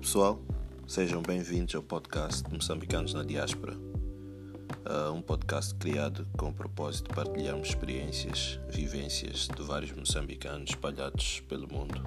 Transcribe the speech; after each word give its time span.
Pessoal, 0.00 0.40
sejam 0.86 1.22
bem-vindos 1.22 1.74
ao 1.74 1.82
podcast 1.82 2.44
Moçambicanos 2.52 3.14
na 3.14 3.24
Diáspora, 3.24 3.74
uh, 3.74 5.12
um 5.12 5.22
podcast 5.22 5.74
criado 5.74 6.28
com 6.36 6.50
o 6.50 6.52
propósito 6.52 7.08
de 7.08 7.14
partilharmos 7.14 7.68
experiências, 7.68 8.60
vivências 8.68 9.48
de 9.48 9.62
vários 9.62 9.92
moçambicanos 9.92 10.70
espalhados 10.70 11.40
pelo 11.48 11.66
mundo. 11.66 12.02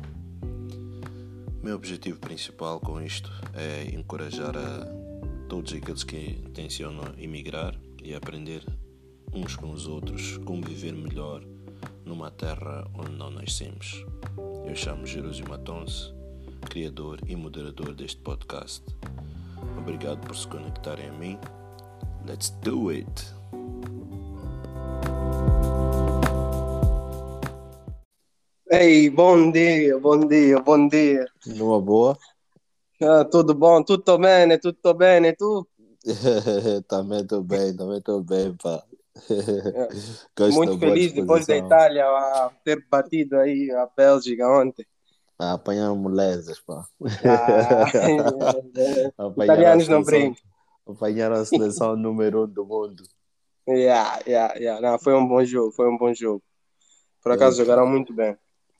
Meu 1.63 1.75
objetivo 1.75 2.19
principal 2.19 2.79
com 2.79 3.01
isto 3.01 3.29
é 3.53 3.83
encorajar 3.93 4.55
a 4.55 4.85
todos 5.49 5.73
aqueles 5.73 6.03
que 6.03 6.39
intencionam 6.45 7.13
emigrar 7.17 7.75
e 8.03 8.13
aprender 8.13 8.63
uns 9.33 9.55
com 9.55 9.71
os 9.71 9.87
outros 9.87 10.37
como 10.45 10.61
viver 10.61 10.93
melhor 10.93 11.43
numa 12.05 12.29
terra 12.29 12.87
onde 12.93 13.11
não 13.11 13.31
nascemos. 13.31 14.05
Eu 14.65 14.75
chamo 14.75 15.05
Jerusio 15.05 15.49
Matonse 15.49 16.18
criador 16.59 17.19
e 17.27 17.35
moderador 17.35 17.93
deste 17.93 18.21
podcast. 18.21 18.83
Obrigado 19.77 20.19
por 20.25 20.35
se 20.35 20.47
conectarem 20.47 21.09
a 21.09 21.13
mim. 21.13 21.39
Let's 22.27 22.49
do 22.61 22.91
it! 22.91 23.09
Ei, 28.71 29.09
bom 29.09 29.51
dia, 29.51 29.97
bom 29.97 30.27
dia, 30.27 30.59
bom 30.59 30.87
dia. 30.87 31.25
Numa 31.47 31.81
boa? 31.81 32.17
Ah, 33.01 33.25
tudo 33.25 33.55
bom, 33.55 33.81
tutto 33.83 34.17
bene, 34.17 34.57
tutto 34.59 34.93
bene, 34.93 35.33
tu? 35.33 35.67
também 36.87 37.21
estou 37.21 37.41
bem, 37.41 37.75
também 37.75 37.97
estou 37.97 38.23
bem, 38.23 38.55
pá. 38.55 38.83
Muito 40.53 40.77
feliz 40.77 41.13
depois 41.13 41.45
da 41.45 41.57
Itália 41.57 42.05
a 42.05 42.51
ter 42.63 42.85
batido 42.89 43.37
aí 43.37 43.71
a 43.71 43.87
Bélgica 43.95 44.47
ontem. 44.47 44.85
Ah, 45.39 45.53
apanhar 45.53 45.95
moleses, 45.95 46.59
pá. 46.59 46.85
Ah, 47.23 47.85
Italianos 49.43 49.87
não 49.87 50.03
brincam. 50.03 50.43
Apanharam 50.85 51.35
a 51.37 51.45
seleção 51.45 51.95
número 51.95 52.43
um 52.43 52.47
do 52.47 52.65
mundo. 52.65 53.03
Yeah, 53.65 54.19
yeah, 54.27 54.53
yeah. 54.55 54.81
Não, 54.81 54.99
foi 54.99 55.13
um 55.13 55.25
bom 55.25 55.43
jogo, 55.45 55.71
foi 55.71 55.87
um 55.87 55.97
bom 55.97 56.13
jogo. 56.13 56.43
Por 57.23 57.31
acaso 57.31 57.61
é. 57.61 57.63
jogaram 57.63 57.87
muito 57.87 58.13
bem. 58.13 58.35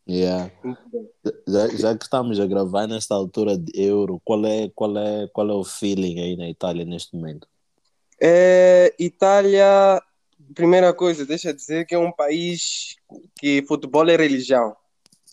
Yeah. 0.10 0.52
Muito 0.62 0.82
bem. 0.92 1.08
Já, 1.48 1.68
já 1.70 1.98
que 1.98 2.04
estamos 2.04 2.40
a 2.40 2.46
gravar 2.46 2.88
nesta 2.88 3.16
altura 3.16 3.58
de 3.58 3.72
Euro, 3.80 4.20
qual 4.26 4.46
é, 4.46 4.70
qual 4.76 4.98
é, 4.98 5.28
qual 5.32 5.50
é 5.50 5.54
o 5.54 5.64
feeling 5.64 6.20
aí 6.20 6.36
na 6.36 6.50
Itália 6.50 6.84
neste 6.84 7.16
momento? 7.16 7.48
É, 8.22 8.94
Itália, 9.00 10.02
primeira 10.54 10.94
coisa, 10.94 11.26
deixa 11.26 11.52
eu 11.52 11.54
dizer 11.54 11.86
que 11.86 11.96
é 11.96 12.00
um 12.00 12.12
país 12.12 12.96
que 13.40 13.64
futebol 13.66 14.10
é 14.10 14.18
religião. 14.18 14.76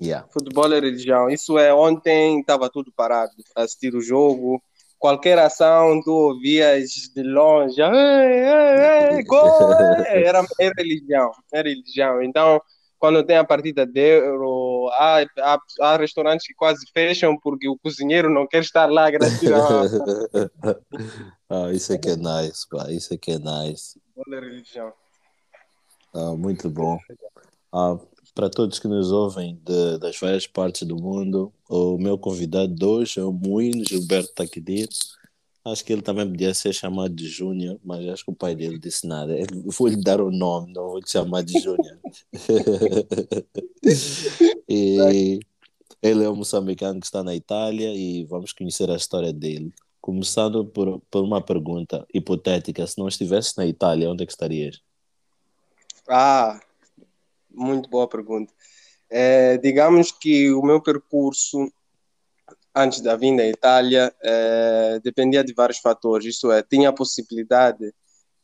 Yeah. 0.01 0.29
Futebol 0.31 0.73
é 0.73 0.81
religião. 0.81 1.31
Isso 1.31 1.59
é, 1.59 1.73
ontem 1.73 2.41
estava 2.41 2.69
tudo 2.69 2.93
parado 2.93 3.33
para 3.55 3.65
assistir 3.65 3.95
o 3.95 4.01
jogo. 4.01 4.63
Qualquer 4.99 5.39
ação, 5.39 6.01
tu 6.03 6.11
ouvias 6.11 6.91
de 7.15 7.23
longe, 7.23 7.81
ei, 7.81 9.17
ei, 9.17 9.23
gol! 9.25 9.73
Era, 10.07 10.45
é 10.59 10.71
religião, 10.77 11.31
é 11.53 11.63
religião. 11.63 12.23
Então, 12.23 12.61
quando 12.99 13.23
tem 13.23 13.37
a 13.37 13.45
partida 13.45 13.87
de 13.87 14.01
euro, 14.01 14.89
há, 14.93 15.21
há, 15.39 15.59
há, 15.81 15.97
restaurantes 15.97 16.47
que 16.47 16.55
quase 16.55 16.87
fecham 16.93 17.39
porque 17.39 17.69
o 17.69 17.79
cozinheiro 17.79 18.31
não 18.31 18.47
quer 18.47 18.63
estar 18.63 18.91
lá 18.91 19.11
gratuitamente. 19.11 19.53
ah, 21.51 21.71
isso 21.73 21.93
é 21.93 21.99
que 21.99 22.09
é 22.09 22.17
nice, 22.17 22.67
pá. 22.69 22.91
isso 22.91 23.13
é 23.13 23.19
que 23.19 23.33
é 23.33 23.39
nice. 23.39 24.01
Olha 24.17 24.39
a 24.39 24.41
religião. 24.41 24.93
Ah, 26.15 26.35
muito 26.35 26.71
bom. 26.71 26.99
Ah, 27.73 27.99
para 28.37 28.51
todos 28.51 28.79
que 28.79 28.87
nos 28.87 29.11
ouvem 29.11 29.59
de, 29.65 29.99
das 29.99 30.21
várias 30.21 30.47
partes 30.47 30.87
do 30.87 30.95
mundo, 30.95 31.51
o 31.71 31.97
meu 31.97 32.19
convidado 32.19 32.75
de 32.75 32.85
hoje 32.85 33.19
é 33.19 33.25
o 33.25 33.33
Moinho 33.33 33.83
Gilberto 33.89 34.35
Taquidir. 34.35 34.91
Acho 35.65 35.83
que 35.83 35.91
ele 35.91 36.03
também 36.03 36.29
podia 36.29 36.53
ser 36.53 36.75
chamado 36.75 37.15
de 37.15 37.27
Júnior, 37.27 37.81
mas 37.83 38.07
acho 38.07 38.27
que 38.27 38.31
o 38.31 38.37
pai 38.37 38.55
dele 38.55 38.79
disse 38.79 39.07
nada. 39.07 39.35
Eu 39.35 39.47
vou 39.73 39.89
lhe 39.89 39.97
dar 39.97 40.21
o 40.21 40.31
nome, 40.31 40.71
não 40.71 40.87
vou 40.87 40.99
lhe 40.99 41.09
chamar 41.09 41.43
de 41.43 41.59
Júnior. 41.59 41.99
e 44.69 45.41
ele 46.03 46.23
é 46.23 46.29
um 46.29 46.37
moçambicano 46.37 47.01
que 47.01 47.07
está 47.07 47.25
na 47.25 47.35
Itália 47.35 47.95
e 47.95 48.27
vamos 48.27 48.53
conhecer 48.53 48.91
a 48.91 48.97
história 48.97 49.33
dele. 49.33 49.73
Começando 49.99 50.67
por, 50.67 51.01
por 51.11 51.25
uma 51.25 51.41
pergunta 51.41 52.07
hipotética: 52.13 52.87
se 52.87 52.99
não 52.99 53.09
estivesse 53.09 53.57
na 53.57 53.67
Itália, 53.67 54.11
onde 54.11 54.25
é 54.25 54.27
que 54.27 54.33
estarias? 54.33 54.83
Ah, 56.07 56.61
muito 57.57 57.89
boa 57.89 58.09
pergunta. 58.09 58.53
É, 59.09 59.57
digamos 59.59 60.13
que 60.13 60.53
o 60.53 60.63
meu 60.63 60.81
percurso 60.81 61.71
antes 62.75 63.01
da 63.01 63.17
vinda 63.17 63.43
à 63.43 63.47
Itália 63.47 64.15
é, 64.23 65.01
dependia 65.03 65.43
de 65.43 65.55
vários 65.55 65.79
fatores. 65.79 66.27
Isso 66.27 66.53
é, 66.53 66.63
tinha 66.63 66.91
a 66.91 66.93
possibilidade 66.93 67.93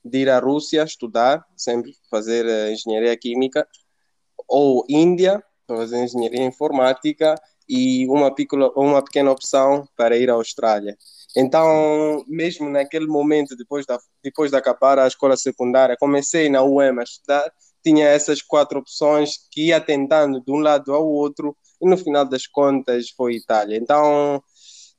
de 0.05 0.19
ir 0.19 0.31
à 0.31 0.39
Rússia 0.39 0.83
estudar, 0.83 1.45
sempre 1.57 1.93
fazer 2.11 2.47
é, 2.47 2.73
engenharia 2.73 3.17
química, 3.17 3.69
ou 4.49 4.85
Índia, 4.89 5.43
fazer 5.69 6.03
engenharia 6.03 6.45
informática, 6.45 7.35
e 7.69 8.07
uma, 8.09 8.35
pequena, 8.35 8.71
uma 8.75 9.03
pequena 9.03 9.31
opção 9.31 9.87
para 9.97 10.17
ir 10.17 10.29
à 10.31 10.35
Austrália. 10.35 10.97
Então, 11.37 12.25
mesmo 12.27 12.69
naquele 12.69 13.07
momento, 13.07 13.57
depois 13.57 13.87
da, 13.87 13.99
depois 14.23 14.51
de 14.51 14.57
acabar 14.57 14.99
a 14.99 15.07
escola 15.07 15.37
secundária, 15.37 15.97
comecei 15.99 16.49
na 16.51 16.63
UEM 16.63 16.99
a 16.99 17.03
estudar 17.03 17.51
tinha 17.83 18.07
essas 18.07 18.41
quatro 18.41 18.79
opções 18.79 19.37
que 19.51 19.69
ia 19.69 19.81
tentando 19.81 20.41
de 20.41 20.51
um 20.51 20.59
lado 20.59 20.93
ao 20.93 21.07
outro 21.07 21.57
e 21.81 21.89
no 21.89 21.97
final 21.97 22.25
das 22.25 22.47
contas 22.47 23.11
foi 23.11 23.35
Itália. 23.35 23.77
Então, 23.77 24.43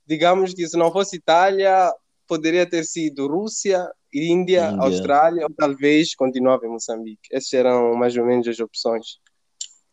digamos 0.06 0.54
que 0.54 0.68
se 0.68 0.78
não 0.78 0.92
fosse 0.92 1.16
Itália, 1.16 1.92
poderia 2.28 2.70
ter 2.70 2.84
sido 2.84 3.28
Rússia, 3.28 3.90
Índia, 4.14 4.70
Índia. 4.70 4.84
Austrália 4.84 5.44
ou 5.44 5.54
talvez 5.56 6.14
continuava 6.14 6.66
em 6.66 6.70
Moçambique. 6.70 7.30
Essas 7.32 7.54
eram 7.54 7.96
mais 7.96 8.16
ou 8.18 8.26
menos 8.26 8.48
as 8.48 8.60
opções. 8.60 9.20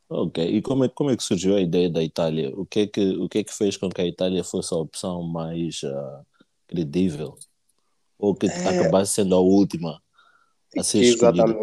Ok, 0.08 0.44
e 0.44 0.60
como 0.60 0.84
é, 0.84 0.88
como 0.88 1.10
é 1.10 1.16
que 1.16 1.22
surgiu 1.22 1.54
a 1.54 1.60
ideia 1.60 1.88
da 1.88 2.02
Itália? 2.02 2.52
O 2.56 2.66
que 2.66 2.80
é 2.80 2.86
que, 2.88 3.00
o 3.16 3.28
que, 3.28 3.38
é 3.38 3.44
que 3.44 3.54
fez 3.54 3.76
com 3.76 3.88
que 3.88 4.00
a 4.00 4.06
Itália 4.06 4.42
fosse 4.42 4.74
a 4.74 4.76
opção 4.76 5.22
mais 5.22 5.84
uh, 5.84 6.26
credível? 6.66 7.36
Ou 8.18 8.34
que 8.34 8.46
é... 8.46 8.80
acabasse 8.80 9.14
sendo 9.14 9.36
a 9.36 9.40
última 9.40 10.02
a 10.76 10.82
ser 10.82 11.02
escolhida? 11.02 11.56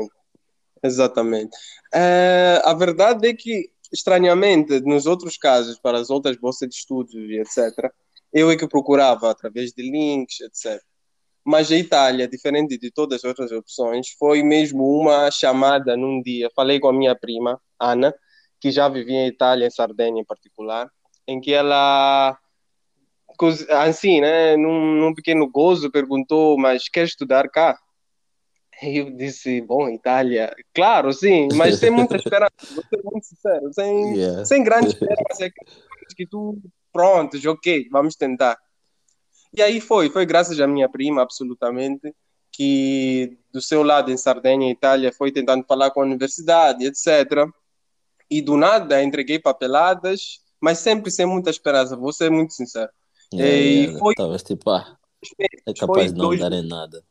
Exatamente. 0.84 1.56
Uh, 1.94 2.62
a 2.64 2.74
verdade 2.74 3.28
é 3.28 3.34
que, 3.34 3.70
estranhamente, 3.92 4.80
nos 4.82 5.06
outros 5.06 5.38
casos, 5.38 5.80
para 5.80 5.98
as 5.98 6.10
outras 6.10 6.38
bolsas 6.38 6.70
de 6.70 6.76
estudos 6.76 7.14
e 7.14 7.40
etc., 7.40 7.92
eu 8.34 8.52
é 8.52 8.58
que 8.58 8.68
procurava 8.68 9.32
através 9.32 9.72
de 9.72 9.90
links, 9.90 10.42
etc. 10.42 10.82
Mas 11.46 11.72
a 11.72 11.78
Itália, 11.78 12.28
diferente 12.28 12.78
de 12.78 12.92
todas 12.92 13.20
as 13.20 13.24
outras 13.24 13.52
opções, 13.52 14.10
foi 14.20 14.44
mesmo 14.44 14.84
uma 15.00 15.32
chamada 15.32 15.96
num 15.96 16.22
dia. 16.22 16.50
Falei 16.54 16.80
com 16.80 16.90
a 16.90 16.94
minha 16.94 17.16
prima, 17.16 17.60
Ana, 17.80 18.14
que 18.60 18.70
já 18.70 18.90
vivia 18.90 19.22
em 19.22 19.28
Itália, 19.28 19.68
em 19.68 19.72
Sardenha 19.72 20.22
em 20.22 20.26
particular, 20.26 20.92
em 21.26 21.40
que 21.40 21.54
ela, 21.54 22.38
assim, 23.70 24.20
né, 24.20 24.58
num, 24.58 24.96
num 24.96 25.14
pequeno 25.14 25.50
gozo, 25.50 25.90
perguntou: 25.90 26.58
Mas 26.58 26.90
quer 26.90 27.06
estudar 27.06 27.50
cá? 27.50 27.80
Eu 28.82 29.10
disse, 29.10 29.60
bom, 29.62 29.90
Itália, 29.90 30.56
claro, 30.74 31.12
sim, 31.12 31.48
mas 31.56 31.80
sem 31.80 31.90
muita 31.90 32.16
esperança, 32.18 32.52
vou 32.76 32.84
ser 32.84 33.02
muito 33.04 33.26
sincero, 33.26 33.74
sem, 33.74 34.16
yeah. 34.16 34.46
sem 34.46 34.64
grande 34.64 34.88
esperança, 34.94 35.46
é 35.46 35.50
que 36.16 36.28
tu, 36.28 36.58
pronto, 36.94 37.38
ok, 37.50 37.88
vamos 37.92 38.16
tentar. 38.16 38.58
E 39.54 39.62
aí 39.62 39.82
foi, 39.82 40.10
foi 40.10 40.26
graças 40.26 40.60
à 40.60 40.68
minha 40.68 40.88
prima, 40.88 41.24
absolutamente, 41.24 42.14
que 42.52 43.38
do 43.52 43.62
seu 43.62 43.82
lado 43.82 44.12
em 44.12 44.18
Sardenha, 44.18 44.70
Itália, 44.70 45.12
foi 45.12 45.32
tentando 45.32 45.66
falar 45.66 45.90
com 45.92 46.02
a 46.02 46.06
universidade, 46.06 46.86
etc. 46.86 47.48
E 48.30 48.42
do 48.42 48.58
nada 48.58 49.02
entreguei 49.02 49.40
papeladas, 49.40 50.40
mas 50.62 50.80
sempre 50.80 51.10
sem 51.10 51.26
muita 51.26 51.50
esperança, 51.50 51.96
vou 51.96 52.14
ser 52.14 52.30
muito 52.30 52.54
sincero. 52.54 52.92
Yeah, 53.34 53.56
e 53.56 53.76
yeah, 53.86 54.00
foi... 54.00 54.14
Talvez 54.16 54.44
tipo, 54.44 54.70
ah, 54.70 54.98
é 55.66 55.74
capaz 55.74 56.12
de 56.12 56.18
não 56.18 56.26
dois... 56.28 56.40
darem 56.40 56.68
nada. 56.68 57.04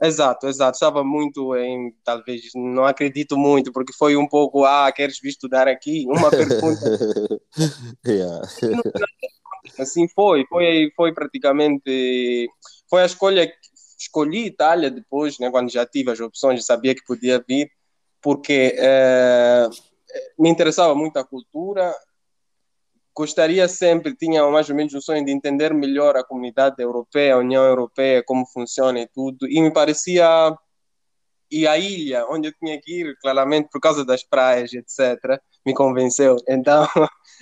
Exato, 0.00 0.46
exato. 0.46 0.76
Estava 0.76 1.02
muito 1.02 1.56
em, 1.56 1.92
talvez, 2.04 2.42
não 2.54 2.84
acredito 2.84 3.36
muito, 3.36 3.72
porque 3.72 3.92
foi 3.92 4.16
um 4.16 4.28
pouco, 4.28 4.64
ah, 4.64 4.90
queres 4.92 5.18
vir 5.20 5.30
estudar 5.30 5.66
aqui? 5.66 6.04
Uma 6.06 6.30
pergunta. 6.30 6.80
yeah. 8.06 8.40
assim 9.78 10.08
foi, 10.08 10.46
foi, 10.48 10.92
foi 10.94 11.12
praticamente, 11.12 12.48
foi 12.88 13.02
a 13.02 13.06
escolha, 13.06 13.52
escolhi 13.98 14.46
Itália 14.46 14.90
depois, 14.90 15.38
né, 15.38 15.50
quando 15.50 15.70
já 15.70 15.84
tive 15.84 16.10
as 16.10 16.20
opções, 16.20 16.64
sabia 16.64 16.94
que 16.94 17.04
podia 17.04 17.44
vir, 17.46 17.70
porque 18.22 18.74
é, 18.78 19.68
me 20.38 20.48
interessava 20.48 20.94
muito 20.94 21.18
a 21.18 21.24
cultura, 21.24 21.92
gostaria 23.18 23.66
sempre, 23.66 24.14
tinha 24.14 24.48
mais 24.48 24.70
ou 24.70 24.76
menos 24.76 24.94
o 24.94 25.02
sonho 25.02 25.24
de 25.24 25.32
entender 25.32 25.74
melhor 25.74 26.16
a 26.16 26.22
comunidade 26.22 26.80
europeia, 26.80 27.34
a 27.34 27.38
União 27.38 27.64
Europeia, 27.64 28.22
como 28.24 28.46
funciona 28.46 29.00
e 29.00 29.08
tudo, 29.08 29.48
e 29.48 29.60
me 29.60 29.72
parecia. 29.72 30.56
E 31.50 31.66
a 31.66 31.78
ilha, 31.78 32.26
onde 32.28 32.48
eu 32.48 32.52
tinha 32.52 32.78
que 32.80 33.00
ir, 33.00 33.16
claramente 33.22 33.70
por 33.72 33.80
causa 33.80 34.04
das 34.04 34.22
praias, 34.22 34.70
etc., 34.72 35.40
me 35.66 35.74
convenceu. 35.74 36.36
Então, 36.48 36.86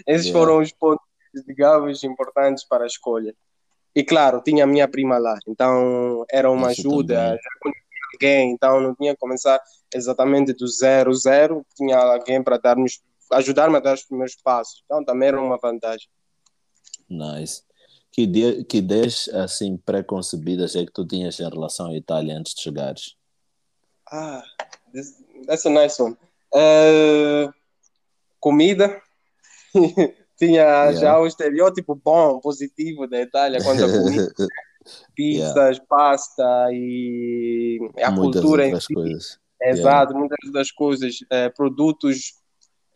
esses 0.07 0.27
yeah. 0.27 0.39
foram 0.39 0.63
os 0.63 0.73
pontos, 0.73 1.05
digamos, 1.47 2.05
importantes 2.05 2.65
para 2.65 2.85
a 2.85 2.87
escolha. 2.87 3.35
E 3.95 4.05
claro, 4.05 4.41
tinha 4.43 4.65
a 4.65 4.67
minha 4.67 4.87
prima 4.89 5.19
lá, 5.19 5.39
então 5.47 6.25
era 6.31 6.51
uma 6.51 6.71
Isso 6.73 6.83
ajuda, 6.83 7.15
também. 7.15 7.41
já 7.43 7.51
conhecia 7.61 7.83
alguém, 8.15 8.51
então 8.53 8.81
não 8.81 8.95
tinha 8.95 9.15
que 9.15 9.21
começar 9.21 9.61
exatamente 9.95 10.53
do 10.53 10.69
zero, 10.69 11.13
zero, 11.15 11.67
tinha 11.75 11.99
alguém 11.99 12.43
para 12.43 12.59
dar-nos, 12.59 13.01
ajudar-me 13.33 13.77
a 13.77 13.81
dar 13.81 13.95
os 13.95 14.05
primeiros 14.05 14.37
passos, 14.37 14.83
então 14.85 15.05
também 15.05 15.29
era 15.29 15.41
uma 15.41 15.59
vantagem. 15.59 16.09
Nice. 17.09 17.63
Que, 18.11 18.23
ide- 18.23 18.65
que 18.65 18.79
ideias 18.79 19.29
assim 19.29 19.77
pré-concebidas 19.77 20.75
é 20.75 20.85
que 20.87 20.93
tu 20.93 21.07
tinhas 21.07 21.39
em 21.39 21.49
relação 21.49 21.87
à 21.91 21.97
Itália 21.97 22.37
antes 22.37 22.55
de 22.55 22.63
chegares? 22.63 23.15
Ah, 24.11 24.43
this, 24.93 25.23
that's 25.47 25.67
a 25.67 25.71
nice 25.71 26.01
one. 26.01 26.17
Eh, 26.55 27.49
comida, 28.41 29.03
tinha 30.39 30.63
Yeah. 30.63 30.93
já 31.01 31.19
o 31.21 31.27
estereótipo 31.27 31.95
bom, 31.95 32.41
positivo 32.41 33.07
da 33.07 33.21
Itália 33.21 33.63
quanto 33.63 33.85
a 33.85 33.89
comida, 33.91 34.33
pizzas, 35.15 35.79
pasta 35.81 36.69
e 36.73 37.79
a 38.03 38.11
Muitas 38.11 38.41
cultura 38.43 38.67
em 38.67 38.81
si. 38.81 38.95
coisas. 38.95 39.39
Exato, 39.61 40.15
muitas 40.15 40.53
das 40.53 40.71
coisas, 40.71 41.17
eh, 41.31 41.49
produtos 41.51 42.35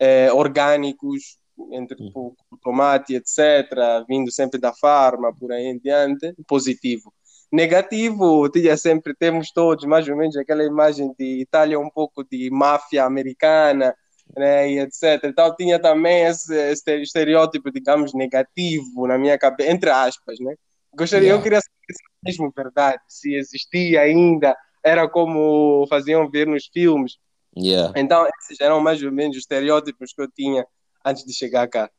eh, 0.01 0.31
orgânicos, 0.33 1.37
entre 1.71 1.95
tipo, 1.95 2.35
tomate, 2.63 3.13
etc., 3.13 4.03
vindo 4.09 4.31
sempre 4.31 4.59
da 4.59 4.73
farma, 4.73 5.31
por 5.31 5.51
aí 5.51 5.65
em 5.67 5.77
diante, 5.77 6.33
positivo. 6.47 7.13
Negativo, 7.51 8.49
tinha 8.49 8.75
sempre, 8.77 9.13
temos 9.13 9.51
todos 9.51 9.85
mais 9.85 10.07
ou 10.07 10.15
menos 10.17 10.35
aquela 10.35 10.63
imagem 10.63 11.13
de 11.19 11.41
Itália 11.41 11.79
um 11.79 11.89
pouco 11.89 12.23
de 12.23 12.49
máfia 12.49 13.03
americana, 13.05 13.93
né, 14.35 14.71
e 14.71 14.79
etc. 14.79 15.25
Então 15.25 15.53
tinha 15.55 15.77
também 15.77 16.23
esse 16.23 16.55
este- 16.71 17.01
estereótipo, 17.01 17.69
digamos, 17.71 18.13
negativo 18.13 19.05
na 19.05 19.19
minha 19.19 19.37
cabeça, 19.37 19.69
entre 19.69 19.89
aspas, 19.91 20.39
né? 20.39 20.55
Gostaria, 20.95 21.27
Yeah. 21.27 21.39
eu 21.39 21.43
queria 21.43 21.59
saber 21.61 21.93
se 21.93 22.03
é 22.03 22.29
mesmo 22.29 22.53
verdade, 22.55 23.01
se 23.07 23.35
existia 23.35 24.01
ainda, 24.01 24.55
era 24.83 25.07
como 25.07 25.85
faziam 25.87 26.29
ver 26.29 26.47
nos 26.47 26.65
filmes. 26.73 27.17
Yeah. 27.57 27.93
Então, 27.99 28.25
esses 28.39 28.59
eram 28.61 28.79
mais 28.79 29.01
ou 29.03 29.11
menos 29.11 29.35
os 29.35 29.43
estereótipos 29.43 30.13
que 30.13 30.21
eu 30.21 30.31
tinha 30.31 30.65
antes 31.05 31.25
de 31.25 31.33
chegar 31.33 31.67
cá. 31.67 31.89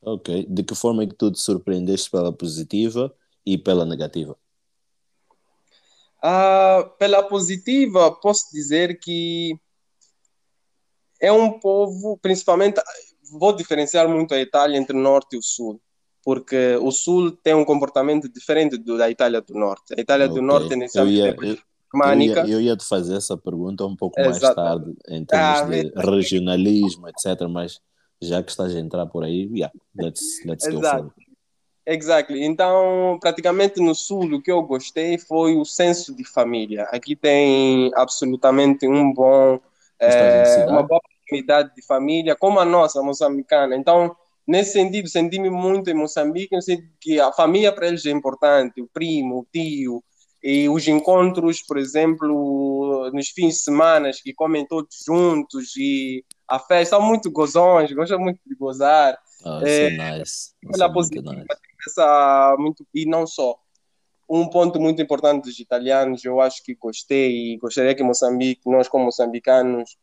Ok. 0.00 0.46
De 0.48 0.62
que 0.62 0.74
forma 0.74 1.02
é 1.02 1.06
que 1.06 1.14
tu 1.14 1.30
te 1.30 1.40
surpreendeste 1.40 2.10
pela 2.10 2.32
positiva 2.32 3.12
e 3.44 3.58
pela 3.58 3.84
negativa? 3.84 4.36
Ah, 6.22 6.88
pela 6.98 7.22
positiva, 7.22 8.12
posso 8.12 8.50
dizer 8.52 8.98
que 8.98 9.58
é 11.20 11.32
um 11.32 11.58
povo, 11.58 12.18
principalmente, 12.18 12.80
vou 13.30 13.54
diferenciar 13.54 14.08
muito 14.08 14.34
a 14.34 14.40
Itália 14.40 14.78
entre 14.78 14.96
o 14.96 15.00
norte 15.00 15.34
e 15.34 15.38
o 15.38 15.42
sul, 15.42 15.80
porque 16.22 16.76
o 16.76 16.90
sul 16.90 17.32
tem 17.32 17.54
um 17.54 17.64
comportamento 17.64 18.28
diferente 18.28 18.76
do, 18.76 18.96
da 18.98 19.10
Itália 19.10 19.40
do 19.40 19.54
norte. 19.54 19.94
A 19.96 20.00
Itália 20.00 20.28
do 20.28 20.34
Ok. 20.34 20.42
norte, 20.42 20.72
Eu 20.72 20.76
inicialmente, 20.76 21.18
ia, 21.18 21.28
é 21.28 21.56
eu, 21.94 22.20
ia, 22.20 22.46
eu 22.46 22.60
ia 22.60 22.76
te 22.76 22.84
fazer 22.84 23.16
essa 23.16 23.36
pergunta 23.36 23.84
um 23.84 23.96
pouco 23.96 24.20
mais 24.20 24.36
Exato. 24.36 24.54
tarde, 24.54 24.94
em 25.08 25.24
termos 25.24 25.60
Ah, 25.60 25.64
de 25.64 25.92
regionalismo, 25.96 27.08
etc. 27.08 27.48
Mas 27.48 27.80
já 28.20 28.42
que 28.42 28.50
estás 28.50 28.74
a 28.74 28.78
entrar 28.78 29.06
por 29.06 29.24
aí, 29.24 29.48
yeah, 29.52 29.72
let's, 29.94 30.44
let's 30.44 30.66
go 30.68 30.80
for 30.80 31.04
it. 31.04 31.26
Exactly. 31.86 32.44
Então, 32.44 33.16
praticamente 33.20 33.80
no 33.80 33.94
sul, 33.94 34.24
o 34.34 34.42
que 34.42 34.50
eu 34.50 34.60
gostei 34.62 35.18
foi 35.18 35.56
o 35.56 35.64
senso 35.64 36.14
de 36.14 36.24
família. 36.24 36.82
Aqui 36.90 37.14
tem 37.14 37.92
absolutamente 37.94 38.88
um 38.88 39.12
bom, 39.12 39.60
cidade? 40.02 40.70
uma 40.70 40.82
boa 40.82 41.00
proximidade 41.00 41.72
de 41.76 41.86
família, 41.86 42.34
como 42.34 42.58
a 42.58 42.64
nossa 42.64 43.00
moçambicana. 43.02 43.76
Então, 43.76 44.16
nesse 44.44 44.72
sentido, 44.72 45.08
senti-me 45.08 45.48
muito 45.48 45.88
em 45.88 45.94
Moçambique, 45.94 46.56
no 46.56 46.62
sentido 46.62 46.88
que 47.00 47.20
a 47.20 47.32
família 47.32 47.72
para 47.72 47.86
eles 47.86 48.04
é 48.04 48.10
importante, 48.10 48.82
o 48.82 48.88
primo, 48.92 49.38
o 49.38 49.46
tio, 49.52 50.02
e 50.48 50.68
os 50.68 50.86
encontros, 50.86 51.60
por 51.60 51.76
exemplo, 51.76 53.10
nos 53.12 53.30
fins 53.30 53.54
de 53.54 53.60
semana, 53.62 54.12
que 54.12 54.32
comem 54.32 54.64
todos 54.64 55.02
juntos, 55.04 55.76
e 55.76 56.24
a 56.46 56.60
festa, 56.60 56.96
são 56.96 57.04
muito 57.04 57.32
gozões, 57.32 57.92
gostam 57.92 58.20
muito 58.20 58.38
de 58.46 58.54
gozar 58.54 59.18
Ah, 59.44 59.58
isso 59.64 59.66
é 59.66 59.90
nice. 59.90 60.52
É 60.62 60.68
muito 60.68 60.92
positiva, 60.92 61.32
nice. 61.32 61.46
essa 61.88 62.54
muito 62.60 62.86
e 62.94 63.04
não 63.06 63.26
só 63.26 63.58
um 64.30 64.48
ponto 64.48 64.80
muito 64.80 65.02
importante 65.02 65.46
dos 65.46 65.58
italianos 65.58 66.24
eu 66.24 66.40
acho 66.40 66.62
que 66.62 66.76
gostei 66.76 67.54
e 67.54 67.58
gostaria 67.58 67.94
que 67.96 68.04
Moçambique 68.04 68.70
nós 68.70 68.86
como 68.86 69.06
moçambicanos 69.06 69.96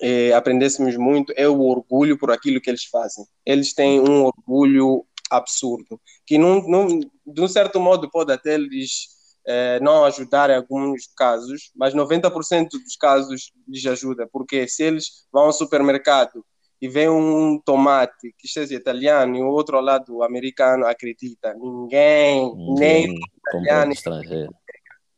eh, 0.00 0.32
aprendêssemos 0.32 0.96
muito 0.96 1.34
é 1.36 1.46
o 1.46 1.60
orgulho 1.60 2.18
por 2.18 2.30
aquilo 2.30 2.62
que 2.62 2.70
eles 2.70 2.84
fazem 2.84 3.26
eles 3.44 3.74
têm 3.74 4.00
um 4.00 4.24
orgulho 4.24 5.04
absurdo 5.30 6.00
que 6.24 6.38
não, 6.38 6.66
não 6.66 7.00
de 7.26 7.40
um 7.42 7.48
certo 7.48 7.78
modo 7.78 8.10
pode 8.10 8.32
até 8.32 8.56
lhes 8.56 9.15
eh, 9.46 9.78
não 9.80 10.04
ajudar 10.04 10.50
em 10.50 10.56
alguns 10.56 11.08
casos 11.16 11.70
mas 11.74 11.94
90% 11.94 12.68
dos 12.70 12.96
casos 12.96 13.52
lhes 13.68 13.86
ajuda 13.86 14.28
porque 14.30 14.66
se 14.68 14.82
eles 14.82 15.26
vão 15.32 15.44
ao 15.44 15.52
supermercado 15.52 16.44
e 16.80 16.88
vem 16.88 17.08
um 17.08 17.60
tomate 17.64 18.34
que 18.38 18.48
seja 18.48 18.74
italiano 18.74 19.36
e 19.36 19.42
o 19.42 19.48
outro 19.48 19.80
lado 19.80 20.22
americano, 20.22 20.86
acredita, 20.86 21.54
ninguém, 21.54 22.54
nem 22.78 23.14
italiano, 23.48 23.92
estrangeiro. 23.92 24.54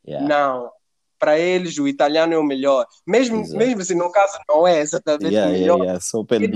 Yeah. 0.06 0.26
não. 0.26 0.70
Para 1.18 1.36
eles, 1.36 1.76
o 1.78 1.88
italiano 1.88 2.32
é 2.32 2.38
o 2.38 2.44
melhor. 2.44 2.86
Mesmo, 3.04 3.40
Exato. 3.40 3.58
mesmo 3.58 3.82
se 3.82 3.92
no 3.92 4.08
caso 4.12 4.38
não 4.48 4.68
é 4.68 4.78
exatamente 4.78 5.34
Yeah, 5.34 5.50
o 5.50 5.52
yeah, 5.52 5.58
melhor, 5.58 5.78
yeah. 5.84 6.00
Só 6.00 6.22
pelo 6.22 6.48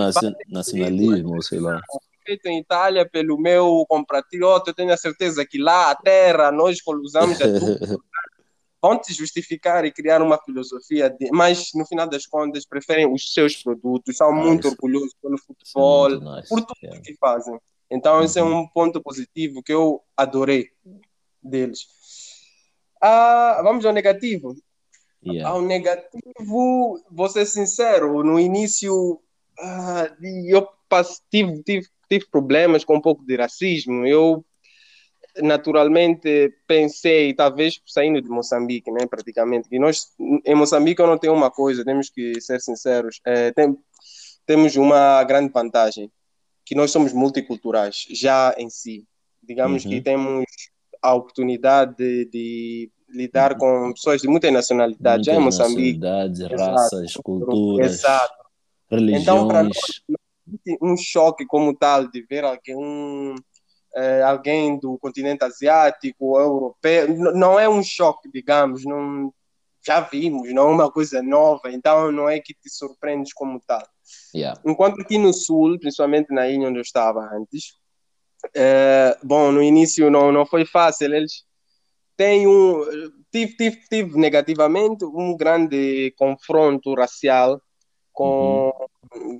nacionalismo, 0.48 1.42
sei 1.42 1.58
lá. 1.58 1.80
Feito 2.24 2.46
em 2.46 2.58
Itália 2.58 3.08
pelo 3.08 3.38
meu 3.38 3.84
compatriota, 3.88 4.70
eu 4.70 4.74
tenho 4.74 4.92
a 4.92 4.96
certeza 4.96 5.44
que 5.46 5.58
lá 5.58 5.90
a 5.90 5.94
terra, 5.94 6.50
nós 6.52 6.78
usamos 6.86 7.40
a 7.40 7.44
tudo, 7.44 8.02
vão 8.82 8.98
te 9.00 9.12
justificar 9.14 9.84
e 9.84 9.92
criar 9.92 10.20
uma 10.22 10.38
filosofia, 10.42 11.08
de, 11.10 11.30
mas 11.30 11.70
no 11.74 11.86
final 11.86 12.08
das 12.08 12.26
contas 12.26 12.66
preferem 12.66 13.12
os 13.12 13.32
seus 13.32 13.56
produtos, 13.56 14.16
são 14.16 14.32
muito 14.32 14.66
isso- 14.66 14.74
orgulhosos 14.76 15.14
pelo 15.22 15.34
é 15.34 15.38
futebol, 15.38 16.10
muito 16.10 16.24
nice. 16.34 16.48
por 16.48 16.60
tudo 16.62 16.78
Yeah. 16.82 17.00
que 17.02 17.14
fazem. 17.16 17.58
Então, 17.90 18.22
esse 18.24 18.38
é 18.38 18.42
Uhum. 18.42 18.60
um 18.60 18.68
ponto 18.68 19.02
positivo 19.02 19.62
que 19.62 19.72
eu 19.72 20.02
adorei 20.16 20.70
deles. 21.42 21.86
Ah, 23.00 23.60
vamos 23.62 23.84
ao 23.84 23.92
negativo. 23.92 24.54
Yeah. 25.24 25.48
Ao 25.50 25.60
negativo, 25.62 27.00
vou 27.10 27.28
ser 27.28 27.46
sincero, 27.46 28.24
no 28.24 28.40
início 28.40 29.20
ah, 29.60 30.10
eu 30.46 30.66
tive, 31.30 31.62
tive, 31.62 31.86
tive 32.18 32.26
problemas 32.30 32.84
com 32.84 32.96
um 32.96 33.00
pouco 33.00 33.24
de 33.24 33.36
racismo. 33.36 34.06
Eu 34.06 34.44
naturalmente 35.42 36.52
pensei, 36.66 37.32
talvez 37.32 37.80
saindo 37.86 38.20
de 38.20 38.28
Moçambique, 38.28 38.90
né, 38.90 39.06
praticamente, 39.08 39.68
que 39.68 39.78
nós 39.78 40.08
em 40.44 40.54
Moçambique 40.54 41.00
eu 41.00 41.06
não 41.06 41.16
tenho 41.16 41.32
uma 41.32 41.50
coisa, 41.50 41.84
temos 41.84 42.10
que 42.10 42.38
ser 42.40 42.60
sinceros, 42.60 43.18
é, 43.24 43.50
tem, 43.52 43.74
temos 44.44 44.76
uma 44.76 45.24
grande 45.24 45.50
vantagem, 45.50 46.10
que 46.66 46.74
nós 46.74 46.90
somos 46.90 47.12
multiculturais, 47.14 48.04
já 48.10 48.54
em 48.58 48.68
si. 48.68 49.06
Digamos 49.42 49.84
Uhum. 49.84 49.90
que 49.90 50.00
temos 50.02 50.44
a 51.02 51.14
oportunidade 51.14 51.94
de, 51.96 52.26
de 52.30 52.90
lidar 53.08 53.56
com 53.56 53.92
pessoas 53.92 54.20
de 54.20 54.28
muitas 54.28 54.52
nacionalidades, 54.52 55.24
já 55.26 55.32
em 55.34 55.40
Muitas 55.40 55.58
Moçambique. 55.60 55.98
nacionalidades, 55.98 56.60
raças, 56.60 57.12
culturas, 57.14 57.92
Exato. 57.92 58.34
religiões. 58.90 59.22
Então, 59.22 59.48
para 59.48 59.68
um 60.80 60.96
choque 60.96 61.46
como 61.46 61.74
tal 61.76 62.08
de 62.08 62.22
ver 62.22 62.44
alguém, 62.44 62.76
um, 62.76 63.34
eh, 63.94 64.22
alguém 64.22 64.78
do 64.78 64.98
continente 64.98 65.44
asiático 65.44 66.26
ou 66.26 66.40
europeu, 66.40 67.08
n- 67.08 67.32
não 67.32 67.58
é 67.58 67.68
um 67.68 67.82
choque, 67.82 68.30
digamos, 68.32 68.84
não, 68.84 69.32
já 69.84 70.00
vimos, 70.00 70.52
não 70.52 70.68
é 70.68 70.72
uma 70.74 70.90
coisa 70.90 71.22
nova, 71.22 71.70
então 71.70 72.10
não 72.12 72.28
é 72.28 72.38
que 72.40 72.54
te 72.54 72.70
surpreendes 72.70 73.32
como 73.32 73.60
tal. 73.66 73.86
Yeah. 74.34 74.60
Enquanto 74.64 75.00
aqui 75.00 75.18
no 75.18 75.32
sul, 75.32 75.78
principalmente 75.78 76.32
na 76.32 76.48
ilha 76.48 76.68
onde 76.68 76.78
eu 76.78 76.82
estava 76.82 77.20
antes, 77.34 77.74
eh, 78.54 79.16
bom, 79.22 79.52
no 79.52 79.62
início 79.62 80.10
não, 80.10 80.32
não 80.32 80.44
foi 80.46 80.64
fácil, 80.64 81.14
eles 81.14 81.44
têm 82.16 82.46
um, 82.46 82.84
tive, 83.30 83.56
tive, 83.56 83.80
tive 83.88 84.18
negativamente 84.18 85.04
um 85.04 85.36
grande 85.36 86.12
confronto 86.16 86.94
racial 86.94 87.60
com 88.12 88.70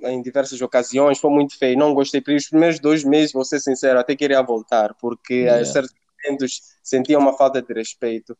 em 0.05 0.21
diversas 0.23 0.61
ocasiões, 0.61 1.19
foi 1.19 1.31
muito 1.31 1.59
feio, 1.59 1.79
não 1.79 1.95
gostei. 1.95 2.23
Os 2.37 2.49
primeiros 2.49 2.79
dois 2.81 3.05
meses, 3.05 3.33
vou 3.33 3.45
ser 3.45 3.61
sincero, 3.61 3.99
até 3.99 4.15
queria 4.15 4.43
voltar, 4.43 4.95
porque 5.01 5.35
Yeah. 5.35 5.63
a 5.63 5.65
certos 5.65 5.95
momentos 6.25 6.61
sentia 6.83 7.19
uma 7.19 7.37
falta 7.37 7.63
de 7.63 7.73
respeito. 7.73 8.37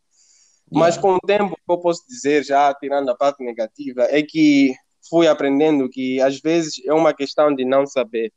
Mas 0.71 0.95
Yeah. 0.95 1.01
com 1.01 1.15
o 1.15 1.19
tempo, 1.19 1.53
o 1.53 1.55
que 1.55 1.71
eu 1.71 1.77
posso 1.79 2.07
dizer, 2.07 2.43
já 2.43 2.73
tirando 2.73 3.09
a 3.09 3.15
parte 3.15 3.43
negativa, 3.43 4.03
é 4.09 4.21
que 4.21 4.73
fui 5.09 5.27
aprendendo 5.27 5.89
que 5.89 6.21
às 6.21 6.39
vezes 6.39 6.81
é 6.85 6.93
uma 6.93 7.13
questão 7.13 7.53
de 7.53 7.65
não 7.65 7.85
saber. 7.85 8.31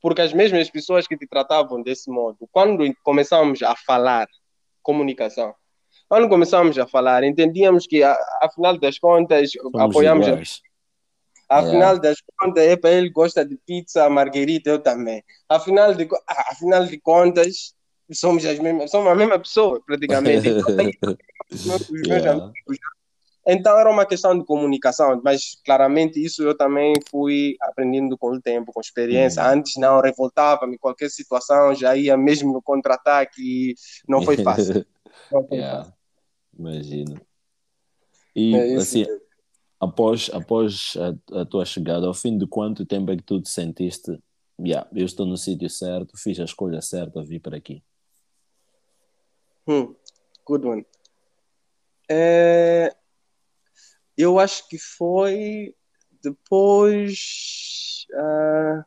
Porque 0.00 0.20
as 0.20 0.32
mesmas 0.32 0.70
pessoas 0.70 1.06
que 1.06 1.16
te 1.16 1.26
tratavam 1.26 1.82
desse 1.82 2.10
modo, 2.10 2.46
quando 2.52 2.84
começamos 3.02 3.62
a 3.62 3.74
falar, 3.74 4.28
comunicação, 4.82 5.54
quando 6.08 6.28
começamos 6.28 6.78
a 6.78 6.86
falar, 6.86 7.24
entendíamos 7.24 7.86
que, 7.86 8.02
afinal 8.40 8.78
das 8.78 8.98
contas, 8.98 9.50
Somos 9.52 9.80
apoiamos 9.80 10.26
iguais. 10.26 10.60
Afinal 11.48 11.98
das 11.98 12.16
contas, 12.38 12.64
é 12.64 12.76
para 12.76 12.90
ele 12.90 13.10
gosta 13.10 13.44
de 13.44 13.56
pizza, 13.66 14.08
marguerita, 14.10 14.70
eu 14.70 14.78
também. 14.80 15.22
Afinal 15.48 15.94
de, 15.94 16.06
co- 16.06 16.20
ah, 16.28 16.46
afinal 16.50 16.84
de 16.84 16.98
contas, 17.00 17.74
somos 18.12 18.44
as 18.44 18.58
mesmas, 18.58 18.90
somos 18.90 19.10
a 19.10 19.14
mesma 19.14 19.38
pessoa, 19.38 19.80
praticamente. 19.84 20.48
Então, 20.48 20.66
Yeah. 22.04 22.52
Então 23.48 23.78
era 23.78 23.88
uma 23.88 24.04
questão 24.04 24.36
de 24.36 24.44
comunicação, 24.44 25.20
mas 25.22 25.56
claramente 25.64 26.22
isso 26.22 26.42
eu 26.42 26.56
também 26.56 26.94
fui 27.08 27.56
aprendendo 27.60 28.18
com 28.18 28.32
o 28.32 28.40
tempo, 28.42 28.72
com 28.72 28.80
experiência. 28.80 29.40
Uhum. 29.44 29.50
Antes 29.50 29.74
não 29.76 30.00
revoltava-me, 30.00 30.76
qualquer 30.76 31.08
situação 31.10 31.72
já 31.72 31.96
ia 31.96 32.16
mesmo 32.16 32.52
no 32.52 32.60
contra-ataque 32.60 33.40
e 33.40 33.74
não 34.08 34.20
foi 34.20 34.36
fácil. 34.36 34.84
Não 35.30 35.46
foi 35.46 35.58
Yeah. 35.58 35.78
fácil. 35.78 35.94
Imagino. 36.58 37.20
E 38.34 38.56
É 38.56 38.74
assim. 38.74 39.06
Após, 39.80 40.30
após 40.32 40.94
a, 40.96 41.40
a 41.40 41.44
tua 41.44 41.64
chegada, 41.64 42.06
ao 42.06 42.14
fim 42.14 42.36
de 42.36 42.46
quanto 42.46 42.86
tempo 42.86 43.10
é 43.10 43.16
que 43.16 43.22
tu 43.22 43.40
te 43.40 43.48
sentiste? 43.48 44.18
Yeah, 44.58 44.88
eu 44.94 45.04
estou 45.04 45.26
no 45.26 45.36
sítio 45.36 45.68
certo, 45.68 46.16
fiz 46.16 46.40
a 46.40 46.44
escolha 46.44 46.80
certa, 46.80 47.22
vim 47.22 47.38
para 47.38 47.56
aqui. 47.56 47.82
Hum, 49.68 49.94
good 50.46 50.66
one. 50.66 50.86
É, 52.08 52.94
eu 54.16 54.38
acho 54.38 54.66
que 54.68 54.78
foi 54.78 55.74
depois. 56.22 58.06
ah, 58.14 58.84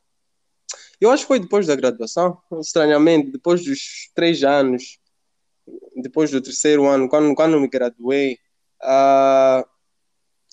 eu 0.99 1.11
acho 1.11 1.23
que 1.23 1.27
foi 1.27 1.39
depois 1.39 1.67
da 1.67 1.75
graduação, 1.75 2.41
estranhamente, 2.59 3.31
depois 3.31 3.63
dos 3.63 4.09
três 4.13 4.43
anos, 4.43 4.99
depois 5.95 6.31
do 6.31 6.41
terceiro 6.41 6.87
ano, 6.87 7.07
quando, 7.07 7.33
quando 7.35 7.59
me 7.59 7.67
graduei, 7.67 8.37
ah, 8.81 9.65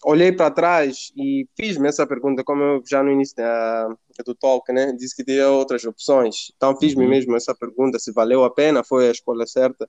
olhei 0.05 0.33
para 0.33 0.50
trás 0.50 1.11
e 1.17 1.47
fiz-me 1.57 1.88
essa 1.88 2.07
pergunta, 2.07 2.45
como 2.45 2.62
eu 2.62 2.83
já 2.88 3.03
no 3.03 3.11
início 3.11 3.37
da, 3.37 3.88
do 4.25 4.35
talk, 4.35 4.73
né? 4.73 4.93
Disse 4.93 5.17
que 5.17 5.25
tinha 5.25 5.49
outras 5.49 5.85
opções. 5.85 6.53
Então 6.57 6.76
fiz-me 6.79 7.05
Uhum. 7.05 7.11
mesmo 7.11 7.37
essa 7.37 7.55
pergunta, 7.55 7.99
se 7.99 8.12
valeu 8.12 8.45
a 8.45 8.50
pena, 8.53 8.85
foi 8.85 9.09
a 9.09 9.12
escolha 9.12 9.47
certa. 9.47 9.88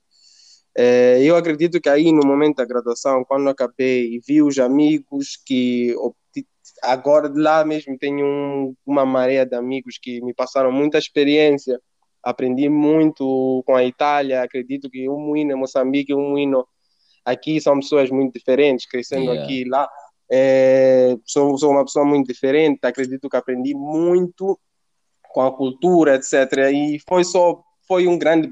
É, 0.76 1.22
eu 1.24 1.36
acredito 1.36 1.82
que 1.82 1.90
aí 1.90 2.12
no 2.12 2.26
momento 2.26 2.58
da 2.58 2.66
graduação, 2.66 3.24
quando 3.26 3.50
acabei 3.50 4.16
e 4.16 4.22
vi 4.26 4.42
os 4.42 4.60
amigos 4.60 5.38
que 5.46 5.96
agora 6.84 7.32
lá 7.36 7.64
mesmo 7.66 7.98
tenho 7.98 8.26
um- 8.26 8.76
uma 8.86 9.06
maré 9.06 9.46
de 9.46 9.56
amigos 9.56 9.98
que 10.02 10.22
me 10.22 10.34
passaram 10.34 10.72
muita 10.72 10.98
experiência, 10.98 11.80
aprendi 12.24 12.70
muito 12.70 13.64
com 13.66 13.76
a 13.76 13.84
Itália, 13.84 14.44
acredito 14.44 14.90
que 14.90 15.10
um 15.10 15.36
hino 15.36 15.52
em 15.54 15.56
Moçambique, 15.56 16.14
um 16.14 16.38
hino 16.38 16.68
aqui 17.28 17.60
são 17.60 17.80
pessoas 17.80 18.10
muito 18.10 18.34
diferentes, 18.34 18.86
crescendo 18.86 19.26
Yeah. 19.26 19.44
aqui 19.44 19.62
e 19.62 19.70
lá. 19.70 19.90
É, 20.32 21.16
sou, 21.26 21.58
sou 21.58 21.72
uma 21.72 21.84
pessoa 21.84 22.06
muito 22.06 22.28
diferente, 22.28 22.80
acredito 22.84 23.30
que 23.30 23.38
aprendi 23.38 23.74
muito 23.74 24.60
com 25.30 25.42
a 25.42 25.56
cultura, 25.56 26.16
etc. 26.16 26.34
E 26.74 27.00
foi 27.08 27.24
só 27.24 27.62
foi 27.88 28.08
um 28.08 28.18
grande 28.18 28.50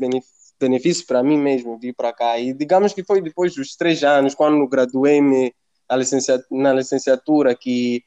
benefício 0.60 1.06
para 1.06 1.24
mim 1.24 1.38
mesmo 1.38 1.78
vir 1.80 1.94
para 1.94 2.14
cá. 2.14 2.38
E 2.38 2.54
digamos 2.54 2.94
que 2.94 3.04
foi 3.04 3.22
depois 3.22 3.56
dos 3.56 3.76
três 3.76 4.04
anos, 4.04 4.36
quando 4.36 4.68
graduei-me 4.68 5.54
licenciatura, 5.92 6.62
na 6.62 6.74
licenciatura, 6.74 7.56
que 7.56 8.04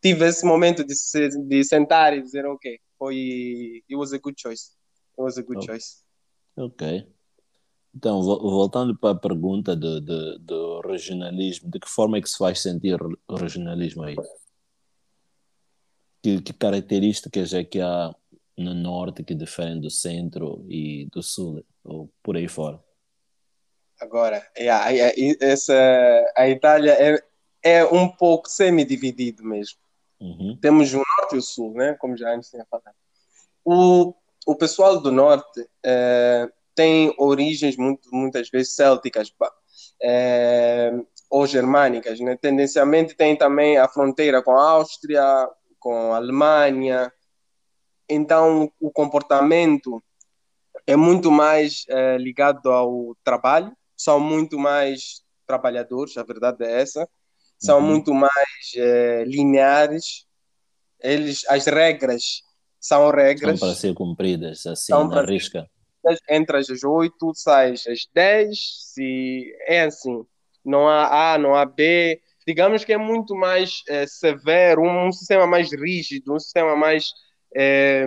tive 0.00 0.26
esse 0.26 0.44
momento 0.44 0.84
de, 0.84 0.94
se, 0.94 1.28
de 1.28 1.64
sentar 1.64 2.16
e 2.16 2.22
dizer, 2.22 2.46
ok, 2.46 2.78
foi, 2.96 3.82
it 3.88 3.96
was 3.96 4.12
a 4.12 4.18
good 4.18 4.40
choice. 4.40 4.70
It 5.16 5.22
was 5.22 5.38
a 5.38 5.42
good 5.42 5.64
choice. 5.64 6.02
Ok. 6.56 7.06
Então, 7.98 8.22
vo- 8.22 8.38
voltando 8.38 8.96
para 8.96 9.10
a 9.10 9.18
pergunta 9.18 9.74
do, 9.74 10.00
do, 10.00 10.38
do 10.38 10.80
regionalismo, 10.82 11.68
de 11.68 11.80
que 11.80 11.88
forma 11.88 12.16
é 12.16 12.20
que 12.22 12.30
se 12.30 12.38
faz 12.38 12.62
sentir 12.62 12.96
o 13.02 13.34
regionalismo 13.34 14.04
aí? 14.04 14.14
Que, 16.22 16.40
que 16.40 16.52
características 16.52 17.52
é 17.52 17.64
que 17.64 17.80
há 17.80 18.14
no 18.56 18.72
norte 18.72 19.24
que 19.24 19.34
diferem 19.34 19.80
do 19.80 19.90
centro 19.90 20.64
e 20.68 21.08
do 21.10 21.24
sul, 21.24 21.64
ou 21.82 22.08
por 22.22 22.36
aí 22.36 22.46
fora? 22.46 22.80
Agora, 24.00 24.48
yeah, 24.56 24.88
yeah, 24.90 25.36
essa, 25.40 25.74
a 26.36 26.48
Itália 26.48 26.92
é, 26.92 27.24
é 27.64 27.84
um 27.84 28.08
pouco 28.08 28.48
semi-dividido 28.48 29.42
mesmo. 29.42 29.80
Uhum. 30.20 30.56
Temos 30.60 30.94
o 30.94 30.98
norte 30.98 31.34
e 31.34 31.38
o 31.38 31.42
sul, 31.42 31.74
né? 31.74 31.94
Como 31.94 32.16
já 32.16 32.32
antes 32.32 32.48
tinha 32.48 32.64
falado. 32.70 32.94
O, 33.64 34.14
o 34.46 34.54
pessoal 34.54 35.00
do 35.00 35.10
norte 35.10 35.68
eh, 35.84 36.48
tem 36.78 37.12
origens 37.18 37.76
muito, 37.76 38.08
muitas 38.12 38.48
vezes 38.48 38.76
célticas 38.76 39.32
eh, 40.00 40.92
ou 41.28 41.44
germânicas, 41.44 42.20
né? 42.20 42.36
Tendencialmente 42.36 43.14
tem 43.16 43.34
também 43.36 43.76
a 43.78 43.88
fronteira 43.88 44.40
com 44.40 44.52
a 44.52 44.70
Áustria, 44.70 45.24
com 45.80 46.12
a 46.12 46.16
Alemanha. 46.18 47.12
Então, 48.08 48.70
o 48.80 48.92
comportamento 48.92 50.00
é 50.86 50.94
muito 50.94 51.32
mais 51.32 51.84
eh, 51.88 52.16
ligado 52.16 52.70
ao 52.70 53.16
trabalho, 53.24 53.72
são 53.96 54.20
muito 54.20 54.56
mais 54.56 55.20
trabalhadores, 55.48 56.16
a 56.16 56.22
verdade 56.22 56.64
é 56.64 56.80
essa, 56.80 57.08
são 57.58 57.80
Uhum. 57.80 57.86
muito 57.86 58.14
mais 58.14 58.60
eh, 58.76 59.24
lineares, 59.26 60.26
eles, 61.02 61.44
as 61.48 61.66
regras 61.66 62.22
são 62.80 63.00
São 63.08 63.10
regras, 63.10 63.58
para 63.58 63.74
ser 63.74 63.94
cumpridas 63.94 64.64
assim, 64.64 64.92
São 64.92 65.08
na 65.08 65.16
para 65.16 65.26
ser- 65.26 65.32
risca. 65.32 65.68
Entras 66.28 66.70
às 66.70 66.82
8, 66.84 67.32
sais 67.34 67.86
às 67.86 68.08
10, 68.14 68.58
se 68.94 69.52
é 69.66 69.82
assim, 69.82 70.24
não 70.64 70.88
há 70.88 71.34
A, 71.34 71.38
não 71.38 71.54
há 71.54 71.64
B, 71.64 72.20
digamos 72.46 72.84
que 72.84 72.92
é 72.92 72.96
muito 72.98 73.34
mais 73.34 73.82
eh, 73.88 74.06
severo, 74.06 74.82
um, 74.82 75.12
sistema 75.12 75.46
mais 75.46 75.70
rígido, 75.72 76.34
um 76.34 76.38
sistema 76.38 76.74
mais 76.74 77.12
eh, 77.54 78.06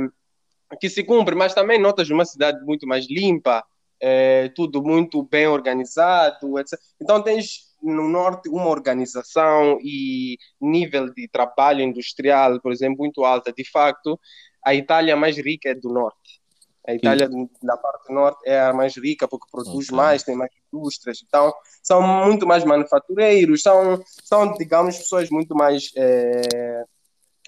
que 0.80 0.90
se 0.90 1.04
cumpre, 1.04 1.36
mas 1.36 1.54
também 1.54 1.80
notas 1.80 2.10
uma 2.10 2.26
cidade 2.26 2.64
muito 2.66 2.88
mais 2.88 3.08
limpa, 3.10 3.64
eh, 4.02 4.50
tudo 4.56 4.82
muito 4.84 5.24
bem 5.24 5.48
organizado, 5.48 6.58
etc. 6.60 6.80
Então 7.00 7.22
tens 7.22 7.72
no 7.84 8.08
norte 8.08 8.50
uma 8.50 8.68
organização 8.68 9.78
e 9.82 10.38
nível 10.60 11.14
de 11.14 11.28
trabalho 11.28 11.82
industrial, 11.82 12.60
por 12.62 12.72
exemplo, 12.72 12.98
muito 13.00 13.24
alta. 13.24 13.54
De 13.54 13.64
facto, 13.70 14.20
a 14.66 14.74
Itália 14.74 15.16
mais 15.16 15.38
rica 15.38 15.70
é 15.70 15.76
do 15.76 15.90
norte. 15.90 16.41
A 16.88 16.96
Itália, 16.96 17.30
na 17.62 17.78
parte 17.78 18.12
norte, 18.12 18.42
é 18.44 18.60
a 18.60 18.74
mais 18.74 18.96
rica 18.98 19.28
porque 19.28 19.46
produz 19.52 19.88
Ok. 19.88 19.96
mais, 19.96 20.24
tem 20.24 20.36
mais 20.36 20.52
indústrias. 20.74 21.20
Então, 21.28 21.54
são 21.84 22.02
muito 22.02 22.48
mais 22.48 22.64
manufatureiros, 22.64 23.62
são, 23.62 24.02
são 24.24 24.54
digamos, 24.54 24.98
pessoas 24.98 25.30
muito 25.30 25.54
mais 25.56 25.92
eh, 25.96 26.84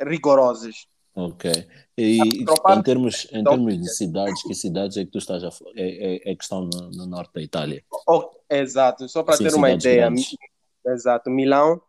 rigorosas. 0.02 0.86
Ok. 1.16 1.52
E 1.98 2.20
em 2.22 2.82
termos, 2.84 3.28
em 3.32 3.40
Então- 3.42 3.54
termos 3.54 3.78
de 3.80 3.90
cidades, 3.96 4.42
que 4.44 4.54
cidades 4.54 4.98
é 4.98 5.06
que 5.06 5.12
tu 5.12 5.18
estás 5.20 5.44
a, 5.44 5.50
é, 5.76 6.16
é, 6.28 6.32
é 6.32 6.36
que 6.36 6.44
estão 6.44 6.62
no, 6.66 6.90
no 6.92 7.06
norte 7.06 7.34
da 7.34 7.42
Itália? 7.42 7.84
Oh, 8.08 8.30
exato, 8.50 9.08
só 9.10 9.24
para 9.24 9.36
Sim, 9.38 9.44
ter 9.46 9.56
uma 9.56 9.72
ideia. 9.72 10.02
grandes. 10.02 10.36
Exato, 10.86 11.30
Milão, 11.30 11.82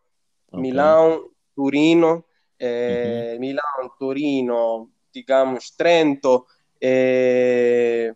Ok. 0.53 0.61
Milão, 0.63 1.29
Turino, 1.57 2.25
eh, 2.59 3.33
Uhum. 3.35 3.41
Milão, 3.41 3.91
Torino, 3.99 4.91
digamos, 5.13 5.71
Trento. 5.71 6.47
Eh, 6.87 8.15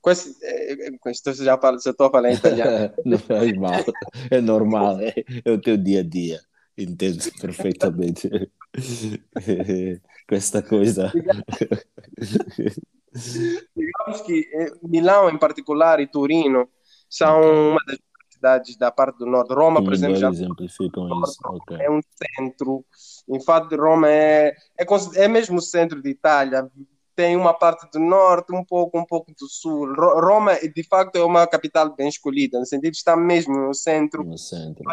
questo, 0.00 0.30
eh, 0.42 0.96
questo 0.98 1.34
já 1.34 1.60
estou 1.76 2.06
a 2.06 2.10
falar 2.10 2.30
em 2.30 2.34
italiano. 2.34 2.94
Não 3.04 3.18
faz 3.18 3.52
mal, 3.52 3.84
é 4.30 4.40
normal, 4.40 4.98
é, 5.00 5.12
é 5.44 5.50
o 5.50 5.60
teu 5.60 5.76
dia 5.76 6.00
a 6.00 6.02
dia, 6.02 6.40
entendo 6.78 7.22
perfeitamente. 7.38 8.30
Com 10.26 10.34
esta 10.34 10.62
coisa. 10.62 11.12
Digamos 13.76 14.20
que 14.24 14.48
eh, 14.54 14.72
Milão 14.82 15.28
em 15.28 15.38
particular 15.38 16.00
e 16.00 16.06
Turino 16.06 16.70
são 17.10 17.72
uma 17.72 17.80
das 17.86 17.98
cidades 18.30 18.76
da 18.76 18.90
parte 18.90 19.18
do 19.18 19.26
norte. 19.26 19.52
Roma, 19.52 19.84
por 19.84 19.92
exemplo, 19.92 20.16
já 20.16 20.30
Melhor 20.30 20.44
exemplificam 20.44 21.08
isso. 21.22 21.38
Ok. 21.44 21.76
é 21.78 21.90
um 21.90 22.00
centro. 22.02 22.84
Em 23.28 23.40
fato, 23.40 23.76
Roma 23.76 24.10
é, 24.10 24.54
é, 24.78 24.86
é 25.16 25.28
mesmo 25.28 25.58
o 25.58 25.62
centro 25.62 26.02
de 26.02 26.08
Itália. 26.08 26.70
Tem 27.16 27.34
uma 27.34 27.54
parte 27.54 27.90
do 27.90 27.98
norte, 27.98 28.54
um 28.54 28.62
pouco, 28.62 28.98
um 28.98 29.04
pouco 29.06 29.32
do 29.32 29.48
sul. 29.48 29.86
Ro- 29.94 30.20
Roma, 30.20 30.54
de 30.56 30.82
facto, 30.84 31.16
é 31.16 31.24
uma 31.24 31.46
capital 31.46 31.94
bem 31.96 32.08
escolhida, 32.08 32.58
no 32.60 32.66
sentido 32.66 32.92
de 32.92 32.98
estar 32.98 33.16
mesmo 33.16 33.56
no 33.56 33.72
centro 33.74 34.22
No 34.22 34.36
centro. 34.38 34.84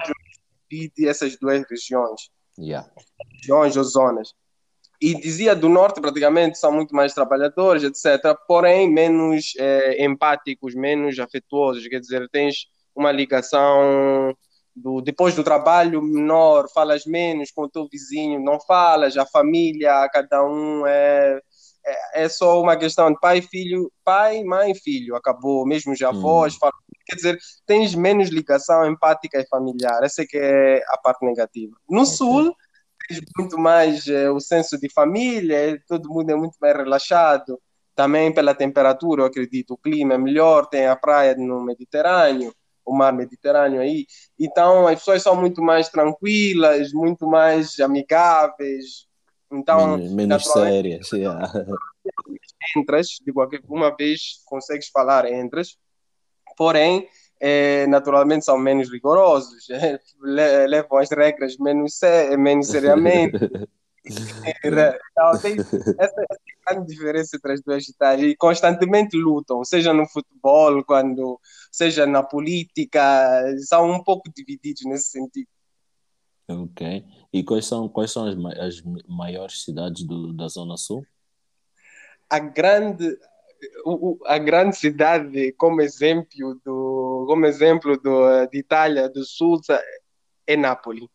de 0.71 0.89
de 0.95 1.07
essas 1.07 1.37
duas 1.37 1.61
regiões, 1.69 2.31
Yeah. 2.57 2.89
regiões 3.35 3.75
ou 3.77 3.83
zonas. 3.83 4.33
E 5.01 5.13
dizia 5.19 5.53
do 5.53 5.67
norte, 5.67 5.99
praticamente, 5.99 6.57
são 6.57 6.71
muito 6.71 6.95
mais 6.95 7.13
trabalhadores, 7.13 7.83
etc., 7.83 8.33
porém 8.47 8.89
menos 8.89 9.53
eh, 9.59 10.03
empáticos, 10.05 10.73
menos 10.73 11.19
afetuosos. 11.19 11.85
Quer 11.89 11.99
dizer, 11.99 12.29
tens 12.29 12.67
uma 12.95 13.11
ligação 13.11 14.33
do, 14.75 15.01
depois 15.01 15.35
do 15.35 15.43
trabalho 15.43 16.01
menor, 16.01 16.69
falas 16.73 17.05
menos 17.05 17.51
com 17.51 17.63
o 17.63 17.69
teu 17.69 17.87
vizinho, 17.91 18.39
não 18.39 18.59
falas, 18.61 19.17
a 19.17 19.25
família, 19.25 20.07
cada 20.11 20.43
um 20.45 20.87
é, 20.87 21.39
é, 21.85 22.23
é 22.25 22.29
só 22.29 22.61
uma 22.61 22.75
questão 22.77 23.11
de 23.11 23.19
pai, 23.19 23.41
filho, 23.41 23.91
pai, 24.03 24.43
mãe, 24.43 24.73
filho, 24.75 25.15
acabou, 25.15 25.65
mesmo 25.65 25.93
os 25.93 26.01
avós, 26.01 26.55
falam- 26.55 26.73
quer 27.05 27.15
dizer, 27.15 27.39
tens 27.65 27.93
menos 27.95 28.29
ligação 28.29 28.85
empática 28.89 29.39
e 29.39 29.47
familiar, 29.47 30.01
essa 30.03 30.21
é 30.23 30.25
que 30.25 30.37
é 30.37 30.83
a 30.89 30.97
parte 30.97 31.25
negativa. 31.25 31.75
No 31.89 32.05
sul, 32.05 32.55
tens 33.07 33.21
muito 33.37 33.57
mais 33.57 34.07
eh, 34.07 34.29
o 34.29 34.39
senso 34.39 34.79
de 34.79 34.89
família, 34.91 35.81
todo 35.87 36.09
mundo 36.09 36.29
é 36.31 36.35
muito 36.35 36.55
mais 36.61 36.75
relaxado, 36.75 37.59
também 37.95 38.33
pela 38.33 38.55
temperatura, 38.55 39.21
eu 39.23 39.25
acredito, 39.27 39.71
o 39.73 39.77
clima 39.77 40.15
é 40.15 40.17
melhor, 40.17 40.65
tem 40.67 40.87
a 40.87 40.95
praia 40.95 41.35
no 41.35 41.63
Mediterrâneo, 41.63 42.53
o 42.85 42.93
mar 42.93 43.13
Mediterrâneo 43.13 43.81
aí. 43.81 44.05
Então, 44.39 44.87
as 44.87 44.99
pessoas 44.99 45.21
são 45.23 45.35
muito 45.35 45.61
mais 45.61 45.89
tranquilas, 45.89 46.91
muito 46.93 47.27
mais 47.27 47.79
amigáveis. 47.79 49.07
Então, 49.53 49.97
menos, 49.97 50.45
sérias. 50.45 51.11
Yeah. 51.11 51.51
Entras, 52.75 53.19
de 53.23 53.31
qualquer 53.31 53.61
uma 53.69 53.95
vez 53.95 54.41
consegues 54.45 54.87
falar, 54.89 55.31
entras. 55.31 55.77
Porém, 56.57 57.07
é, 57.39 57.85
naturalmente 57.87 58.45
são 58.45 58.57
menos 58.57 58.89
rigorosos, 58.91 59.69
é, 59.69 59.99
levam 60.67 60.97
as 60.97 61.09
regras 61.11 61.57
menos, 61.57 61.99
menos 62.37 62.67
seriamente. 62.67 63.37
então, 64.63 65.39
tem 65.41 65.57
essa, 65.59 66.25
grande 66.65 66.87
diferença 66.87 67.35
entre 67.35 67.53
as 67.53 67.61
duas 67.61 67.87
Itálias 67.87 68.31
e 68.31 68.35
constantemente 68.35 69.17
lutam, 69.17 69.63
seja 69.63 69.93
no 69.93 70.07
futebol, 70.07 70.83
quando, 70.83 71.39
seja 71.71 72.05
na 72.05 72.23
política, 72.23 73.01
são 73.67 73.91
um 73.91 74.03
pouco 74.03 74.31
divididos 74.33 74.83
nesse 74.85 75.09
sentido. 75.09 75.47
Ok. 76.47 77.05
E 77.31 77.43
quais 77.43 77.65
são, 77.65 77.87
quais 77.87 78.11
são 78.11 78.25
as, 78.25 78.35
as 78.57 78.83
maiores 79.07 79.63
cidades 79.63 80.03
do, 80.03 80.33
da 80.33 80.47
Zona 80.47 80.77
Sul? 80.77 81.05
A 82.29 82.39
grande, 82.39 83.17
a 84.25 84.37
grande 84.37 84.75
cidade 84.75 85.53
como 85.53 85.81
exemplo 85.81 86.59
do 86.65 87.25
como 87.27 87.45
exemplo 87.45 87.97
do, 87.97 88.45
de 88.47 88.59
Itália 88.59 89.09
do 89.09 89.23
Sul 89.23 89.61
é 90.45 90.57
Nápoles. 90.57 91.05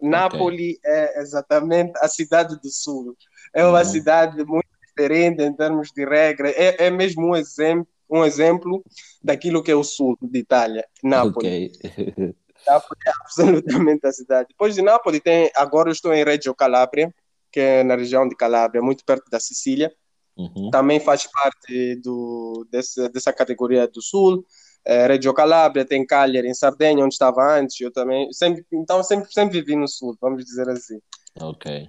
Nápoles 0.00 0.76
okay. 0.78 0.92
é 0.92 1.20
exatamente 1.20 1.92
a 1.98 2.08
cidade 2.08 2.60
do 2.60 2.68
Sul. 2.68 3.16
É 3.54 3.64
uma 3.64 3.78
uhum. 3.78 3.84
cidade 3.84 4.44
muito 4.44 4.68
diferente 4.86 5.42
em 5.42 5.54
termos 5.54 5.90
de 5.92 6.04
regra. 6.04 6.50
É, 6.50 6.86
é 6.86 6.90
mesmo 6.90 7.28
um 7.28 7.36
exemplo, 7.36 7.88
um 8.10 8.24
exemplo 8.24 8.84
daquilo 9.22 9.62
que 9.62 9.70
é 9.70 9.74
o 9.74 9.84
Sul 9.84 10.18
de 10.20 10.40
Itália, 10.40 10.86
Nápoles. 11.02 11.36
Okay. 11.36 12.34
Nápoles 12.66 12.98
é 13.06 13.10
absolutamente 13.20 14.06
a 14.06 14.12
cidade. 14.12 14.48
Depois 14.50 14.74
de 14.74 14.82
Nápoles 14.82 15.20
tem, 15.20 15.50
agora 15.54 15.88
eu 15.88 15.92
estou 15.92 16.12
em 16.12 16.24
Reggio 16.24 16.54
Calabria, 16.54 17.14
que 17.50 17.60
é 17.60 17.84
na 17.84 17.96
região 17.96 18.28
de 18.28 18.34
Calabria, 18.34 18.82
muito 18.82 19.04
perto 19.04 19.30
da 19.30 19.38
Sicília. 19.38 19.92
Uhum. 20.36 20.70
Também 20.70 20.98
faz 20.98 21.26
parte 21.30 21.96
do, 21.96 22.66
desse, 22.70 23.08
dessa 23.10 23.32
categoria 23.32 23.86
do 23.86 24.02
Sul. 24.02 24.44
É, 24.84 25.06
Reggio 25.06 25.32
Calabria, 25.32 25.84
tem 25.84 26.04
Cagliari 26.04 26.48
em 26.48 26.54
Sardenha, 26.54 27.04
onde 27.04 27.14
estava 27.14 27.58
antes. 27.58 27.80
Eu 27.80 27.92
também, 27.92 28.30
sempre, 28.32 28.66
então 28.72 29.02
sempre, 29.02 29.32
sempre 29.32 29.60
vivi 29.60 29.76
no 29.76 29.88
Sul, 29.88 30.16
vamos 30.20 30.44
dizer 30.44 30.68
assim. 30.68 31.00
Ok. 31.40 31.88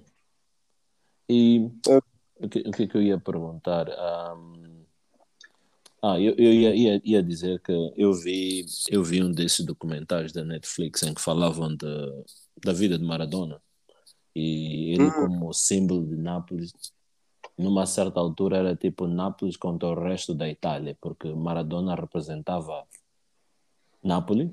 E 1.27 1.71
o 2.39 2.47
que, 2.47 2.59
o 2.59 2.71
que, 2.71 2.87
que 2.87 2.97
eu 2.97 3.01
ia 3.01 3.19
perguntar? 3.19 3.87
Um... 3.89 4.84
Ah, 6.07 6.19
eu, 6.19 6.35
eu 6.37 6.53
ia, 6.53 6.75
ia, 6.75 7.01
ia, 7.03 7.23
dizer 7.23 7.59
que 7.61 7.71
eu 7.97 8.13
vi, 8.13 8.63
eu 8.91 9.03
vi 9.03 9.23
um 9.23 9.31
desses 9.31 9.65
documentários 9.65 10.31
da 10.31 10.43
Netflix 10.43 11.01
em 11.01 11.15
que 11.15 11.21
falavam 11.21 11.75
de, 11.75 12.23
da 12.63 12.71
vida 12.71 12.95
de 12.95 13.03
Maradona. 13.03 13.59
E 14.35 14.93
ele, 14.93 15.05
hum. 15.05 15.11
como 15.11 15.51
símbolo 15.51 16.05
de 16.05 16.15
Nápoles, 16.15 16.71
numa 17.57 17.87
certa 17.87 18.19
altura 18.19 18.57
era 18.57 18.75
tipo 18.75 19.07
Nápoles 19.07 19.57
contra 19.57 19.89
o 19.89 19.99
resto 19.99 20.35
da 20.35 20.47
Itália, 20.47 20.95
porque 21.01 21.33
Maradona 21.33 21.95
representava 21.95 22.83
Nápoles. 24.03 24.51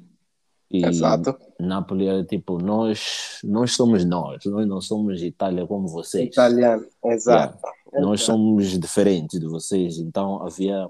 E 0.70 0.86
Exato. 0.86 1.36
Nápoles 1.60 2.08
era 2.08 2.24
tipo, 2.24 2.56
nós, 2.56 3.40
nós 3.44 3.72
somos 3.72 4.06
nós, 4.06 4.42
nós 4.46 4.66
não 4.66 4.80
somos 4.80 5.22
Itália 5.22 5.66
como 5.66 5.86
vocês. 5.86 6.30
Italiano, 6.30 6.86
exato. 7.04 7.58
Yeah. 7.92 8.08
Nós 8.08 8.22
somos 8.22 8.80
diferentes 8.80 9.38
de 9.38 9.46
vocês, 9.46 9.98
então 9.98 10.42
havia, 10.42 10.88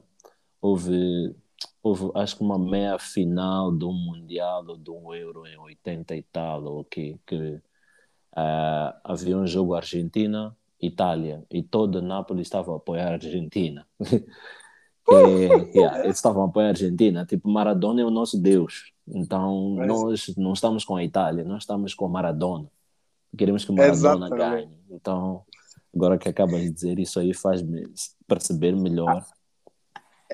houve, 0.63 1.35
houve 1.83 2.11
acho 2.15 2.37
que 2.37 2.43
uma 2.43 2.59
meia 2.59 2.99
final 2.99 3.73
do 3.73 3.93
Mundial 3.93 4.65
ou 4.69 4.77
do 4.77 5.13
Euro 5.13 5.45
em 5.47 5.59
80 5.59 6.17
e 6.17 6.23
tal, 6.23 6.65
ou 6.65 6.85
que, 6.85 7.19
que 7.27 7.61
uh, 8.37 8.95
havia 9.05 9.37
um 9.37 9.47
jogo 9.47 9.75
Argentina 9.75 10.57
Itália 10.81 11.45
e 11.51 11.63
todo 11.63 12.01
Nápoles 12.01 12.47
estava 12.47 12.73
a 12.73 12.77
apoiar 12.77 13.09
a 13.09 13.13
Argentina. 13.15 13.87
e, 14.01 15.09
yeah, 15.79 16.05
eles 16.05 16.17
estavam 16.17 16.45
a 16.45 16.47
apoiar 16.47 16.67
a 16.67 16.71
Argentina. 16.71 17.27
Tipo, 17.27 17.51
Maradona 17.51 18.01
é 18.01 18.05
o 18.05 18.11
nosso 18.11 18.41
Deus. 18.41 18.93
Então, 19.07 19.75
Mas... 19.77 19.89
nós 19.89 20.35
não 20.37 20.53
estamos 20.53 20.85
com 20.85 20.97
a 20.97 21.05
Itália, 21.05 21.45
nós 21.45 21.65
estamos 21.65 21.93
com 21.93 22.09
Maradona. 22.09 22.71
Queremos 23.37 23.65
que 23.65 23.73
Maradona 23.73 24.27
Exatamente. 24.27 24.37
ganhe. 24.37 24.79
Então, 24.91 25.45
agora 25.95 26.19
que 26.19 26.29
acabas 26.29 26.61
de 26.61 26.71
dizer 26.71 26.99
isso 26.99 27.19
aí 27.19 27.33
faz-me 27.33 27.85
perceber 28.27 28.77
melhor 28.77 29.25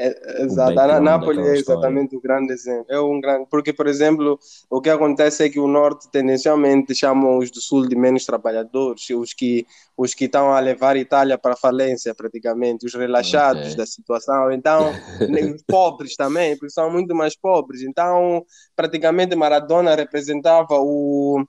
é, 0.07 0.43
exato, 0.43 0.79
a 0.79 1.01
Nápoles 1.01 1.47
é 1.47 1.57
exatamente 1.57 2.17
o 2.17 2.21
grande 2.21 2.53
exemplo. 2.53 2.87
É 2.89 3.01
um 3.01 3.21
grande, 3.21 3.47
porque, 3.51 3.73
por 3.73 3.87
exemplo, 3.87 4.39
o 4.71 4.81
que 4.81 4.91
acontece 4.91 5.45
é 5.45 5.49
que 5.49 5.59
o 5.59 5.67
Norte 5.67 6.09
tendencialmente 6.11 6.95
chamam 6.95 7.39
os 7.39 7.51
do 7.51 7.61
Sul 7.61 7.89
de 7.89 7.97
menos 7.97 8.25
trabalhadores, 8.25 9.11
os 9.11 9.35
que, 9.35 9.67
os 9.97 10.15
que 10.15 10.27
estão 10.27 10.53
a 10.53 10.61
levar 10.61 10.97
a 10.97 10.99
Itália 10.99 11.37
para 11.37 11.55
a 11.55 11.57
falência, 11.57 12.15
praticamente, 12.15 12.87
os 12.87 12.95
relaxados 12.95 13.65
okay. 13.65 13.77
da 13.77 13.87
situação. 13.87 14.53
Então, 14.53 14.93
os 15.55 15.63
pobres 15.63 16.15
também, 16.17 16.57
porque 16.57 16.71
são 16.71 16.91
muito 16.91 17.15
mais 17.15 17.37
pobres. 17.37 17.83
Então, 17.83 18.45
praticamente, 18.77 19.35
Maradona 19.35 19.95
representava 19.95 20.79
o 20.79 21.45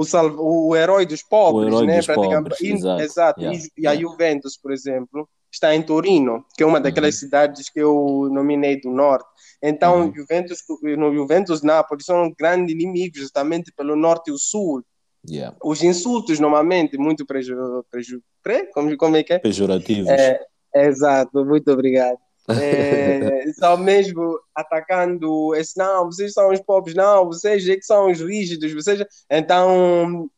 o, 0.00 0.04
salvo, 0.04 0.42
o 0.42 0.74
herói 0.74 1.04
dos 1.04 1.22
pobres, 1.22 1.68
herói 1.68 1.86
né? 1.86 1.98
Dos 1.98 2.06
pobres, 2.06 2.60
e, 2.60 2.72
exato. 2.72 3.02
exato. 3.02 3.40
Yeah. 3.40 3.58
E, 3.76 3.82
e, 3.82 3.86
a 3.86 3.94
Juventus, 3.94 4.56
por 4.56 4.72
exemplo, 4.72 5.28
está 5.52 5.74
em 5.74 5.82
Torino, 5.82 6.42
que 6.56 6.62
é 6.62 6.66
uma 6.66 6.80
daquelas 6.80 7.16
uhum. 7.16 7.20
cidades 7.20 7.68
que 7.68 7.80
eu 7.80 8.30
nominei 8.32 8.80
do 8.80 8.90
norte. 8.90 9.28
Então, 9.62 10.06
uhum. 10.06 10.14
Juventus, 10.14 10.60
no 10.96 11.12
Juventus 11.14 11.62
Nápoles 11.62 12.06
são 12.06 12.32
grandes 12.38 12.74
inimigos, 12.74 13.20
justamente 13.20 13.70
pelo 13.76 13.94
norte 13.94 14.28
e 14.28 14.32
o 14.32 14.38
sul. 14.38 14.82
Yeah. 15.28 15.54
Os 15.62 15.82
insultos, 15.82 16.40
normalmente, 16.40 16.96
muito 16.96 17.26
preju, 17.26 17.84
preju, 17.90 18.22
pre, 18.42 18.68
como, 18.72 18.96
como 18.96 19.16
é 19.16 19.22
que 19.22 19.34
é? 19.34 19.38
Pejorativos. 19.38 20.08
É, 20.08 20.40
exato, 20.74 21.44
muito 21.44 21.70
obrigado. 21.70 22.16
É, 22.58 23.52
só 23.52 23.76
mesmo 23.76 24.40
atacando 24.54 25.54
esse, 25.54 25.78
não, 25.78 26.06
vocês 26.06 26.32
são 26.32 26.50
os 26.50 26.60
pobres, 26.60 26.94
não, 26.94 27.26
vocês 27.26 27.68
é 27.68 27.76
que 27.76 27.84
são 27.84 28.10
os 28.10 28.20
rígidos, 28.20 28.72
vocês. 28.72 29.04
Então 29.28 30.30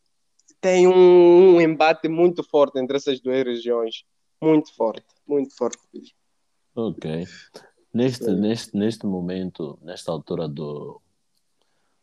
tem 0.60 0.86
um, 0.86 1.56
um 1.56 1.60
embate 1.60 2.08
muito 2.08 2.42
forte 2.44 2.78
entre 2.78 2.96
essas 2.96 3.20
duas 3.20 3.44
regiões, 3.44 4.04
muito 4.40 4.74
forte, 4.74 5.06
muito 5.26 5.54
forte 5.56 5.78
mesmo. 5.92 6.14
Ok. 6.74 7.26
Neste, 7.92 8.24
é. 8.26 8.32
neste, 8.32 8.76
neste 8.76 9.06
momento, 9.06 9.78
nesta 9.82 10.10
altura 10.10 10.48
do, 10.48 11.00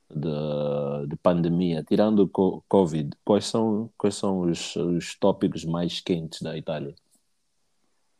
de, 0.09 1.07
de 1.07 1.15
pandemia, 1.17 1.83
tirando 1.83 2.29
o 2.33 2.61
Covid, 2.67 3.09
quais 3.23 3.45
são, 3.45 3.89
quais 3.97 4.15
são 4.15 4.41
os, 4.41 4.75
os 4.75 5.15
tópicos 5.15 5.65
mais 5.65 5.99
quentes 5.99 6.41
da 6.41 6.57
Itália? 6.57 6.95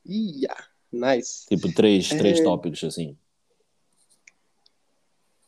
Yeah. 0.06 0.69
Nice. 0.92 1.46
Tipo, 1.48 1.74
três, 1.74 2.10
três 2.10 2.40
é... 2.40 2.44
tópicos 2.44 2.84
assim. 2.84 3.18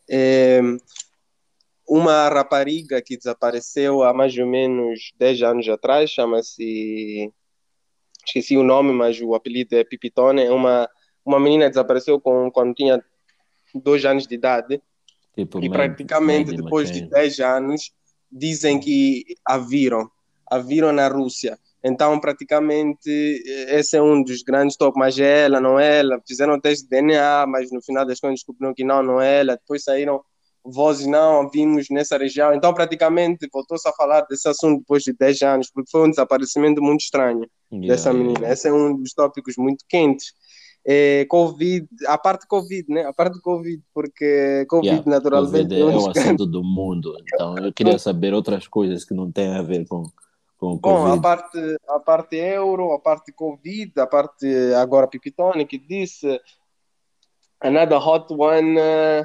É... 0.08 0.60
Uma 1.88 2.28
rapariga 2.28 3.02
que 3.02 3.16
desapareceu 3.16 4.02
há 4.02 4.14
mais 4.14 4.36
ou 4.38 4.46
menos 4.46 5.12
10 5.18 5.42
anos 5.42 5.68
atrás, 5.68 6.10
chama-se. 6.10 7.30
Esqueci 8.24 8.56
o 8.56 8.62
nome, 8.62 8.92
mas 8.92 9.20
o 9.20 9.34
apelido 9.34 9.74
é 9.74 9.82
Pipitone. 9.82 10.42
É 10.42 10.50
uma, 10.50 10.88
uma 11.24 11.40
menina 11.40 11.68
desapareceu 11.68 12.20
com, 12.20 12.50
quando 12.50 12.74
tinha 12.74 13.04
dois 13.74 14.04
anos 14.04 14.26
de 14.26 14.34
idade. 14.34 14.80
Tipo, 15.34 15.62
e 15.62 15.68
praticamente 15.68 16.54
depois 16.54 16.90
de 16.90 17.02
10 17.02 17.40
anos 17.40 17.92
dizem 18.30 18.78
que 18.78 19.24
a 19.44 19.58
viram. 19.58 20.10
A 20.46 20.58
viram 20.58 20.92
na 20.92 21.08
Rússia. 21.08 21.58
Então, 21.84 22.18
praticamente, 22.20 23.10
esse 23.68 23.96
é 23.96 24.02
um 24.02 24.22
dos 24.22 24.42
grandes 24.42 24.76
toques. 24.76 24.98
Mas 24.98 25.18
é 25.18 25.44
ela, 25.44 25.60
não 25.60 25.78
é 25.78 25.98
ela. 25.98 26.20
Fizeram 26.26 26.60
teste 26.60 26.84
de 26.84 26.90
DNA, 26.90 27.46
mas 27.46 27.72
no 27.72 27.82
final 27.82 28.06
das 28.06 28.20
contas 28.20 28.36
descobriram 28.36 28.72
que 28.72 28.84
não, 28.84 29.02
não 29.02 29.20
é 29.20 29.40
ela. 29.40 29.56
Depois 29.56 29.82
saíram 29.82 30.22
vozes, 30.64 31.06
não, 31.06 31.48
vimos 31.50 31.86
nessa 31.90 32.16
região. 32.16 32.54
Então, 32.54 32.72
praticamente, 32.72 33.48
voltou-se 33.52 33.88
a 33.88 33.92
falar 33.92 34.22
desse 34.22 34.48
assunto 34.48 34.78
depois 34.80 35.02
de 35.02 35.12
10 35.12 35.42
anos, 35.42 35.70
porque 35.72 35.90
foi 35.90 36.06
um 36.06 36.10
desaparecimento 36.10 36.80
muito 36.80 37.00
estranho 37.00 37.46
yeah, 37.72 37.88
dessa 37.88 38.12
menina. 38.12 38.38
Yeah. 38.38 38.52
Esse 38.52 38.68
é 38.68 38.72
um 38.72 38.96
dos 38.96 39.12
tópicos 39.12 39.54
muito 39.56 39.84
quentes. 39.88 40.32
É, 40.84 41.24
Covid, 41.26 41.86
a 42.06 42.18
parte 42.18 42.46
Covid, 42.46 42.84
né? 42.88 43.04
A 43.04 43.12
parte 43.12 43.40
Covid, 43.40 43.80
porque 43.94 44.66
Covid 44.68 44.88
yeah, 44.88 45.10
naturalmente 45.10 45.68
COVID 45.68 45.74
é, 45.74 45.80
é 45.80 45.84
o 45.84 46.10
assunto 46.10 46.46
do 46.46 46.62
mundo. 46.62 47.16
Então, 47.32 47.56
eu 47.58 47.72
queria 47.72 47.98
saber 47.98 48.34
outras 48.34 48.66
coisas 48.66 49.04
que 49.04 49.14
não 49.14 49.30
têm 49.30 49.54
a 49.54 49.62
ver 49.62 49.86
com 49.86 50.04
com 50.62 50.76
Bom, 50.76 51.12
a 51.12 51.20
parte, 51.20 51.58
a 51.88 51.98
parte 51.98 52.36
euro, 52.36 52.92
a 52.92 53.00
parte 53.00 53.32
Covid, 53.32 53.98
a 53.98 54.06
parte 54.06 54.46
agora 54.74 55.08
Pipitone, 55.08 55.66
que 55.66 55.76
disse 55.76 56.40
another 57.60 57.98
hot 57.98 58.32
one 58.32 58.78
uh, 58.78 59.24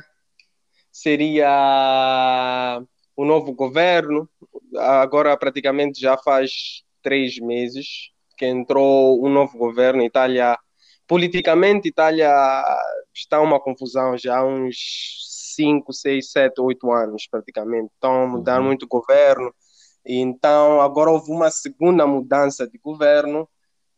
seria 0.91 2.81
o 3.15 3.23
novo 3.23 3.53
governo. 3.53 4.27
Agora 4.77 5.37
praticamente 5.37 6.01
já 6.01 6.17
faz 6.17 6.83
três 7.03 7.37
meses 7.37 8.09
que 8.35 8.47
entrou 8.47 9.23
um 9.23 9.29
novo 9.29 9.59
governo. 9.59 10.03
Itália 10.03 10.57
politicamente, 11.05 11.89
Itália 11.89 12.33
está 13.13 13.39
uma 13.39 13.59
confusão 13.59 14.17
já 14.17 14.39
há 14.39 14.43
uns 14.43 14.75
5, 15.55 15.93
6, 15.93 16.31
7, 16.31 16.61
8 16.61 16.91
anos, 16.91 17.27
praticamente. 17.29 17.91
Estão 17.93 18.23
a 18.23 18.27
mudar 18.27 18.59
uhum. 18.59 18.65
muito 18.65 18.83
o 18.83 18.87
governo. 18.87 19.53
Então, 20.09 20.79
agora 20.79 21.11
houve 21.11 21.29
uma 21.29 21.51
segunda 21.51 22.07
mudança 22.07 22.65
de 22.65 22.77
governo 22.77 23.47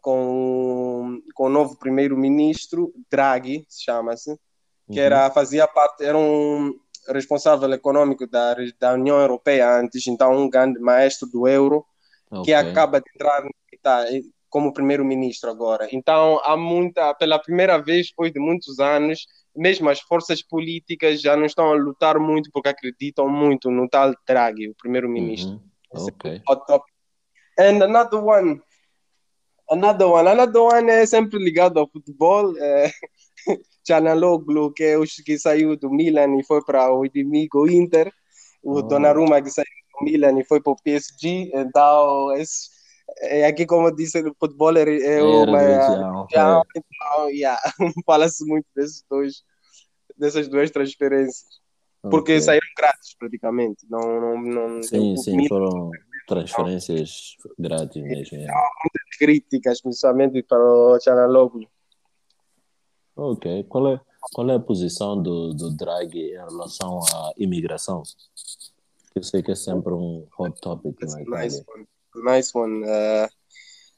com, 0.01 1.21
com 1.35 1.43
o 1.43 1.49
novo 1.49 1.77
primeiro-ministro, 1.77 2.91
Draghi, 3.11 3.63
chama-se, 3.69 4.35
que 4.91 4.99
uhum. 4.99 5.05
era, 5.05 5.29
fazia 5.29 5.67
parte, 5.67 6.03
era 6.03 6.17
um 6.17 6.73
responsável 7.07 7.71
econômico 7.71 8.25
da, 8.25 8.55
da 8.79 8.93
União 8.93 9.19
Europeia 9.19 9.79
antes, 9.79 10.07
então 10.07 10.35
um 10.35 10.49
grande 10.49 10.79
maestro 10.79 11.29
do 11.29 11.47
euro, 11.47 11.85
okay. 12.31 12.45
que 12.45 12.53
acaba 12.53 12.99
de 12.99 13.09
entrar 13.13 13.43
tá, 13.83 14.05
como 14.49 14.73
primeiro-ministro 14.73 15.49
agora. 15.51 15.87
Então, 15.91 16.41
há 16.43 16.57
muita, 16.57 17.13
pela 17.13 17.37
primeira 17.37 17.77
vez, 17.77 18.07
depois 18.07 18.31
de 18.33 18.39
muitos 18.39 18.79
anos, 18.79 19.27
mesmo 19.55 19.89
as 19.89 19.99
forças 19.99 20.41
políticas 20.41 21.21
já 21.21 21.35
não 21.35 21.45
estão 21.45 21.71
a 21.71 21.75
lutar 21.75 22.17
muito 22.19 22.49
porque 22.51 22.69
acreditam 22.69 23.29
muito 23.29 23.69
no 23.69 23.87
tal 23.87 24.13
Draghi, 24.27 24.69
o 24.69 24.75
primeiro-ministro. 24.75 25.53
Uhum. 25.53 25.68
Ok. 25.91 26.41
And 27.57 27.83
another 27.83 28.19
one, 28.19 28.61
another 29.69 30.07
one, 30.07 30.29
another 30.29 30.61
one 30.61 30.89
é 30.89 31.05
sempre 31.05 31.39
ligado 31.39 31.79
ao 31.79 31.89
futebol. 31.89 32.57
É... 32.57 32.91
Chanaloglu, 33.87 34.71
que 34.71 34.83
é 34.83 34.97
o 34.97 35.03
que 35.03 35.39
saiu 35.39 35.75
do 35.75 35.89
Milan 35.89 36.37
e 36.37 36.43
foi 36.43 36.63
para 36.63 36.93
o 36.93 37.05
inimigo 37.05 37.67
Inter. 37.67 38.13
O 38.61 38.73
oh. 38.73 38.81
Donnarumma 38.83 39.41
que 39.41 39.49
saiu 39.49 39.65
do 39.97 40.05
Milan 40.05 40.39
e 40.39 40.43
foi 40.45 40.61
para 40.61 40.73
o 40.73 40.81
PSG. 40.83 41.49
Então, 41.53 42.31
esse, 42.33 42.69
é, 43.17 43.45
aqui, 43.45 43.65
como 43.65 43.91
disse, 43.91 44.19
o 44.21 44.35
futebol 44.39 44.77
é, 44.77 44.83
é 44.83 45.23
uma. 45.23 45.61
É, 45.61 45.75
então, 46.29 47.29
yeah, 47.29 47.59
Fala-se 48.05 48.45
muito 48.45 48.67
desses 48.75 49.03
dois, 49.09 49.43
dessas 50.17 50.47
duas 50.47 50.69
transferências. 50.71 51.59
Porque 52.01 52.33
okay. 52.33 52.41
saíram 52.41 52.67
grátis, 52.77 53.15
praticamente. 53.17 53.85
Não, 53.89 53.99
não, 53.99 54.41
não, 54.41 54.83
sim, 54.83 55.17
sim, 55.17 55.47
foram 55.47 55.91
transferências 56.27 57.35
grátis 57.57 58.01
mesmo. 58.01 58.37
É. 58.37 58.45
Muitas 58.45 59.17
críticas, 59.17 59.81
principalmente 59.81 60.43
para 60.43 60.63
o 60.63 60.99
Chanaloglu. 60.99 61.67
Ok. 63.15 63.65
Qual 63.65 63.93
é, 63.93 64.01
qual 64.31 64.49
é 64.49 64.55
a 64.55 64.59
posição 64.59 65.21
do, 65.21 65.53
do 65.53 65.75
Draghi 65.75 66.31
em 66.31 66.37
relação 66.37 66.99
à 66.99 67.33
imigração? 67.37 68.03
Eu 69.13 69.23
sei 69.23 69.43
que 69.43 69.51
é 69.51 69.55
sempre 69.55 69.93
um 69.93 70.25
hot 70.37 70.61
topic 70.61 71.01
na 71.01 71.21
Itália. 71.21 71.43
Nice 71.43 71.65
one. 71.67 71.87
Nice 72.15 72.57
one. 72.57 72.83
Uh, 72.83 73.29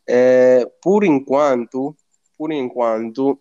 é, 0.07 0.65
por 0.81 1.03
enquanto, 1.03 1.95
por 2.37 2.51
enquanto, 2.51 3.39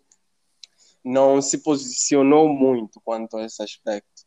não 1.03 1.41
se 1.41 1.59
posicionou 1.59 2.49
muito 2.49 3.01
quanto 3.03 3.39
a 3.39 3.45
esse 3.45 3.63
aspecto. 3.63 4.20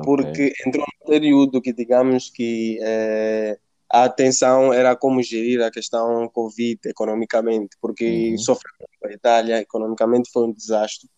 Okay. 0.00 0.04
Porque 0.04 0.52
entrou 0.66 0.84
num 0.84 1.10
período 1.10 1.60
que, 1.60 1.72
digamos 1.72 2.30
que 2.30 2.78
é, 2.82 3.58
a 3.90 4.04
atenção 4.04 4.72
era 4.72 4.96
como 4.96 5.22
gerir 5.22 5.62
a 5.62 5.70
questão 5.70 6.28
Covid 6.28 6.80
economicamente, 6.86 7.76
porque 7.80 8.30
uhum. 8.30 8.38
sofreu 8.38 8.72
a 9.04 9.12
Itália 9.12 9.60
economicamente 9.60 10.30
foi 10.32 10.44
um 10.44 10.52
desastre. 10.52 11.08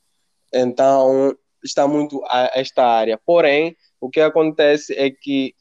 Então, 0.53 1.35
está 1.65 1.87
muito 1.89 2.23
a 2.27 2.51
esta 2.55 2.85
área. 2.85 3.19
Porém, 3.19 3.77
o 4.01 4.09
que 4.11 4.21
acontece 4.21 4.95
é 4.95 5.11
que 5.11 5.55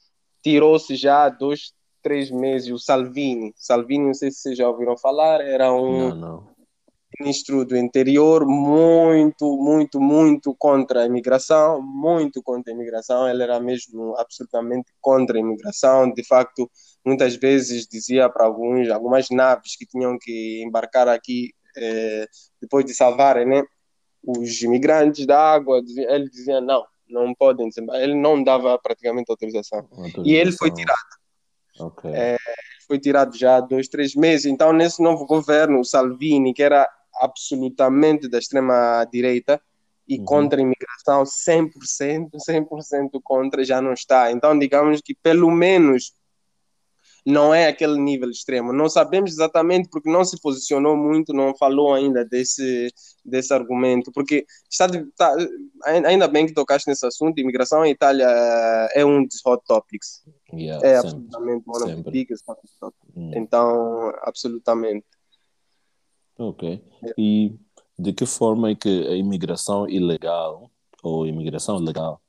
tirou-se 0.44 0.96
já 0.96 1.30
dois, 1.30 1.74
três 2.02 2.30
meses 2.30 2.72
o 2.72 2.78
Salvini. 2.78 3.54
Salvini, 3.56 4.08
não 4.08 4.14
sei 4.14 4.32
se 4.32 4.40
vocês 4.40 4.58
já 4.58 4.68
ouviram 4.68 4.98
falar, 4.98 5.42
era 5.42 5.74
um 5.74 6.10
não, 6.10 6.16
não. 6.16 6.57
Ministro 7.20 7.66
do 7.66 7.76
interior 7.78 8.46
muito, 8.46 9.58
muito, 9.58 10.00
muito 10.00 10.56
contra 10.56 11.02
a 11.02 11.06
imigração, 11.06 11.82
muito 11.82 12.42
contra 12.44 12.72
a 12.72 12.76
imigração. 12.76 13.28
Ele 13.28 13.44
era 13.44 13.60
mesmo 13.60 14.16
absolutamente 14.18 14.92
contra 15.02 15.38
a 15.38 15.40
imigração. 15.40 16.12
De 16.14 16.24
facto, 16.24 16.70
muitas 17.06 17.36
vezes 17.36 17.88
dizia 17.88 18.30
para 18.30 18.46
alguns, 18.46 18.90
algumas 18.90 19.30
naves 19.30 19.76
que 19.76 19.86
tinham 19.86 20.18
que 20.20 20.64
embarcar 20.64 21.08
aqui 21.08 21.52
eh, 21.78 22.26
depois 22.62 22.86
de 22.86 22.94
salvarem 22.94 23.46
né, 23.46 23.64
os 24.26 24.62
imigrantes 24.62 25.26
da 25.26 25.40
água, 25.40 25.82
ele 25.96 26.30
dizia 26.30 26.60
não, 26.60 26.84
não 27.08 27.34
podem 27.34 27.70
Ele 27.94 28.16
não 28.16 28.44
dava 28.44 28.78
praticamente 28.78 29.30
autorização. 29.30 29.80
autorização. 29.80 30.26
E 30.26 30.36
ele 30.36 30.52
foi 30.52 30.72
tirado. 30.72 30.98
Okay. 31.80 32.12
É, 32.12 32.38
foi 32.88 33.00
tirado 33.00 33.38
já 33.38 33.58
há 33.58 33.62
dois, 33.62 33.88
três 33.88 34.16
meses. 34.16 34.46
Então, 34.46 34.74
nesse 34.74 35.02
novo 35.02 35.26
governo, 35.26 35.80
o 35.80 35.86
Salvini, 35.86 36.54
que 36.54 36.64
era 36.64 36.90
absolutamente 37.20 38.28
da 38.28 38.38
extrema-direita 38.40 39.62
e 40.08 40.18
uhum. 40.18 40.26
contra 40.26 40.60
a 40.60 40.64
imigração, 40.64 41.24
100%, 41.24 42.30
100% 42.50 43.20
contra, 43.24 43.64
já 43.64 43.82
não 43.82 43.94
está. 43.94 44.32
Então, 44.32 44.58
digamos 44.58 45.02
que 45.02 45.14
pelo 45.14 45.52
menos 45.52 46.14
não 47.28 47.54
é 47.54 47.68
aquele 47.68 48.00
nível 48.00 48.30
extremo. 48.30 48.72
Não 48.72 48.88
sabemos 48.88 49.34
exatamente 49.34 49.90
porque 49.90 50.10
não 50.10 50.24
se 50.24 50.40
posicionou 50.40 50.96
muito, 50.96 51.34
não 51.34 51.54
falou 51.58 51.94
ainda 51.94 52.24
desse, 52.24 52.88
desse 53.26 53.54
argumento, 53.54 54.14
porque 54.14 54.46
está, 54.72 54.86
está 54.86 55.36
ainda 55.84 56.26
bem 56.30 56.46
que 56.46 56.54
tocaste 56.54 56.90
nesse 56.90 57.06
assunto, 57.06 57.38
imigração 57.38 57.86
em 57.86 57.92
Itália 57.92 58.26
é 58.94 59.06
um 59.06 59.26
dos 59.26 59.46
hot 59.46 59.62
topics. 59.68 60.24
Yeah, 60.54 60.88
é 60.88 61.02
sempre, 61.02 61.10
absolutamente 61.10 61.64
one 61.68 61.84
of 61.92 62.04
the 62.04 62.12
biggest 62.12 62.46
hot 62.48 62.62
topics. 62.80 63.12
Hum. 63.14 63.32
Então, 63.36 64.14
absolutamente. 64.22 65.06
Ok. 66.38 66.68
Yeah. 66.68 67.14
E 67.18 67.60
de 67.98 68.14
que 68.14 68.26
forma 68.26 68.72
é 68.72 68.76
que 68.76 69.08
a 69.08 69.16
imigração 69.16 69.88
ilegal 69.90 70.70
ou 71.04 71.26
imigração 71.26 71.78
legal 71.78 72.22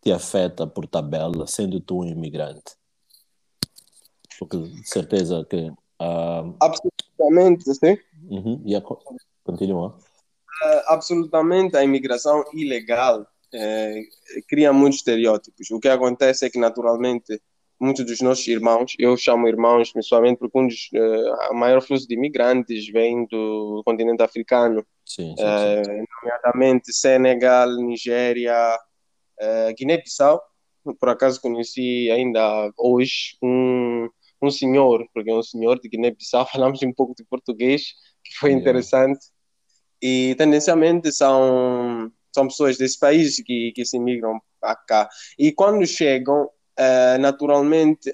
te 0.00 0.12
afeta 0.12 0.66
por 0.66 0.86
tabela, 0.86 1.46
sendo 1.46 1.80
tu 1.80 2.00
um 2.00 2.04
imigrante? 2.04 2.76
porque 4.38 4.56
de 4.56 4.88
certeza 4.88 5.44
que. 5.48 5.70
Uh... 6.00 6.54
Absolutamente, 6.60 7.74
sim. 7.74 7.98
Uhum. 8.28 8.62
Yeah, 8.66 8.86
continua. 9.44 9.88
Uh, 9.88 10.82
absolutamente, 10.88 11.76
a 11.76 11.84
imigração 11.84 12.44
ilegal 12.54 13.26
é, 13.52 14.02
cria 14.48 14.72
muitos 14.72 14.98
estereótipos. 14.98 15.70
O 15.70 15.78
que 15.78 15.88
acontece 15.88 16.46
é 16.46 16.50
que, 16.50 16.58
naturalmente, 16.58 17.40
muitos 17.80 18.04
dos 18.06 18.20
nossos 18.20 18.46
irmãos, 18.48 18.94
eu 18.98 19.16
chamo 19.16 19.48
irmãos 19.48 19.92
principalmente 19.92 20.38
porque 20.38 20.58
um 20.58 20.66
dos, 20.66 20.88
uh, 20.94 21.54
maior 21.54 21.80
fluxo 21.82 22.06
de 22.06 22.14
imigrantes 22.14 22.88
vem 22.88 23.26
do 23.26 23.82
continente 23.84 24.22
africano, 24.22 24.84
sim, 25.04 25.34
sim, 25.36 25.42
uh, 25.42 25.84
sim. 25.84 26.04
nomeadamente 26.22 26.92
Senegal, 26.92 27.70
Nigéria, 27.76 28.76
uh, 29.40 29.74
Guiné-Bissau. 29.76 30.40
Por 31.00 31.08
acaso 31.08 31.40
conheci 31.40 32.10
ainda 32.10 32.70
hoje 32.76 33.36
um 33.42 34.08
um 34.40 34.50
senhor, 34.50 35.06
porque 35.12 35.30
é 35.30 35.34
um 35.34 35.42
senhor 35.42 35.80
de 35.80 35.88
Guiné-Bissau, 35.88 36.46
falamos 36.50 36.82
um 36.82 36.92
pouco 36.92 37.14
de 37.14 37.24
português, 37.24 37.94
que 38.24 38.36
foi 38.38 38.50
yeah. 38.50 38.60
interessante. 38.60 39.26
E 40.00 40.34
tendencialmente 40.36 41.10
são, 41.10 42.12
são 42.32 42.46
pessoas 42.46 42.76
desse 42.76 42.98
país 42.98 43.42
que, 43.42 43.72
que 43.72 43.84
se 43.84 43.98
migram 43.98 44.38
para 44.60 44.76
cá. 44.76 45.08
E 45.38 45.52
quando 45.52 45.86
chegam, 45.86 46.50
uh, 46.78 47.18
naturalmente, 47.18 48.10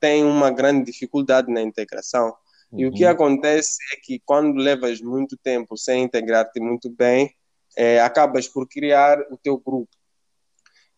têm 0.00 0.24
uma 0.24 0.50
grande 0.50 0.90
dificuldade 0.90 1.50
na 1.52 1.62
integração. 1.62 2.34
Uhum. 2.70 2.80
E 2.80 2.86
o 2.86 2.92
que 2.92 3.04
uhum. 3.04 3.10
acontece 3.10 3.78
é 3.92 3.96
que 3.96 4.20
quando 4.24 4.56
levas 4.56 5.00
muito 5.00 5.36
tempo 5.36 5.76
sem 5.76 6.04
integrar-te 6.04 6.60
muito 6.60 6.90
bem, 6.90 7.34
é, 7.76 8.00
acabas 8.00 8.48
por 8.48 8.66
criar 8.66 9.20
o 9.30 9.36
teu 9.36 9.58
grupo. 9.58 9.94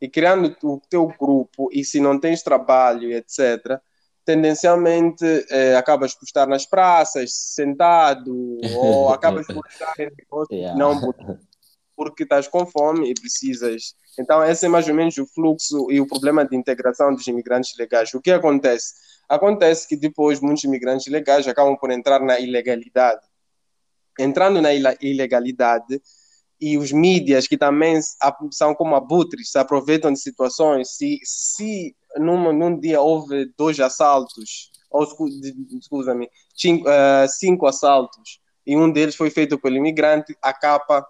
E 0.01 0.09
criando 0.09 0.57
o 0.63 0.81
teu 0.89 1.09
grupo, 1.09 1.69
e 1.73 1.85
se 1.85 1.99
não 1.99 2.21
tens 2.21 2.43
trabalho, 2.43 3.11
etc., 3.13 3.81
tendencialmente 4.25 5.25
eh, 5.49 5.75
acabas 5.75 6.15
por 6.15 6.25
estar 6.25 6.47
nas 6.47 6.67
praças, 6.67 7.33
sentado, 7.33 8.59
ou 8.77 9.09
acabas 9.09 9.47
por 9.47 9.67
estar 9.67 9.95
em 9.99 10.11
negócios 10.15 10.51
yeah. 10.51 10.79
não 10.79 11.01
porque 11.99 12.23
estás 12.23 12.47
com 12.47 12.65
fome 12.65 13.11
e 13.11 13.15
precisas. 13.15 13.97
Então, 14.17 14.45
esse 14.45 14.67
é 14.67 14.69
mais 14.69 14.87
ou 14.87 14.95
menos 14.95 15.19
o 15.19 15.27
fluxo 15.27 15.91
e 15.91 16.01
o 16.01 16.07
problema 16.07 16.47
de 16.47 16.57
integração 16.57 17.13
dos 17.13 17.27
imigrantes 17.27 17.77
legais. 17.77 18.15
O 18.15 18.21
que 18.21 18.31
acontece? 18.31 18.95
Acontece 19.29 19.89
que 19.89 19.97
depois 19.97 20.41
muitos 20.41 20.63
imigrantes 20.63 21.13
legais 21.13 21.49
acabam 21.49 21.77
por 21.77 21.91
entrar 21.91 22.21
na 22.21 22.39
ilegalidade. 22.39 23.21
Entrando 24.17 24.63
na 24.63 24.73
ilegalidade, 24.73 26.01
e 26.61 26.79
os 26.79 26.93
mídias 26.93 27.49
que 27.49 27.59
também 27.59 28.01
são 28.53 28.75
como 28.77 28.95
abutres, 28.95 29.51
se 29.51 29.59
aproveitam 29.59 30.13
de 30.13 30.21
situações. 30.21 30.97
Se, 30.97 31.19
se 31.25 31.97
num, 32.17 32.53
num 32.53 32.79
dia 32.79 33.01
houve 33.01 33.53
dois 33.57 33.79
assaltos, 33.81 34.71
ou 34.89 35.05
desculpa-me, 35.05 36.31
cinco, 36.55 36.89
uh, 36.89 37.29
cinco 37.29 37.67
assaltos, 37.67 38.41
e 38.65 38.77
um 38.77 38.91
deles 38.91 39.17
foi 39.17 39.31
feito 39.31 39.59
pelo 39.59 39.77
imigrante, 39.77 40.37
a 40.41 40.53
capa 40.53 41.05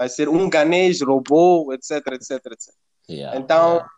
vai 0.00 0.08
ser 0.08 0.30
um 0.30 0.48
ganês 0.48 1.02
roubou, 1.02 1.74
etc, 1.74 1.90
etc, 2.12 2.30
etc. 2.46 2.74
Yeah, 3.06 3.38
então, 3.38 3.74
yeah. 3.74 3.90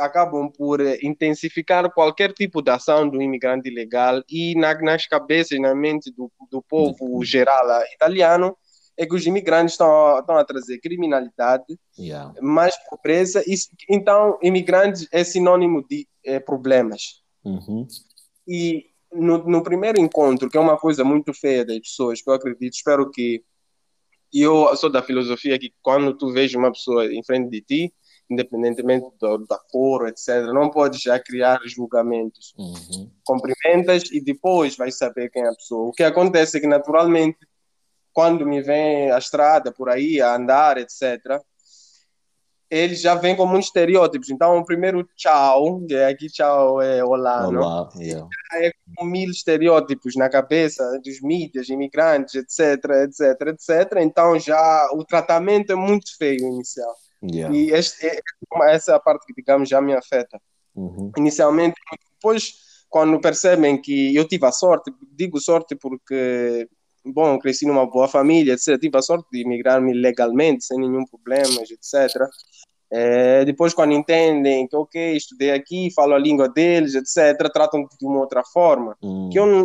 acabam 0.00 0.50
por 0.50 0.80
intensificar 1.00 1.88
qualquer 1.92 2.32
tipo 2.32 2.60
de 2.60 2.72
ação 2.72 3.08
do 3.08 3.22
imigrante 3.22 3.68
ilegal 3.68 4.20
e 4.28 4.56
na, 4.56 4.74
nas 4.80 5.06
cabeças, 5.06 5.60
na 5.60 5.76
mente 5.76 6.10
do, 6.10 6.28
do 6.50 6.60
povo 6.60 7.24
geral 7.24 7.64
italiano, 7.94 8.56
é 8.96 9.06
que 9.06 9.14
os 9.14 9.24
imigrantes 9.26 9.74
estão, 9.74 10.18
estão 10.18 10.36
a 10.36 10.44
trazer 10.44 10.80
criminalidade, 10.80 11.78
Yeah. 11.96 12.32
mais 12.40 12.76
pobreza. 12.88 13.42
E, 13.46 13.54
então, 13.88 14.38
imigrantes 14.42 15.06
é 15.12 15.22
sinônimo 15.22 15.84
de 15.88 16.06
eh, 16.24 16.38
problemas. 16.40 17.22
Uhum. 17.44 17.86
E 18.46 18.86
no, 19.12 19.38
no 19.38 19.62
primeiro 19.62 20.00
encontro, 20.00 20.48
que 20.48 20.56
é 20.56 20.60
uma 20.60 20.76
coisa 20.76 21.02
muito 21.04 21.32
feia 21.32 21.64
das 21.64 21.78
pessoas, 21.78 22.22
que 22.22 22.28
eu 22.28 22.34
acredito, 22.34 22.74
espero 22.74 23.08
que. 23.10 23.44
E 24.32 24.42
eu 24.42 24.74
sou 24.76 24.90
da 24.90 25.02
filosofia 25.02 25.58
que 25.58 25.72
quando 25.82 26.16
tu 26.16 26.32
vês 26.32 26.54
uma 26.54 26.70
pessoa 26.70 27.06
em 27.06 27.22
frente 27.24 27.50
de 27.50 27.60
ti, 27.60 27.94
independentemente 28.30 29.06
do, 29.18 29.38
da 29.46 29.58
cor, 29.58 30.06
etc., 30.08 30.52
não 30.52 30.70
podes 30.70 31.00
já 31.00 31.18
criar 31.18 31.60
julgamentos. 31.64 32.54
Uhum. 32.58 33.10
Cumprimentas 33.24 34.04
e 34.12 34.20
depois 34.20 34.76
vais 34.76 34.96
saber 34.96 35.30
quem 35.30 35.42
é 35.42 35.48
a 35.48 35.54
pessoa. 35.54 35.88
O 35.88 35.92
que 35.92 36.02
acontece 36.02 36.58
é 36.58 36.60
que, 36.60 36.66
naturalmente, 36.66 37.38
quando 38.12 38.46
me 38.46 38.60
vem 38.60 39.10
a 39.10 39.18
estrada 39.18 39.72
por 39.72 39.88
aí, 39.88 40.20
a 40.20 40.34
andar, 40.34 40.76
etc., 40.76 41.40
eles 42.70 43.00
já 43.00 43.14
vêm 43.14 43.34
com 43.34 43.46
muitos 43.46 43.68
estereótipos. 43.68 44.30
Então, 44.30 44.58
o 44.58 44.64
primeiro 44.64 45.08
tchau, 45.16 45.80
que 45.86 45.94
é 45.94 46.06
aqui 46.06 46.28
tchau 46.28 46.80
é 46.82 47.02
olá, 47.02 47.50
não? 47.50 47.60
Olá. 47.60 47.88
Yeah. 47.96 48.28
é 48.54 48.70
com 48.96 49.04
mil 49.04 49.30
estereótipos 49.30 50.14
na 50.16 50.28
cabeça 50.28 50.84
dos 51.02 51.20
mídias, 51.20 51.68
imigrantes, 51.68 52.34
etc, 52.34 52.84
etc, 53.04 53.48
etc. 53.48 53.98
Então 54.00 54.38
já 54.38 54.88
o 54.92 55.04
tratamento 55.04 55.72
é 55.72 55.76
muito 55.76 56.16
feio 56.16 56.40
inicial. 56.46 56.94
Yeah. 57.22 57.54
E 57.54 57.70
este, 57.72 58.06
é- 58.06 58.20
essa 58.70 58.92
é 58.92 58.94
a 58.94 59.00
parte 59.00 59.26
que, 59.26 59.34
digamos, 59.34 59.68
já 59.68 59.80
me 59.80 59.94
afeta. 59.94 60.40
Uhum. 60.74 61.10
Inicialmente, 61.16 61.74
depois, 62.14 62.54
quando 62.88 63.20
percebem 63.20 63.80
que 63.80 64.14
eu 64.14 64.26
tive 64.26 64.46
a 64.46 64.52
sorte, 64.52 64.92
digo 65.12 65.40
sorte 65.40 65.74
porque, 65.74 66.68
bom, 67.12 67.38
cresci 67.38 67.66
numa 67.66 67.86
boa 67.86 68.08
família, 68.08 68.54
etc. 68.54 68.78
Tive 68.78 68.98
a 68.98 69.02
sorte 69.02 69.28
de 69.32 69.42
imigrar-me 69.42 69.92
legalmente, 69.92 70.64
sem 70.64 70.78
nenhum 70.78 71.04
problema, 71.04 71.62
etc. 71.62 72.28
É, 72.90 73.44
depois, 73.44 73.74
quando 73.74 73.92
entendem 73.92 74.66
que, 74.66 74.76
ok, 74.76 75.16
estudei 75.16 75.50
aqui, 75.50 75.92
falo 75.94 76.14
a 76.14 76.18
língua 76.18 76.48
deles, 76.48 76.94
etc., 76.94 77.50
tratam 77.52 77.82
de 77.82 78.06
uma 78.06 78.20
outra 78.20 78.42
forma 78.44 78.96
Hum. 79.02 79.28
que 79.30 79.38
eu 79.38 79.46
não, 79.46 79.64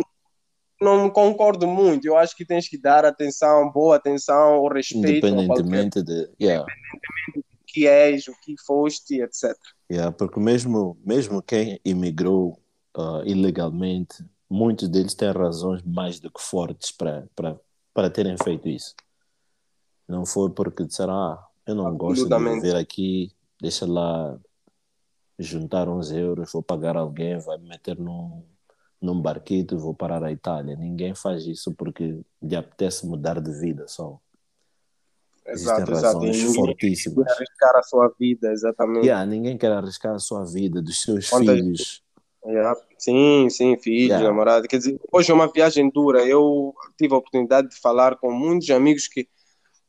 não 0.80 1.10
concordo 1.10 1.66
muito. 1.66 2.06
Eu 2.06 2.16
acho 2.16 2.36
que 2.36 2.44
tens 2.44 2.68
que 2.68 2.76
dar 2.76 3.04
atenção, 3.04 3.70
boa 3.72 3.96
atenção, 3.96 4.58
o 4.58 4.68
respeito 4.68 5.26
qualquer 5.26 5.44
Independentemente 5.44 6.02
de. 6.02 6.28
Yeah. 6.40 6.66
que 7.66 7.88
és, 7.88 8.28
o 8.28 8.32
que 8.40 8.54
foste, 8.64 9.20
etc. 9.20 9.56
Yeah, 9.90 10.12
porque 10.12 10.38
mesmo, 10.38 10.96
mesmo 11.04 11.42
quem 11.42 11.80
imigrou 11.84 12.56
ah, 12.96 13.22
ilegalmente, 13.24 14.24
muitos 14.54 14.88
deles 14.88 15.14
têm 15.14 15.32
razões 15.32 15.82
mais 15.82 16.20
do 16.20 16.30
que 16.30 16.40
fortes 16.40 16.92
para, 16.92 17.26
para, 17.34 17.58
para 17.92 18.08
terem 18.08 18.36
feito 18.42 18.68
isso. 18.68 18.94
Não 20.06 20.24
foi 20.24 20.50
porque 20.50 20.84
disseram, 20.84 21.14
ah, 21.14 21.46
eu 21.66 21.74
não 21.74 21.96
gosto 21.96 22.28
de 22.28 22.38
viver 22.38 22.76
aqui, 22.76 23.32
deixa 23.60 23.84
lá 23.86 24.38
juntar 25.38 25.88
uns 25.88 26.12
euros, 26.12 26.52
vou 26.52 26.62
pagar 26.62 26.96
alguém, 26.96 27.38
vai 27.38 27.58
me 27.58 27.68
meter 27.68 27.98
num, 27.98 28.44
num 29.00 29.20
barquito 29.20 29.74
e 29.74 29.78
vou 29.78 29.92
parar 29.94 30.22
a 30.22 30.30
Itália. 30.30 30.76
Ninguém 30.76 31.14
faz 31.14 31.46
isso 31.46 31.74
porque 31.74 32.20
lhe 32.40 32.54
apetece 32.56 33.06
mudar 33.06 33.40
de 33.40 33.50
vida 33.58 33.88
só. 33.88 34.20
Existem 35.46 35.74
Exato, 35.74 35.92
exato. 35.92 36.18
razões 36.18 36.36
E 36.36 36.42
ninguém 36.44 36.54
fortíssimas. 36.54 37.26
quer 37.26 37.32
arriscar 37.34 37.76
a 37.76 37.82
sua 37.82 38.14
vida, 38.18 38.52
exatamente. 38.52 39.06
Yeah, 39.06 39.26
ninguém 39.26 39.58
quer 39.58 39.72
arriscar 39.72 40.14
a 40.14 40.18
sua 40.18 40.44
vida, 40.44 40.80
dos 40.80 41.02
seus 41.02 41.28
Quantas- 41.28 41.58
filhos. 41.58 42.03
Yeah. 42.46 42.78
Sim, 42.98 43.48
sim, 43.50 43.76
filho, 43.78 44.08
Yeah. 44.08 44.28
namorado. 44.28 44.68
Quer 44.68 44.78
dizer, 44.78 45.00
hoje 45.12 45.30
é 45.30 45.34
uma 45.34 45.50
viagem 45.50 45.90
dura. 45.90 46.24
Eu 46.26 46.74
tive 46.98 47.14
a 47.14 47.18
oportunidade 47.18 47.68
de 47.70 47.76
falar 47.80 48.16
com 48.16 48.30
muitos 48.30 48.68
amigos 48.70 49.08
que 49.08 49.26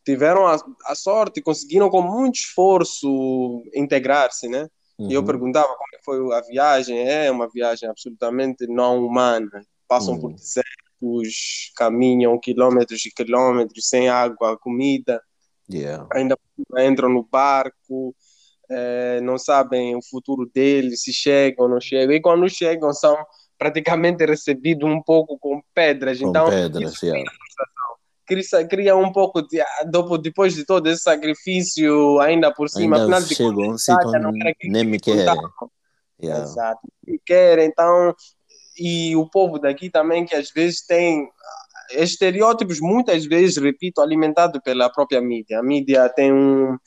tiveram 0.06 0.46
a, 0.48 0.56
a 0.86 0.96
sorte, 0.96 1.42
conseguiram 1.42 1.90
com 1.90 2.02
muito 2.02 2.36
esforço 2.36 3.64
integrar-se, 3.74 4.48
né? 4.48 4.68
E 5.00 5.14
eu 5.14 5.20
Uhum. 5.22 5.26
perguntava 5.28 5.68
como 5.68 5.84
é 5.94 6.00
foi 6.04 6.34
a 6.38 6.42
viagem. 6.42 6.98
É 7.00 7.30
uma 7.30 7.50
viagem 7.50 7.90
absolutamente 7.90 8.66
não 8.68 9.06
humana. 9.06 9.50
Passam 9.88 10.18
por 10.20 10.30
Uhum. 10.30 10.36
desertos, 10.36 11.72
caminham 11.76 12.40
quilômetros 12.40 13.06
e 13.06 13.12
quilômetros 13.12 13.88
sem 13.90 14.08
água, 14.10 14.58
comida. 14.58 15.22
Yeah. 15.70 16.08
ainda 16.14 16.38
entram 16.78 17.10
no 17.10 17.24
barco, 17.24 18.16
eh, 18.70 19.20
não 19.22 19.38
sabem 19.38 19.96
o 19.96 20.02
futuro 20.02 20.50
deles, 20.54 21.04
se 21.04 21.14
chegam 21.14 21.66
ou 21.66 21.70
não 21.70 21.80
chegam. 21.80 22.16
E 22.16 22.22
quando 22.22 22.50
chegam, 22.50 22.92
são 22.94 23.16
praticamente 23.58 24.26
recebidos 24.26 24.90
um 24.90 25.02
pouco 25.02 25.38
com 25.40 25.62
pedras. 25.74 26.20
Com 26.20 26.30
então, 26.30 26.50
pedras, 26.50 26.94
isso 26.94 27.06
yeah. 27.06 27.32
cria, 28.26 28.68
cria 28.68 28.96
um 28.96 29.12
pouco 29.12 29.42
de. 29.42 29.62
ah, 29.62 29.84
depois- 30.22 30.56
de 30.56 30.66
todo 30.66 30.88
esse 30.88 31.02
sacrifício, 31.02 32.20
ainda 32.20 32.54
por 32.54 32.70
cima, 32.70 32.98
Ainda 32.98 33.18
afinal 33.18 33.22
de 33.22 33.36
chegam 33.36 33.52
um 33.52 33.66
contas, 33.68 33.90
aquilo 33.90 34.72
nem 34.72 34.84
me 34.84 35.00
querem. 35.00 35.26
Yeah. 36.22 36.44
Exato. 36.44 36.82
E 37.08 37.20
querem, 37.20 37.68
então. 37.68 38.14
E 38.78 39.16
o 39.16 39.30
povo 39.30 39.58
daqui 39.58 39.90
também, 39.90 40.26
que 40.26 40.36
às 40.36 40.52
vezes 40.52 40.86
tem 40.86 41.24
ah, 41.24 42.04
estereótipos, 42.04 42.82
muitas 42.82 43.26
vezes, 43.26 43.56
repito, 43.58 44.02
alimentado 44.02 44.62
pela 44.62 44.90
própria 44.90 45.22
mídia. 45.22 45.60
A 45.60 45.64
mídia 45.64 46.10
tem 46.10 46.34
um 46.34 46.78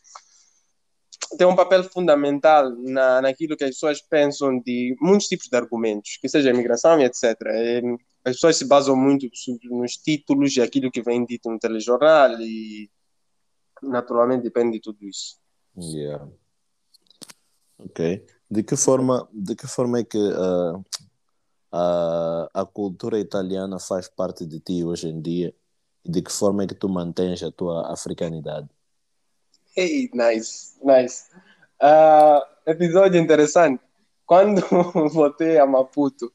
tem 1.37 1.47
um 1.47 1.57
papel 1.57 1.85
fundamental 1.85 2.71
na, 2.71 3.21
naquilo 3.21 3.57
que 3.57 3.65
as 3.65 3.71
pessoas 3.71 4.01
pensam 4.01 4.61
de 4.61 4.97
muitos 5.01 5.27
tipos 5.27 5.49
de 5.49 5.57
argumentos, 5.57 6.17
que 6.21 6.29
seja 6.29 6.51
imigração 6.51 7.01
e 7.01 7.05
etc. 7.05 7.37
As 8.25 8.35
pessoas 8.35 8.57
se 8.57 8.65
basam 8.65 8.97
muito 8.97 9.27
nos 9.71 9.93
títulos 9.97 10.57
e 10.57 10.63
aquilo 10.63 10.91
que 10.91 11.03
vem 11.03 11.25
dito 11.25 11.51
no 11.51 11.59
telejornal 11.59 12.41
e 12.41 12.91
naturalmente 13.83 14.43
depende 14.43 14.73
de 14.73 14.81
tudo 14.81 15.07
isso. 15.07 15.39
Yeah. 15.77 16.29
Ok. 17.79 18.27
De 18.51 18.63
que 18.63 18.77
forma, 18.77 19.29
de 19.33 19.55
que 19.55 19.67
forma 19.67 20.01
é 20.01 20.05
que 20.05 20.19
ah, 20.35 20.81
a, 21.73 22.63
a 22.63 22.67
cultura 22.67 23.19
italiana 23.19 23.79
faz 23.79 24.09
parte 24.09 24.47
de 24.47 24.61
ti 24.61 24.85
hoje 24.85 25.09
em 25.09 25.21
dia? 25.21 25.55
E 26.05 26.11
de 26.11 26.23
que 26.23 26.33
forma 26.33 26.65
é 26.65 26.67
que 26.67 26.75
tu 26.75 26.89
mantens 26.89 27.43
a 27.43 27.51
tua 27.51 27.93
africanidade? 27.93 28.69
Hey, 29.81 30.11
nice, 30.13 30.75
nice. 30.83 31.27
Ah, 31.81 32.45
episódio 32.67 33.21
interessante. 33.21 33.81
Quando 34.27 34.61
voltei 35.15 35.57
a 35.57 35.67
Maputo, 35.67 36.33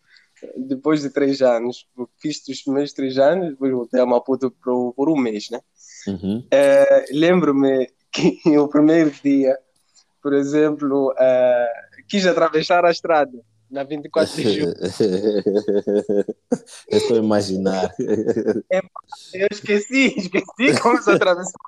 depois 0.55 1.01
de 1.01 1.09
três 1.09 1.41
anos, 1.41 1.85
fiz 2.21 2.41
os 2.47 2.61
primeiros 2.61 2.93
três 2.93 3.17
anos, 3.17 3.49
depois 3.49 3.73
voltei 3.73 3.99
a 3.99 4.05
Maputo 4.05 4.49
por, 4.49 4.93
por 4.93 5.09
um 5.09 5.17
mês, 5.17 5.49
né? 5.49 5.59
Uhum. 6.07 6.47
Eh, 6.49 7.05
Lembro-me 7.11 7.91
que 8.13 8.57
o 8.57 8.69
primeiro 8.69 9.11
dia, 9.21 9.59
por 10.21 10.31
exemplo, 10.31 11.13
eh, 11.19 11.71
quis 12.07 12.25
atravessar 12.25 12.85
a 12.85 12.91
estrada 12.91 13.37
na 13.69 13.83
24 13.83 14.35
de 14.37 14.59
julho. 14.61 14.73
Eu 16.87 16.97
estou 16.97 17.17
a 17.17 17.19
imaginar. 17.19 17.93
Eu 19.33 19.47
esqueci, 19.51 20.13
esqueci 20.15 20.81
como 20.81 21.01
se 21.03 21.11
atravessar. 21.11 21.59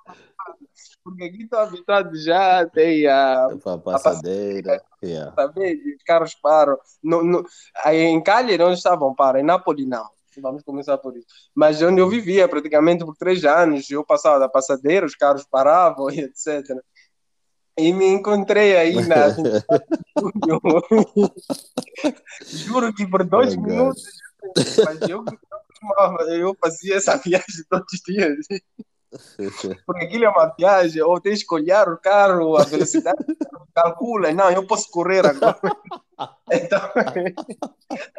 Porque 1.06 1.24
aqui 1.24 1.44
estou 1.44 1.60
habitado 1.60 2.18
já, 2.18 2.66
tem 2.66 3.06
a 3.06 3.48
Para 3.64 3.74
a 3.74 3.78
passadeira. 3.78 4.82
Yeah. 5.04 5.36
saber, 5.36 5.80
os 5.96 6.04
carros 6.04 6.34
param. 6.34 6.80
No, 7.04 7.24
no, 7.24 7.46
aí 7.84 8.02
em 8.02 8.20
Cali 8.24 8.58
não 8.58 8.74
estavam 8.74 9.14
param, 9.14 9.40
em 9.40 9.44
Nápoles 9.44 9.88
não. 9.88 10.10
Vamos 10.42 10.64
começar 10.64 10.98
por 10.98 11.16
isso. 11.16 11.28
Mas 11.54 11.80
onde 11.84 12.02
eu 12.02 12.10
vivia 12.10 12.50
praticamente 12.50 13.06
por 13.06 13.16
três 13.16 13.46
anos, 13.46 13.88
eu 13.92 14.04
passava 14.04 14.40
da 14.40 14.50
passadeira, 14.50 15.06
os 15.06 15.16
carros 15.16 15.46
paravam 15.46 16.10
e 16.10 16.22
etc. 16.22 16.64
E 17.78 17.94
me 17.94 18.08
encontrei 18.08 18.76
aí 18.76 18.96
na. 19.06 19.28
Juro 22.48 22.92
que 22.96 23.06
por 23.06 23.24
dois 23.24 23.56
Oh, 23.56 23.62
minutos, 23.62 24.04
mas 24.84 25.08
eu, 25.08 25.24
eu 26.30 26.58
fazia 26.60 26.96
essa 26.96 27.16
viagem 27.16 27.64
todos 27.70 27.94
os 27.94 28.02
dias. 28.02 28.48
Porque 29.86 30.06
aquilo 30.06 30.26
é 30.26 30.30
uma 30.30 30.54
viagem, 30.58 31.02
ou 31.02 31.20
tens 31.20 31.44
que 31.44 31.54
olhar 31.54 31.88
o 31.90 31.98
carro, 31.98 32.58
a 32.58 32.64
velocidade, 32.64 33.18
calcula, 33.74 34.32
não, 34.32 34.50
eu 34.52 34.66
posso 34.66 34.90
correr 34.90 35.26
agora. 35.26 35.60
Então, 36.50 36.80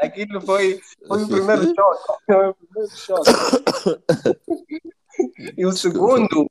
aquilo 0.02 0.38
foi, 0.42 0.78
foi 1.08 1.22
o 1.22 1.28
primeiro 1.28 1.62
choque. 1.74 2.24
Foi 2.26 2.48
o 2.48 2.54
primeiro 2.54 2.90
choque. 2.94 3.30
E 5.56 5.64
o 5.64 5.72
segundo, 5.72 6.46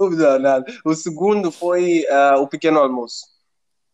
não, 0.00 0.38
não, 0.38 0.64
o 0.86 0.94
segundo 0.94 1.52
foi 1.52 2.06
ah, 2.08 2.38
o 2.38 2.48
pequeno 2.48 2.78
almoço. 2.78 3.26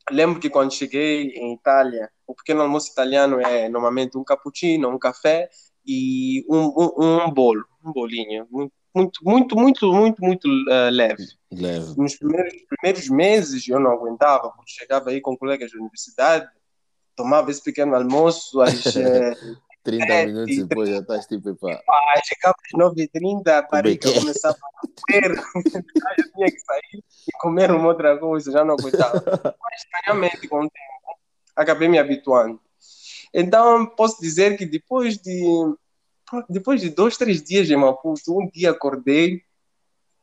Lembro 0.09 0.39
que 0.39 0.49
quando 0.49 0.73
cheguei 0.73 1.31
em 1.31 1.55
Itália, 1.55 2.09
o 2.29 2.35
pequeno 2.35 2.63
almoço 2.63 2.93
italiano 2.93 3.41
é 3.41 3.69
normalmente 3.69 4.17
um 4.17 4.23
cappuccino, 4.23 4.89
um 4.89 4.99
café 5.01 5.51
e 5.85 6.45
um, 6.49 6.67
um, 6.77 7.25
um 7.27 7.31
bolo, 7.33 7.65
um 7.85 7.93
bolinho, 7.93 8.47
muito, 8.51 8.73
muito, 8.99 9.21
muito, 9.25 9.57
muito, 9.57 9.93
muito, 9.93 10.23
muito 10.23 10.49
ah, 10.71 10.91
leve. 10.91 11.25
Leve. 11.53 11.95
Nos 11.97 12.17
primeiros, 12.17 12.55
primeiros 12.69 13.09
meses 13.09 13.69
eu 13.69 13.79
não 13.79 13.93
aguentava, 13.93 14.51
porque 14.51 14.71
chegava 14.73 15.11
aí 15.11 15.21
com 15.21 15.37
colegas 15.37 15.71
da 15.71 15.79
universidade, 15.79 16.49
tomava 17.17 17.51
esse 17.51 17.63
pequeno 17.63 17.95
almoço 17.95 18.61
às 18.61 18.85
eh, 18.97 19.35
30 19.85 20.05
É, 20.05 20.27
minutos 20.27 20.57
e 20.57 20.65
depois 20.65 20.89
já 20.91 20.99
estás 20.99 21.27
tipo, 21.27 21.55
pá. 21.57 21.81
Pá, 21.87 22.21
chegava 22.25 22.55
às 22.65 22.95
9h30, 22.95 23.49
a 23.49 23.63
Como 23.63 23.79
é 23.79 23.83
barriga 23.83 23.99
que 24.13 24.17
é? 24.17 24.21
começava 24.21 24.57
a 24.57 24.87
comer, 25.01 25.31
eu 26.19 26.33
tinha 26.33 26.51
que 26.51 26.61
sair 26.61 27.05
e 27.29 27.33
comer 27.41 27.71
uma 27.71 27.89
outra 27.89 28.19
coisa, 28.19 28.51
já 28.53 28.65
não 28.65 28.75
aguentava. 28.75 29.23
Mas, 29.63 29.83
estranhamente, 29.83 30.49
com 30.49 30.59
o 30.59 30.61
tempo, 30.61 31.19
acabei 31.57 31.89
me 31.89 31.99
habituando. 31.99 32.61
Então, 33.33 33.87
posso 33.87 34.21
dizer 34.21 34.57
que 34.57 34.67
depois 34.67 35.19
de, 35.19 35.75
depois 36.49 36.81
de 36.81 36.91
dois, 36.91 37.17
três 37.17 37.43
dias 37.43 37.71
em 37.71 37.77
Maputo, 37.77 38.39
um 38.39 38.49
dia 38.51 38.71
acordei 38.71 39.43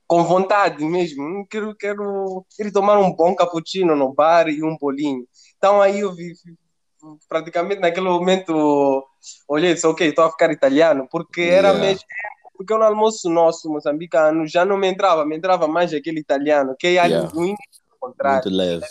com 0.08 0.24
vontade 0.24 0.84
mesmo, 0.86 1.24
hum, 1.24 1.46
quero, 1.50 1.76
quero, 1.76 2.46
quero 2.56 2.72
tomar 2.72 3.00
um 3.00 3.12
bom 3.12 3.36
cappuccino 3.36 3.96
no 3.96 4.14
bar 4.14 4.48
e 4.48 4.64
um 4.64 4.78
bolinho. 4.78 5.26
Então, 5.58 5.82
aí 5.82 6.02
eu 6.02 6.14
vi, 6.14 6.34
praticamente 7.28 7.82
naquele 7.82 8.08
momento, 8.08 9.04
olhei 9.48 9.72
e 9.72 9.74
disse, 9.74 9.88
ok, 9.88 10.08
estou 10.08 10.26
a 10.26 10.32
ficar 10.32 10.52
italiano, 10.52 11.08
porque 11.10 11.42
era 11.42 11.70
Yeah. 11.70 11.80
mesmo 11.88 12.06
porque 12.58 12.74
no 12.74 12.84
almoço 12.84 13.30
nosso 13.30 13.70
moçambicano 13.70 14.48
já 14.48 14.64
não 14.64 14.78
me 14.78 14.88
entrava, 14.88 15.26
me 15.26 15.36
entrava 15.36 15.68
mais 15.68 15.94
aquele 15.94 16.22
italiano, 16.22 16.74
que 16.80 16.88
é 16.88 16.92
Yeah. 16.92 17.28
ao 17.28 17.98
contrário. 18.00 18.50
Muito 18.50 18.58
leve. 18.58 18.86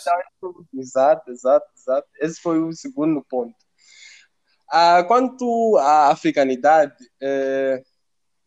Exato, 0.75 1.31
exato, 1.31 1.71
exato. 1.75 2.07
Esse 2.19 2.39
foi 2.41 2.59
o 2.59 2.71
segundo 2.73 3.25
ponto. 3.27 3.55
Ah, 4.69 5.03
quanto 5.07 5.77
à 5.77 6.09
africanidade, 6.11 6.93
eh, 7.21 7.81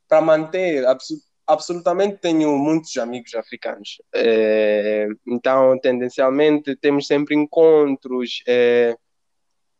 para 0.09 0.20
manter, 0.22 0.87
abso- 0.87 1.20
absolutamente 1.46 2.18
tenho 2.18 2.57
muitos 2.59 2.96
amigos 2.98 3.35
africanos. 3.35 4.00
Eh, 4.14 5.09
então, 5.26 5.78
tendencialmente, 5.81 6.76
temos 6.76 7.07
sempre 7.07 7.35
encontros 7.37 8.42
eh, 8.46 8.96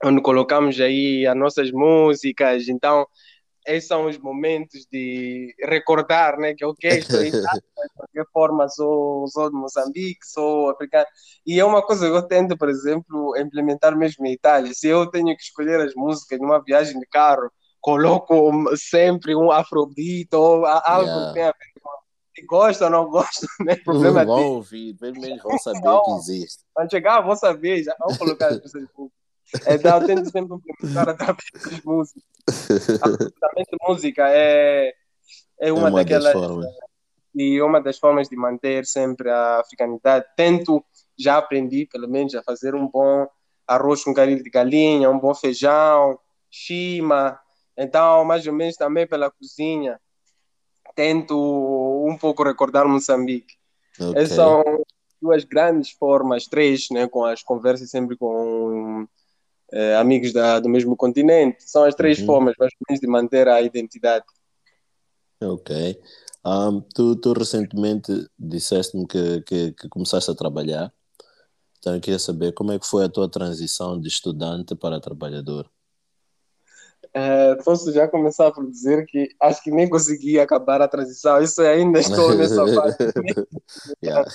onde 0.05 0.22
colocamos 0.22 0.81
aí 0.81 1.27
as 1.27 1.37
nossas 1.37 1.70
músicas. 1.72 2.68
Então, 2.68 3.07
esses 3.68 3.87
são 3.88 4.07
os 4.07 4.18
momentos 4.18 4.87
de 4.90 5.54
recordar, 5.61 6.38
né? 6.38 6.54
Que 6.54 6.64
ok, 6.64 6.90
estou 6.90 7.22
em 7.22 7.31
casa, 7.31 7.61
de 7.62 7.94
qualquer 7.94 8.24
forma 8.33 8.68
sou, 8.68 9.26
sou 9.28 9.50
de 9.50 9.57
Moçambique, 9.57 10.24
sou 10.26 10.70
africano. 10.70 11.07
E 11.46 11.61
é 11.61 11.64
uma 11.64 11.83
coisa 11.83 12.09
que 12.09 12.16
eu 12.16 12.22
tento, 12.22 12.57
por 12.57 12.68
exemplo, 12.68 13.37
implementar 13.37 13.96
mesmo 13.96 14.26
em 14.26 14.33
Itália. 14.33 14.72
Se 14.74 14.88
eu 14.88 15.07
tenho 15.11 15.37
que 15.37 15.42
escolher 15.42 15.81
as 15.81 15.94
músicas 15.94 16.38
numa 16.40 16.62
viagem 16.62 16.98
de 16.98 17.07
carro, 17.07 17.50
coloco 17.81 18.52
sempre 18.76 19.37
um 19.37 19.50
afrobeat 19.50 20.28
ou 20.35 20.66
algo 20.66 21.09
Yeah. 21.09 21.28
que 21.28 21.35
tenha 21.35 21.48
a 21.50 21.52
ver 21.52 21.81
com 21.83 21.88
gosta 22.46 22.85
ou 22.85 22.90
não 22.90 23.11
gosta, 23.11 23.46
não 23.59 23.72
é 23.72 23.76
problema 23.76 24.24
vão 24.24 24.37
dele. 24.37 24.48
ouvir, 24.48 24.94
pelo 24.94 25.20
menos 25.20 25.42
vão 25.42 25.59
saber 25.59 25.81
Não. 25.81 26.02
que 26.04 26.11
existe. 26.12 26.62
Quando 26.72 26.90
chegar 26.90 27.20
vossa 27.20 27.52
vez, 27.52 27.85
já 27.87 27.96
vão 27.98 28.16
colocar 28.16 28.48
as 28.48 28.59
pessoas 28.62 28.85
Então, 29.66 30.00
eu 30.00 30.06
tento 30.06 30.30
sempre 30.30 30.54
implementar 30.54 31.08
através 31.08 31.44
das 31.54 31.80
músicas. 31.82 32.22
Absolutamente, 33.02 33.70
música 33.88 34.28
é, 34.28 34.88
é 35.61 35.68
É 35.68 35.72
uma, 35.72 35.88
uma 35.88 36.04
das 36.04 36.22
daquelas 36.22 36.32
formas. 36.32 36.66
e 37.34 37.62
uma 37.62 37.80
das 37.80 37.98
formas 37.98 38.28
de 38.28 38.37
manter 38.37 38.84
sempre 38.84 39.30
a 39.30 39.61
africanidade. 39.61 40.26
Tento, 40.37 40.84
já 41.18 41.38
aprendi, 41.38 41.87
pelo 41.87 42.08
menos, 42.08 42.34
a 42.34 42.42
fazer 42.42 42.74
um 42.74 42.87
bom 42.88 43.26
arroz 43.66 44.02
com 44.04 44.14
carinho 44.14 44.42
de 44.42 44.50
galinha, 44.50 45.11
um 45.11 45.18
bom 45.18 45.34
feijão, 45.34 46.18
chima. 46.50 47.38
Então, 47.76 48.24
mais 48.24 48.46
ou 48.46 48.52
menos 48.52 48.76
também 48.76 49.06
pela 49.06 49.30
cozinha, 49.30 50.00
tento 50.94 51.37
um 52.06 52.16
pouco 52.16 52.42
recordar 52.42 52.87
Moçambique. 52.88 53.54
Ok. 54.00 54.14
Essas 54.22 54.37
são 54.37 54.62
duas 55.20 55.44
grandes 55.44 55.90
formas, 55.90 56.46
três, 56.46 56.88
né, 56.90 57.06
com 57.08 57.24
as 57.24 57.42
conversas 57.42 57.90
sempre 57.90 58.16
com 58.16 59.06
eh, 59.72 59.96
amigos 59.96 60.33
da, 60.33 60.61
do 60.61 60.68
mesmo 60.68 60.96
continente. 60.96 61.68
São 61.68 61.85
as 61.85 61.94
três 61.94 62.18
Uhum. 62.18 62.26
formas, 62.26 62.54
mais 62.59 62.72
ou 62.72 62.87
menos, 62.88 63.00
de 63.00 63.07
manter 63.07 63.48
a 63.48 63.61
identidade. 63.61 64.24
Ok. 65.40 66.00
Ahm, 66.44 66.81
tu, 66.94 67.16
tu 67.16 67.33
recentemente 67.33 68.12
disseste-me 68.38 69.07
que, 69.07 69.42
que, 69.42 69.72
que 69.72 69.88
começaste 69.88 70.31
a 70.31 70.35
trabalhar. 70.35 70.92
Então 71.78 71.94
eu 71.94 72.00
queria 72.00 72.18
saber 72.18 72.52
como 72.52 72.72
é 72.72 72.78
que 72.78 72.87
foi 72.87 73.04
a 73.04 73.09
tua 73.09 73.31
transição 73.31 74.00
de 74.00 74.09
estudante 74.09 74.74
para 74.74 75.00
trabalhador. 75.00 75.70
Eh, 77.14 77.54
posso 77.64 77.92
já 77.92 78.07
começar 78.09 78.50
por 78.52 78.68
dizer 78.68 79.07
que 79.07 79.28
acho 79.40 79.62
que 79.62 79.70
nem 79.70 79.88
consegui 79.88 80.38
acabar 80.38 80.83
a 80.83 80.88
transição. 80.88 81.40
Isso 81.40 81.61
ainda 81.62 81.98
estou 82.00 82.35
nessa 82.35 82.66
fase. 82.74 82.96
Yeah. 84.02 84.31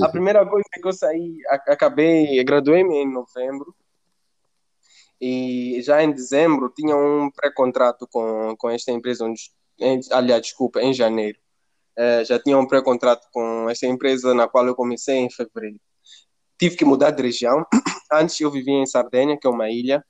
A 0.00 0.08
primeira 0.08 0.46
coisa 0.46 0.68
que 0.72 0.86
eu 0.86 0.92
saí, 0.92 1.38
acabei, 1.66 2.42
graduei-me 2.44 2.94
em 2.96 3.12
novembro 3.12 3.74
e 5.20 5.80
já 5.82 6.02
em 6.02 6.12
dezembro 6.12 6.72
tinha 6.74 6.96
um 6.96 7.30
pré-contrato 7.30 8.06
com, 8.10 8.54
com 8.56 8.70
esta 8.70 8.90
empresa, 8.92 9.24
onde, 9.24 9.40
em, 9.78 10.00
aliás, 10.10 10.42
desculpa, 10.42 10.80
em 10.80 10.94
janeiro. 10.94 11.38
Eh, 11.96 12.24
já 12.24 12.38
tinha 12.38 12.56
um 12.58 12.66
pré-contrato 12.66 13.26
com 13.32 13.68
esta 13.68 13.86
empresa 13.86 14.32
na 14.34 14.48
qual 14.48 14.66
eu 14.66 14.74
comecei 14.74 15.16
em 15.16 15.30
fevereiro. 15.30 15.78
Tive 16.58 16.76
que 16.76 16.84
mudar 16.84 17.10
de 17.10 17.22
região. 17.22 17.64
Antes 18.12 18.40
eu 18.40 18.50
vivia 18.50 18.74
em 18.74 18.86
Sardenha, 18.86 19.38
que 19.38 19.46
é 19.46 19.50
uma 19.50 19.70
ilha, 19.70 20.04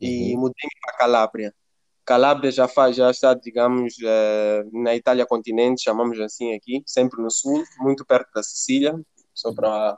e 0.00 0.34
Uhum. 0.34 0.40
mudei 0.40 0.68
para 0.82 0.96
Calábria. 0.96 1.54
Calábria 2.04 2.50
já 2.52 2.68
faz, 2.68 2.96
já 2.96 3.10
está, 3.10 3.34
digamos, 3.34 3.94
eh, 4.04 4.64
na 4.72 4.94
Itália 4.94 5.26
continente, 5.26 5.82
chamamos 5.82 6.18
assim 6.20 6.54
aqui, 6.54 6.82
sempre 6.86 7.20
no 7.22 7.30
sul, 7.30 7.64
muito 7.80 8.04
perto 8.04 8.28
da 8.34 8.42
Sicília, 8.42 8.94
só 9.34 9.52
para 9.52 9.96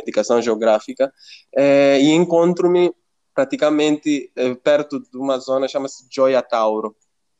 indicação 0.00 0.40
geográfica. 0.40 1.12
Eh, 1.56 2.00
e 2.00 2.10
encontro-me 2.12 2.92
praticamente 3.34 4.30
eh, 4.34 4.54
perto 4.54 5.00
de 5.00 5.16
uma 5.16 5.38
zona 5.38 5.68
chama-se 5.68 6.06
Gioia 6.10 6.42
Tauro, 6.42 6.96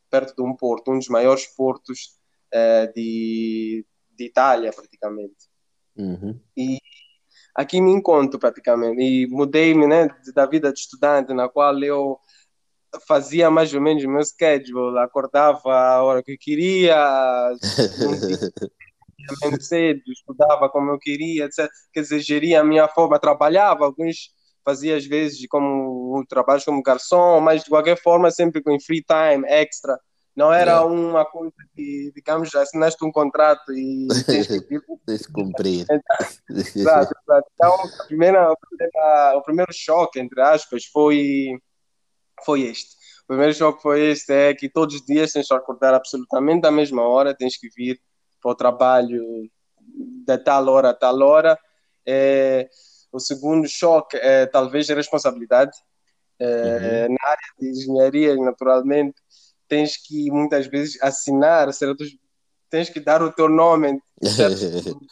perto 0.09 0.35
de 0.35 0.41
um 0.41 0.55
porto, 0.55 0.91
um 0.91 0.97
dos 0.97 1.07
maiores 1.07 1.45
portos 1.47 2.17
eh, 2.51 2.87
de, 2.95 3.85
de 4.15 4.25
Itália, 4.25 4.71
praticamente 4.71 5.51
Uhum. 5.95 6.39
aqui 7.55 7.81
me 7.81 7.91
encontro 7.91 8.39
praticamente 8.39 9.01
e 9.01 9.27
mudei-me 9.27 9.85
né, 9.85 10.07
da 10.33 10.45
vida 10.45 10.71
de 10.71 10.79
estudante 10.79 11.33
na 11.33 11.49
qual 11.49 11.77
eu 11.83 12.17
fazia 13.07 13.49
mais 13.49 13.73
ou 13.73 13.81
menos 13.81 14.03
o 14.03 14.09
meu 14.09 14.23
schedule, 14.23 14.97
acordava 14.99 15.73
a 15.73 16.03
hora 16.03 16.23
que 16.23 16.33
eu 16.33 16.37
queria, 16.39 16.95
cedo, 19.59 20.01
estudava 20.07 20.69
como 20.69 20.91
eu 20.91 20.99
queria, 20.99 21.45
etc. 21.45 21.69
Quer 21.93 22.01
dizer, 22.01 22.19
geria 22.19 22.61
a 22.61 22.63
minha 22.63 22.87
forma, 22.87 23.19
trabalhava, 23.19 23.85
alguns 23.85 24.31
fazia 24.63 24.95
às 24.97 25.05
vezes 25.05 25.45
como 25.47 26.23
trabalhos 26.27 26.63
como 26.65 26.81
garçom, 26.83 27.39
mas 27.39 27.63
de 27.63 27.69
qualquer 27.69 27.97
forma 28.01 28.29
sempre 28.31 28.61
com 28.61 28.79
free 28.79 29.03
time, 29.03 29.45
extra. 29.47 29.99
Não 30.35 30.51
era 30.53 30.71
Yeah. 30.71 30.85
uma 30.85 31.25
coisa 31.25 31.53
que, 31.75 32.09
digamos, 32.15 32.55
assinaste 32.55 33.03
um 33.03 33.11
contrato 33.11 33.73
e 33.73 34.07
tens 34.25 34.47
que 34.47 34.61
Tens 35.05 35.21
de 35.23 35.27
cumprir. 35.33 35.85
Exato, 35.89 37.13
exato. 37.25 37.47
Então, 37.53 37.73
a 37.73 38.03
primeira, 38.05 38.51
a 38.51 38.55
primeira- 38.55 39.37
o 39.37 39.41
primeiro 39.43 39.73
choque, 39.73 40.19
entre 40.21 40.41
aspas, 40.41 40.85
foi, 40.85 41.57
foi 42.45 42.61
este. 42.61 42.95
O 43.23 43.27
primeiro 43.27 43.53
choque 43.53 43.81
foi 43.81 43.99
este, 44.11 44.31
é 44.31 44.53
que 44.53 44.69
todos 44.69 44.95
os 44.95 45.05
dias 45.05 45.33
tens 45.33 45.47
que 45.47 45.53
acordar 45.53 45.93
absolutamente 45.93 46.65
à 46.65 46.71
mesma 46.71 47.01
hora, 47.03 47.35
tens 47.35 47.57
que 47.57 47.67
vir 47.75 47.99
para 48.41 48.51
o 48.51 48.55
trabalho 48.55 49.21
de 50.25 50.37
tal 50.39 50.67
hora 50.69 50.89
a 50.91 50.93
tal 50.93 51.19
hora. 51.21 51.57
É, 52.05 52.69
o 53.11 53.19
segundo 53.19 53.67
choque 53.67 54.17
é 54.17 54.45
talvez 54.45 54.89
a 54.89 54.95
responsabilidade. 54.95 55.71
É, 56.39 57.07
Na 57.07 57.29
área 57.29 57.47
de 57.59 57.69
engenharia, 57.69 58.35
naturalmente, 58.35 59.15
tens 59.67 59.95
que 59.97 60.31
muitas 60.31 60.67
vezes 60.67 61.01
assinar 61.01 61.71
certos, 61.73 62.17
tens 62.69 62.89
que 62.89 62.99
dar 62.99 63.21
o 63.21 63.31
teu 63.31 63.47
nome 63.47 64.01
certos 64.23 64.61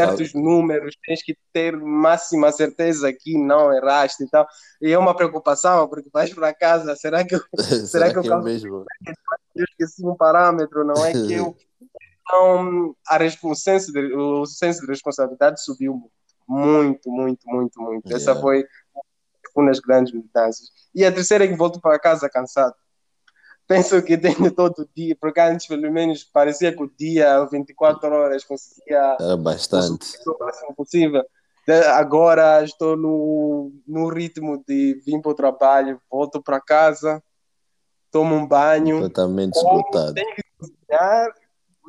certos 0.00 0.32
números, 0.32 0.96
tens 1.04 1.22
que 1.22 1.36
ter 1.52 1.76
máxima 1.76 2.50
certeza 2.50 3.12
que 3.12 3.36
não 3.36 3.72
erraste 3.72 4.24
e 4.24 4.28
tal. 4.28 4.46
E 4.80 4.90
é 4.92 4.98
uma 4.98 5.14
preocupação, 5.14 5.86
porque 5.88 6.08
vais 6.10 6.32
para 6.32 6.54
casa, 6.54 6.96
será 6.96 7.24
que 7.24 7.34
eu, 7.34 7.40
Será, 7.86 8.10
que 8.10 8.16
eu 8.18 8.22
que 8.22 8.28
o 8.28 8.30
calculo- 8.30 8.44
mesmo? 8.44 8.84
eu 9.54 9.64
esqueci 9.64 10.06
um 10.06 10.16
parâmetro? 10.16 10.84
Não 10.84 11.04
é 11.04 11.12
que 11.12 11.32
eu. 11.34 11.54
Então, 12.28 12.96
a 13.06 13.18
o, 13.44 13.54
senso 13.54 13.92
de, 13.92 14.12
o 14.12 14.44
senso 14.46 14.80
de 14.80 14.88
responsabilidade 14.88 15.62
subiu 15.62 15.92
muito, 15.92 16.10
muito, 17.10 17.10
muito, 17.10 17.80
muito. 17.80 18.06
Essa 18.14 18.30
Yeah. 18.32 18.40
foi 18.40 18.64
uma 19.56 19.68
das 19.68 19.80
grandes 19.80 20.12
mudanças. 20.12 20.68
E 20.94 21.04
a 21.04 21.12
terceira 21.12 21.44
é 21.44 21.48
que 21.48 21.56
volto 21.56 21.80
para 21.80 21.98
casa 21.98 22.28
cansado. 22.28 22.74
Penso 23.66 24.00
que 24.02 24.16
tenho 24.16 24.50
todo 24.52 24.88
dia, 24.94 25.16
porque 25.20 25.40
antes, 25.40 25.66
pelo 25.66 25.90
menos, 25.90 26.22
parecia 26.24 26.74
que 26.74 26.82
o 26.82 26.90
dia, 26.96 27.44
24 27.46 28.12
horas, 28.14 28.44
conseguia 28.44 29.16
Era 29.20 29.36
bastante. 29.36 30.16
o 30.26 30.44
máximo 30.44 30.74
possível. 30.74 31.24
Agora 31.96 32.62
estou 32.62 32.96
no, 32.96 33.72
no 33.88 34.08
ritmo 34.08 34.62
de 34.68 35.00
vir 35.04 35.20
para 35.20 35.32
o 35.32 35.34
trabalho, 35.34 36.00
volto 36.08 36.40
para 36.40 36.60
casa, 36.60 37.20
tomo 38.12 38.36
um 38.36 38.46
banho, 38.46 38.98
Completamente 39.00 39.54
como, 39.60 39.80
esgotado. 39.80 40.14
tenho 40.14 40.34
que 40.36 40.42
cozinhar, 40.60 41.34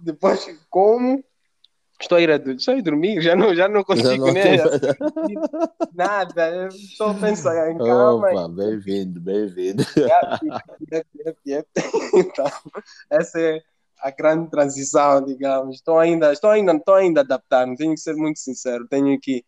depois 0.01 0.60
como, 0.68 1.24
Estou 2.00 2.18
a 2.18 2.22
ir 2.22 2.30
a, 2.30 2.36
estou 2.36 2.76
a, 2.76 2.78
ir 2.78 2.84
dormir, 2.84 3.22
já 3.22 3.36
não, 3.36 3.56
já 3.56 3.68
não 3.68 3.84
consigo, 3.84 4.10
já 4.10 4.18
não 4.18 4.34
né? 4.34 4.58
Nada, 5.95 6.68
estou 6.68 7.10
a 7.10 7.14
pensar 7.16 7.72
em 7.72 7.78
calma. 7.80 8.30
Opa, 8.30 8.48
bem-vindo, 8.50 9.20
bem-vindo. 9.20 9.84
então, 12.14 12.52
essa 13.10 13.39
é 13.39 13.64
a 14.00 14.12
grande 14.12 14.52
transição, 14.52 15.26
digamos. 15.26 15.78
Estou 15.78 15.98
ainda, 15.98 16.32
estou 16.32 16.52
ainda, 16.52 16.74
estou 16.74 16.93
ainda 16.93 17.22
adaptando, 17.22 17.76
tenho 17.76 17.95
que 17.95 18.02
ser 18.02 18.16
muito 18.16 18.39
sincero, 18.39 18.88
tenho 18.88 19.20
que, 19.20 19.43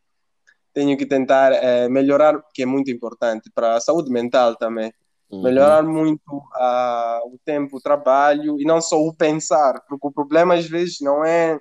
tenho 0.74 0.97
que 0.97 1.06
tentar 1.06 1.54
é, 1.54 1.88
melhorar, 1.88 2.41
que 2.52 2.64
é 2.64 2.66
muito 2.66 2.89
importante 2.89 3.52
para 3.54 3.76
a 3.76 3.82
saúde 3.82 4.12
mental 4.12 4.56
também. 4.56 4.91
Uhum. 5.30 5.43
Melhorar 5.43 5.84
muito 5.84 6.36
uh, 6.36 7.32
o 7.32 7.38
tempo, 7.45 7.78
o 7.78 7.82
trabalho 7.82 8.60
e 8.60 8.66
não 8.66 8.82
só 8.82 9.00
o 9.00 9.14
pensar, 9.14 9.80
porque 9.88 10.08
o 10.08 10.12
problema 10.12 10.56
às 10.56 10.66
vezes 10.66 11.00
não 11.02 11.24
é 11.24 11.60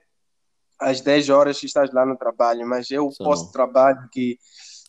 às 0.78 1.00
10 1.00 1.28
horas 1.30 1.58
que 1.58 1.66
estás 1.66 1.92
lá 1.92 2.06
no 2.06 2.16
trabalho, 2.16 2.66
mas 2.66 2.90
é 2.90 3.00
o 3.00 3.10
pós-trabalho 3.18 4.08
que 4.12 4.38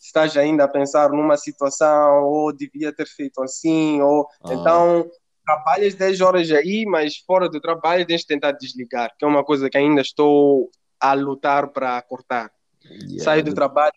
estás 0.01 0.35
ainda 0.37 0.63
a 0.63 0.67
pensar 0.67 1.09
numa 1.09 1.37
situação, 1.37 2.23
ou 2.23 2.53
devia 2.53 2.93
ter 2.93 3.07
feito 3.07 3.41
assim, 3.41 4.01
ou 4.01 4.27
ah. 4.43 4.53
então 4.53 5.09
trabalhas 5.45 5.95
10 5.95 6.21
horas 6.21 6.51
aí, 6.51 6.85
mas 6.85 7.17
fora 7.17 7.49
do 7.49 7.59
trabalho 7.59 8.05
tens 8.05 8.21
de 8.21 8.27
tentar 8.27 8.51
desligar, 8.51 9.11
que 9.17 9.25
é 9.25 9.27
uma 9.27 9.43
coisa 9.43 9.69
que 9.69 9.77
ainda 9.77 10.01
estou 10.01 10.69
a 10.99 11.13
lutar 11.13 11.69
para 11.69 12.01
cortar. 12.03 12.51
Yeah, 12.85 13.23
Saio 13.23 13.43
do 13.43 13.53
trabalho, 13.53 13.93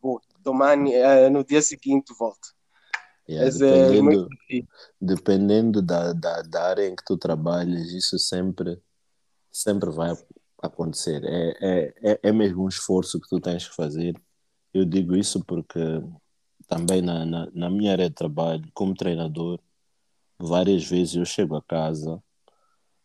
vou 0.00 0.20
tomar 0.42 0.76
uh, 0.76 1.30
no 1.30 1.44
dia 1.44 1.62
seguinte 1.62 2.14
volto. 2.18 2.54
Yeah, 3.28 3.50
dependendo, 3.50 3.96
é 3.96 4.02
muito... 4.02 4.28
dependendo 5.00 5.82
da, 5.82 6.12
da, 6.12 6.42
da 6.42 6.62
área 6.62 6.86
em 6.86 6.94
que 6.94 7.04
tu 7.04 7.16
trabalhas, 7.16 7.90
isso 7.92 8.18
sempre, 8.18 8.80
sempre 9.50 9.90
vai 9.90 10.14
acontecer. 10.66 11.22
É, 11.24 11.56
é, 11.60 12.12
é, 12.12 12.20
é 12.24 12.32
mesmo 12.32 12.64
um 12.64 12.68
esforço 12.68 13.20
que 13.20 13.28
tu 13.28 13.40
tens 13.40 13.68
que 13.68 13.74
fazer. 13.74 14.14
Eu 14.72 14.84
digo 14.84 15.16
isso 15.16 15.44
porque 15.44 15.78
também 16.66 17.02
na, 17.02 17.24
na, 17.24 17.50
na 17.52 17.70
minha 17.70 17.92
área 17.92 18.08
de 18.08 18.14
trabalho, 18.14 18.64
como 18.74 18.94
treinador, 18.94 19.60
várias 20.38 20.84
vezes 20.84 21.14
eu 21.14 21.24
chego 21.24 21.56
a 21.56 21.62
casa, 21.62 22.22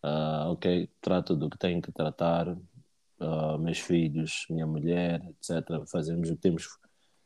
uh, 0.04 0.52
ok, 0.52 0.90
trato 1.02 1.36
do 1.36 1.50
que 1.50 1.58
tenho 1.58 1.82
que 1.82 1.92
tratar, 1.92 2.48
uh, 2.50 3.58
meus 3.60 3.80
filhos, 3.80 4.46
minha 4.50 4.66
mulher, 4.66 5.22
etc. 5.26 5.86
Fazemos 5.88 6.30
o 6.30 6.36
que 6.36 6.42
temos 6.42 6.68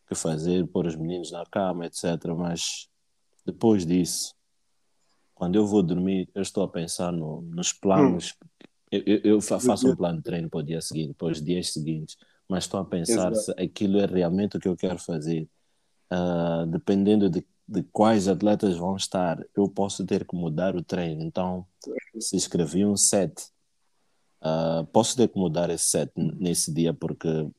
que 0.07 0.15
fazer, 0.15 0.67
pôr 0.67 0.87
os 0.87 0.95
meninos 0.95 1.31
na 1.31 1.45
cama, 1.45 1.85
etc. 1.85 2.03
Mas 2.37 2.89
depois 3.45 3.85
disso, 3.85 4.35
quando 5.33 5.55
eu 5.55 5.65
vou 5.65 5.83
dormir, 5.83 6.29
eu 6.33 6.41
estou 6.41 6.63
a 6.63 6.67
pensar 6.67 7.11
no, 7.11 7.41
nos 7.41 7.73
planos 7.73 8.33
hum. 8.43 8.47
Eu, 8.93 9.19
eu, 9.23 9.41
faço 9.41 9.89
um 9.89 9.95
plano 9.95 10.17
de 10.17 10.23
treino 10.23 10.47
para 10.47 10.59
o 10.59 10.63
dia 10.63 10.79
seguinte, 10.79 11.15
para 11.15 11.31
os 11.31 11.41
dias 11.41 11.73
seguintes, 11.73 12.15
mas 12.47 12.65
estou 12.65 12.79
a 12.79 12.85
pensar 12.85 13.31
Exato. 13.31 13.35
se 13.37 13.51
aquilo 13.63 13.99
é 13.99 14.05
realmente 14.05 14.55
o 14.55 14.59
que 14.59 14.67
eu 14.67 14.77
quero 14.77 14.99
fazer. 14.99 15.49
Uh, 16.11 16.67
dependendo 16.67 17.27
de, 17.27 17.43
de 17.67 17.81
quais 17.91 18.27
atletas 18.27 18.77
vão 18.77 18.95
estar, 18.95 19.43
eu 19.55 19.67
posso 19.67 20.05
ter 20.05 20.27
que 20.27 20.35
mudar 20.35 20.75
o 20.75 20.83
treino. 20.83 21.23
Então, 21.23 21.65
se 22.19 22.35
escrevi 22.35 22.85
um 22.85 22.95
set, 22.95 23.33
uh, 24.43 24.85
posso 24.91 25.17
ter 25.17 25.27
que 25.27 25.39
mudar 25.39 25.71
esse 25.71 25.85
set 25.85 26.11
nesse 26.15 26.71
dia, 26.71 26.93
porque 26.93 27.49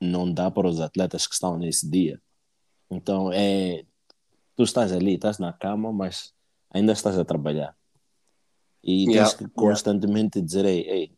não 0.00 0.32
dá 0.32 0.50
para 0.50 0.68
os 0.68 0.80
atletas 0.80 1.26
que 1.26 1.34
estão 1.34 1.58
nesse 1.58 1.86
dia. 1.86 2.18
Então, 2.90 3.30
é, 3.30 3.84
tu 4.56 4.62
estás 4.62 4.90
ali, 4.90 5.16
estás 5.16 5.38
na 5.38 5.52
cama, 5.52 5.92
mas 5.92 6.32
ainda 6.70 6.92
estás 6.92 7.18
a 7.18 7.26
trabalhar. 7.26 7.76
E 8.82 9.04
yeah, 9.04 9.28
tens 9.28 9.34
que 9.34 9.48
constantemente 9.54 10.38
yeah. 10.38 10.46
dizer, 10.46 10.64
ei, 10.64 10.80
ei, 10.88 11.12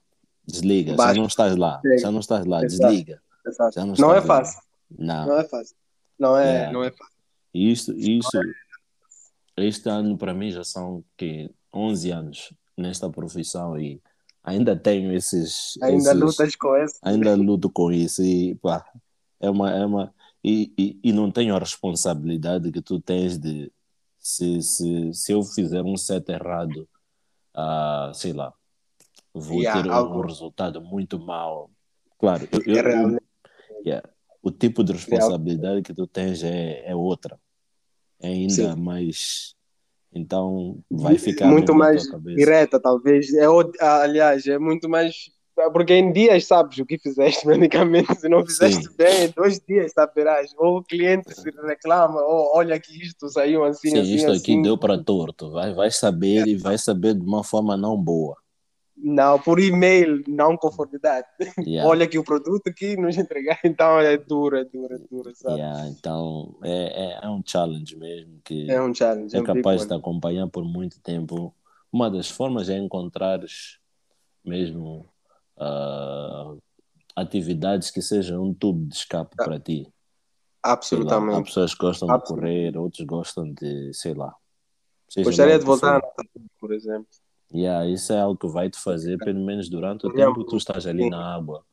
desliga, 0.47 0.95
Baixo. 0.95 1.15
já 1.15 1.21
não 1.21 1.27
estás 1.27 1.57
lá, 1.57 1.81
Sim. 1.81 1.99
já 1.99 2.11
não 2.11 2.21
estás 2.21 2.47
lá, 2.47 2.65
Exato. 2.65 2.89
desliga. 2.91 3.23
Exato. 3.47 3.75
Já 3.75 3.87
não, 3.87 3.95
não 3.95 4.15
é 4.15 4.23
fácil. 4.23 4.61
Não. 4.91 5.27
não 5.27 5.39
é 5.39 5.45
fácil. 5.45 5.77
Não 6.19 6.37
é, 6.37 6.53
yeah. 6.53 6.73
não 6.73 6.85
é 6.85 6.91
fácil. 6.91 7.15
Isto, 7.53 7.93
isto, 7.93 8.39
este 9.57 9.89
ano 9.89 10.17
para 10.17 10.35
mim 10.35 10.51
já 10.51 10.65
são 10.65 11.05
que 11.17 11.51
11 11.73 12.11
anos 12.11 12.55
nesta 12.77 13.09
profissão 13.11 13.79
e 13.79 14.01
ainda 14.43 14.77
tenho 14.77 15.13
esses. 15.13 15.79
Ainda 15.83 16.11
esses, 16.11 16.21
lutas 16.21 16.57
com 16.57 16.77
isso. 16.77 16.95
Ainda 17.03 17.35
luto 17.35 17.71
com 17.71 17.93
isso 17.93 18.23
e 18.23 18.55
pá, 18.57 18.85
é 19.41 19.51
uma. 19.51 19.71
É 19.71 19.85
uma 19.85 20.15
e, 20.43 20.73
e, 20.79 21.01
e 21.05 21.13
não 21.13 21.31
tenho 21.31 21.55
a 21.55 21.59
responsabilidade 21.59 22.73
que 22.73 22.81
tu 22.81 22.99
tens 22.99 23.39
de 23.39 23.71
se, 24.19 24.63
se, 24.63 25.13
se 25.13 25.33
eu 25.33 25.43
fizer 25.43 25.83
um 25.83 25.97
set 25.97 26.31
errado 26.31 26.89
uh, 27.57 28.13
sei 28.15 28.33
lá, 28.33 28.53
vou 29.33 29.61
yeah, 29.61 29.83
ter 29.83 29.91
algo... 29.91 30.19
um 30.19 30.27
resultado 30.27 30.81
muito 30.81 31.19
mau. 31.19 31.71
Claro, 32.19 32.49
eu, 32.53 32.75
eu, 32.75 32.91
eu 32.91 33.21
yeah, 33.85 34.09
o 34.43 34.51
tipo 34.51 34.83
de 34.83 34.93
responsabilidade 34.93 35.83
que 35.83 35.95
tu 35.95 36.07
tens 36.07 36.43
é, 36.43 36.83
é 36.87 36.95
outra. 36.95 37.39
É 38.21 38.29
ainda 38.29 38.75
Sim. 38.75 38.77
mais. 38.77 39.55
Então 40.13 40.83
vai 40.91 41.17
ficar 41.17 41.47
muito 41.47 41.75
mais 41.75 42.05
direta, 42.37 42.81
talvez. 42.81 43.33
É, 43.33 43.47
aliás, 43.81 44.47
é 44.47 44.59
muito 44.59 44.89
mais 44.89 45.31
porque 45.73 45.95
em 45.95 46.13
dias 46.13 46.47
sabes 46.47 46.79
o 46.79 46.87
que 46.87 46.99
fizeste 46.99 47.45
praticamente, 47.47 48.15
se 48.15 48.29
não 48.29 48.45
fizeste 48.45 48.85
Sim. 48.85 48.97
bem, 48.97 49.25
em 49.25 49.31
dois 49.31 49.61
dias 49.61 49.93
saberás. 49.93 50.53
Ou 50.57 50.79
o 50.79 50.85
cliente 50.85 51.35
se 51.35 51.51
reclama, 51.51 52.21
ou 52.21 52.57
olha 52.57 52.79
que 52.81 53.03
isto 53.03 53.29
saiu 53.29 53.65
assim, 53.65 53.91
Sim, 53.91 53.99
assim, 53.99 54.15
isto 54.15 54.31
assim. 54.31 54.41
aqui 54.41 54.63
deu 54.63 54.79
para 54.79 55.03
torto, 55.03 55.51
vai, 55.51 55.75
vai 55.75 55.91
saber 55.91 56.47
é. 56.47 56.51
e 56.51 56.57
vai 56.57 56.79
saber 56.79 57.15
de 57.15 57.25
uma 57.25 57.45
forma 57.45 57.77
não 57.77 57.97
boa. 57.97 58.37
Não, 59.03 59.39
por 59.39 59.59
e-mail, 59.59 60.23
não 60.29 60.57
conformidade. 60.57 61.27
Yeah. 61.59 61.89
Olha 61.89 62.07
que 62.07 62.19
o 62.19 62.25
produto 62.25 62.67
aqui 62.69 62.97
nos 62.97 63.17
entregar, 63.17 63.59
então 63.65 63.99
é 63.99 64.17
duro, 64.19 64.59
é 64.59 64.65
duro, 64.65 64.95
é 64.95 64.99
duro, 64.99 65.35
sabe? 65.35 65.57
Yeah, 65.57 65.89
então 65.89 66.55
é, 66.63 67.19
é, 67.21 67.21
é, 67.23 67.29
um 67.29 67.43
challenge 67.45 67.97
mesmo 67.97 68.41
que 68.45 68.71
é, 68.71 68.81
um 68.81 68.95
challenge, 68.95 69.35
é, 69.35 69.41
é 69.41 69.43
capaz 69.43 69.83
de 69.83 69.89
te 69.89 69.95
acompanhar 69.95 70.47
por 70.49 70.65
muito 70.65 71.01
tempo. 71.01 71.55
Uma 71.93 72.11
das 72.11 72.31
formas 72.31 72.69
é 72.69 72.77
encontrares 72.77 73.79
mesmo 74.45 75.10
uh, 75.61 76.59
atividades 77.15 77.91
que 77.91 78.01
sejam 78.01 78.43
um 78.43 78.55
tubo 78.55 78.87
de 78.87 78.95
escape 78.95 79.35
ah, 79.39 79.45
para 79.45 79.61
ti. 79.61 79.93
Absolutamente. 80.63 81.33
Lá, 81.33 81.39
há 81.39 81.45
pessoas 81.45 81.75
que 81.75 81.81
gostam 81.81 82.09
de 82.19 82.25
correr, 82.25 82.77
outros 82.77 83.07
gostam 83.07 83.53
de, 83.53 83.93
sei 83.95 84.15
lá. 84.15 84.35
Gostaria 85.19 85.59
de 85.59 85.65
voltar, 85.65 86.01
por 86.59 86.73
exemplo. 86.73 87.09
Yeah, 87.53 87.85
isso 87.87 88.13
é 88.13 88.21
algo 88.21 88.39
que 88.39 88.47
vai 88.47 88.71
te 88.71 88.79
fazer, 88.79 89.19
pelo 89.19 89.45
menos 89.45 89.69
durante 89.69 90.07
o 90.07 90.13
tempo 90.13 90.45
que 90.45 90.51
tu 90.51 90.57
estás 90.57 90.87
ali 90.87 91.03
Sim. 91.03 91.11
na 91.11 91.35
água. 91.35 91.65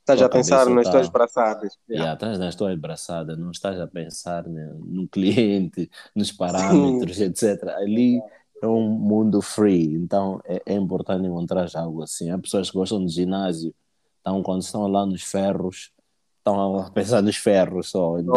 Estás 0.00 0.20
a 0.20 0.28
pensar 0.28 0.68
nas 0.68 0.84
tá... 0.84 0.92
tuas 0.92 1.08
braçadas. 1.08 1.78
Yeah. 1.88 2.04
Yeah, 2.04 2.12
estás 2.12 2.38
nas 2.38 2.54
tuas 2.54 2.78
braçadas, 2.78 3.38
não 3.38 3.50
estás 3.50 3.80
a 3.80 3.86
pensar 3.86 4.46
né, 4.46 4.70
no 4.78 5.08
cliente, 5.08 5.90
nos 6.14 6.30
parâmetros, 6.30 7.18
etc. 7.20 7.68
Ali 7.76 8.20
é 8.62 8.66
um 8.66 8.88
mundo 8.88 9.42
free, 9.42 9.94
então 9.94 10.40
é, 10.44 10.62
é, 10.66 10.74
importante 10.74 11.26
encontrar 11.26 11.68
algo 11.74 12.02
assim. 12.02 12.30
Há 12.30 12.38
pessoas 12.38 12.70
que 12.70 12.76
gostam 12.76 13.04
de 13.04 13.12
ginásio, 13.12 13.74
então 14.20 14.42
quando 14.42 14.62
estão 14.62 14.86
lá 14.86 15.04
nos 15.04 15.22
ferros, 15.22 15.92
estão 16.38 16.78
a 16.78 16.90
pensar 16.92 17.22
nos 17.22 17.36
ferros 17.36 17.90
só. 17.90 18.18
Então... 18.18 18.34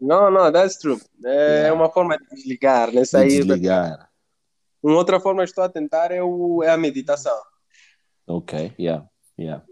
Não, 0.00 0.30
não, 0.30 0.52
that's 0.52 0.76
true. 0.76 1.00
É, 1.24 1.60
yeah. 1.60 1.74
uma 1.74 1.90
forma 1.90 2.18
de 2.18 2.26
desligar, 2.34 2.92
né? 2.92 3.04
Sair 3.04 3.28
de 3.28 3.36
desligar. 3.38 4.10
Uma 4.82 4.96
outra 4.96 5.20
forma 5.20 5.42
que 5.42 5.50
estou 5.50 5.64
a 5.64 5.68
tentar 5.68 6.10
é, 6.10 6.22
o, 6.22 6.62
é 6.62 6.70
a 6.70 6.76
meditação. 6.76 7.38
Ok, 8.26 8.72
yeah, 8.78 9.06
yeah. 9.38 9.64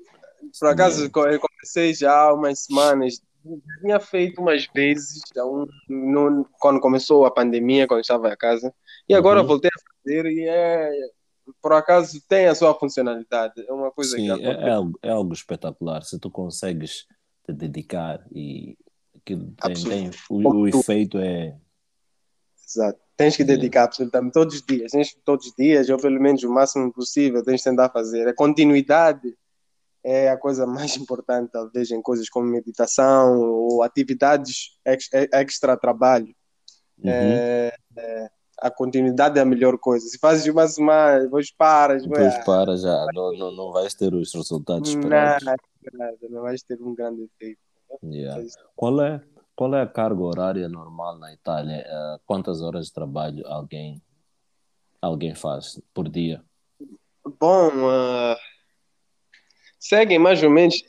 Por 0.59 0.69
acaso, 0.69 1.11
yeah. 1.15 1.35
eu 1.35 1.41
comecei 1.41 1.95
já 1.95 2.13
há 2.13 2.35
umas 2.35 2.61
semanas 2.61 3.21
tinha 3.81 4.01
feito 4.01 4.41
umas 4.41 4.67
vezes 4.75 5.23
um, 5.37 5.67
no, 5.89 6.47
quando 6.59 6.81
começou 6.81 7.25
a 7.25 7.31
pandemia, 7.31 7.87
quando 7.87 8.01
estava 8.01 8.33
em 8.33 8.37
casa, 8.37 8.75
e 9.09 9.15
agora 9.15 9.41
uhum. 9.41 9.47
voltei 9.47 9.71
a 9.75 9.93
fazer 9.93 10.27
e 10.27 10.47
é 10.49 10.91
por 11.63 11.73
acaso 11.73 12.21
tem 12.29 12.47
a 12.47 12.55
sua 12.55 12.75
funcionalidade. 12.75 13.65
É 13.67 13.73
uma 13.73 13.91
coisa 13.91 14.17
Sim, 14.17 14.37
que 14.37 14.47
é, 14.47 14.51
é, 14.51 14.71
algo, 14.71 14.99
é 15.03 15.11
algo 15.11 15.33
espetacular. 15.33 16.03
Se 16.03 16.19
tu 16.19 16.31
consegues 16.31 17.07
te 17.45 17.53
dedicar 17.53 18.25
e 18.31 18.77
aquilo 19.17 19.53
tem, 19.63 19.75
tem 19.75 20.11
o, 20.31 20.49
o, 20.49 20.69
efeito 20.69 21.19
é. 21.19 21.57
Exato. 22.67 23.01
Tens 23.17 23.37
que 23.37 23.43
dedicar 23.43 23.85
absolutamente 23.85 24.33
todos 24.33 24.55
os 24.55 24.63
dias, 24.63 24.93
tens, 24.93 25.17
todos 25.25 25.47
os 25.47 25.53
dias, 25.59 25.89
ou 25.89 25.99
pelo 25.99 26.21
menos 26.21 26.45
o 26.45 26.51
máximo 26.51 26.93
possível, 26.93 27.43
tens 27.43 27.63
que 27.63 27.71
tentar 27.71 27.89
fazer. 27.89 28.29
A 28.29 28.35
continuidade 28.35 29.37
é 30.05 30.29
a 30.29 30.37
coisa 30.37 30.67
mais 30.67 30.95
importante, 30.97 31.51
talvez, 31.51 31.91
em 31.91 32.01
coisas 32.01 32.29
como 32.29 32.47
meditação 32.47 33.41
ou 33.41 33.83
atividades 33.83 34.79
extra 34.85 35.77
trabalho. 35.77 36.33
Uhum. 36.99 37.11
É, 37.11 37.75
é, 37.97 38.31
a 38.61 38.71
continuidade 38.71 39.39
é 39.39 39.43
a 39.43 39.45
melhor 39.45 39.79
coisa. 39.79 40.07
Se 40.07 40.19
fazes 40.19 40.47
uma 40.53 40.67
semana, 40.67 41.21
depois 41.21 41.51
paras. 41.51 42.03
Depois 42.03 42.35
é, 42.35 42.45
paras 42.45 42.83
já, 42.83 43.07
não, 43.15 43.33
não, 43.33 43.53
não 43.53 43.73
vais 43.73 43.95
ter 43.95 44.13
os 44.15 44.35
resultados 44.35 44.91
esperados. 44.91 45.45
Não, 45.93 46.29
não 46.31 46.43
vais 46.43 46.63
ter 46.63 46.81
um 46.81 46.95
grande 46.95 47.23
efeito. 47.23 47.61
Yeah. 48.03 48.45
Qual, 48.77 49.01
é, 49.01 49.23
qual 49.57 49.75
é 49.75 49.83
a 49.83 49.87
carga 49.87 50.23
horária 50.23 50.69
normal 50.69 51.19
na 51.19 51.33
Itália? 51.33 51.87
Uh, 51.89 52.21
quantas 52.27 52.61
horas 52.61 52.87
de 52.87 52.93
trabalho 52.93 53.47
alguém, 53.47 54.03
alguém 55.01 55.35
faz 55.35 55.81
por 55.95 56.09
dia? 56.09 56.43
Bom, 57.41 57.69
uh 57.69 58.37
seguem 59.79 60.19
mais 60.19 60.43
ou 60.43 60.51
menos, 60.51 60.83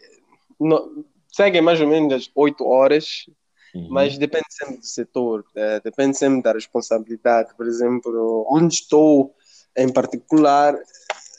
no, 0.59 1.05
seguem 1.32 1.61
mais 1.61 1.80
ou 1.80 1.88
menos 1.88 2.13
as 2.13 2.32
8 2.36 2.65
horas, 2.65 3.30
uhum. 3.74 3.88
mas 3.89 4.17
depende 4.17 4.45
sempre 4.49 4.78
do 4.78 4.86
setor, 4.86 5.45
é, 5.55 5.80
depende 5.80 6.17
sempre 6.17 6.41
da 6.41 6.53
responsabilidade. 6.53 7.55
Por 7.55 7.67
exemplo, 7.67 8.45
onde 8.49 8.76
estou 8.76 9.36
em 9.76 9.91
particular, 9.91 10.76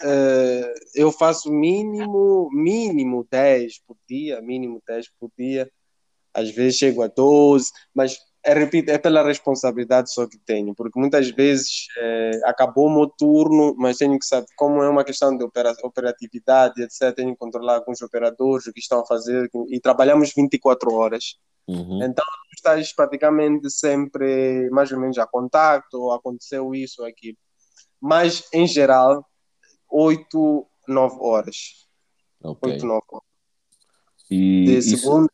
é, 0.02 0.74
eu 0.94 1.12
faço 1.12 1.52
mínimo, 1.52 2.48
mínimo 2.52 3.26
10 3.30 3.78
por 3.80 3.96
dia, 4.08 4.40
mínimo 4.40 4.82
10 4.86 5.08
por 5.18 5.30
dia, 5.38 5.70
às 6.32 6.50
vezes 6.50 6.78
chego 6.78 7.02
a 7.02 7.08
12, 7.08 7.70
mas 7.94 8.18
é, 8.42 8.54
repito, 8.54 8.90
é 8.90 8.96
pela 8.96 9.22
responsabilidade 9.22 10.12
só 10.12 10.26
que 10.26 10.38
tenho, 10.38 10.74
porque 10.74 10.98
muitas 10.98 11.28
vezes 11.30 11.88
é, 11.98 12.40
acabou 12.44 12.86
o 12.86 12.90
meu 12.94 13.06
turno, 13.06 13.74
mas 13.76 13.98
tenho 13.98 14.18
que 14.18 14.24
saber, 14.24 14.46
como 14.56 14.82
é 14.82 14.88
uma 14.88 15.04
questão 15.04 15.36
de 15.36 15.44
opera, 15.44 15.74
operatividade, 15.82 16.82
etc., 16.82 17.14
tenho 17.14 17.32
que 17.32 17.38
controlar 17.38 17.76
alguns 17.76 18.00
operadores, 18.00 18.66
o 18.66 18.72
que 18.72 18.80
estão 18.80 19.00
a 19.00 19.06
fazer, 19.06 19.50
e 19.68 19.78
trabalhamos 19.78 20.32
24 20.34 20.92
horas. 20.94 21.36
Uhum. 21.70 22.02
Então, 22.02 22.24
estás 22.52 22.92
praticamente 22.92 23.70
sempre 23.70 24.68
mais 24.70 24.90
ou 24.90 24.98
menos 24.98 25.16
a 25.18 25.26
contato, 25.26 26.10
aconteceu 26.10 26.74
isso 26.74 27.04
aqui. 27.04 27.38
Mas, 28.00 28.48
em 28.52 28.66
geral, 28.66 29.24
8, 29.88 30.66
9 30.88 31.16
horas. 31.20 31.86
Okay. 32.42 32.72
8, 32.72 32.86
9 32.86 33.00
horas. 33.08 33.24
E 34.30 34.64
de 34.64 34.82
segunda 34.82 35.28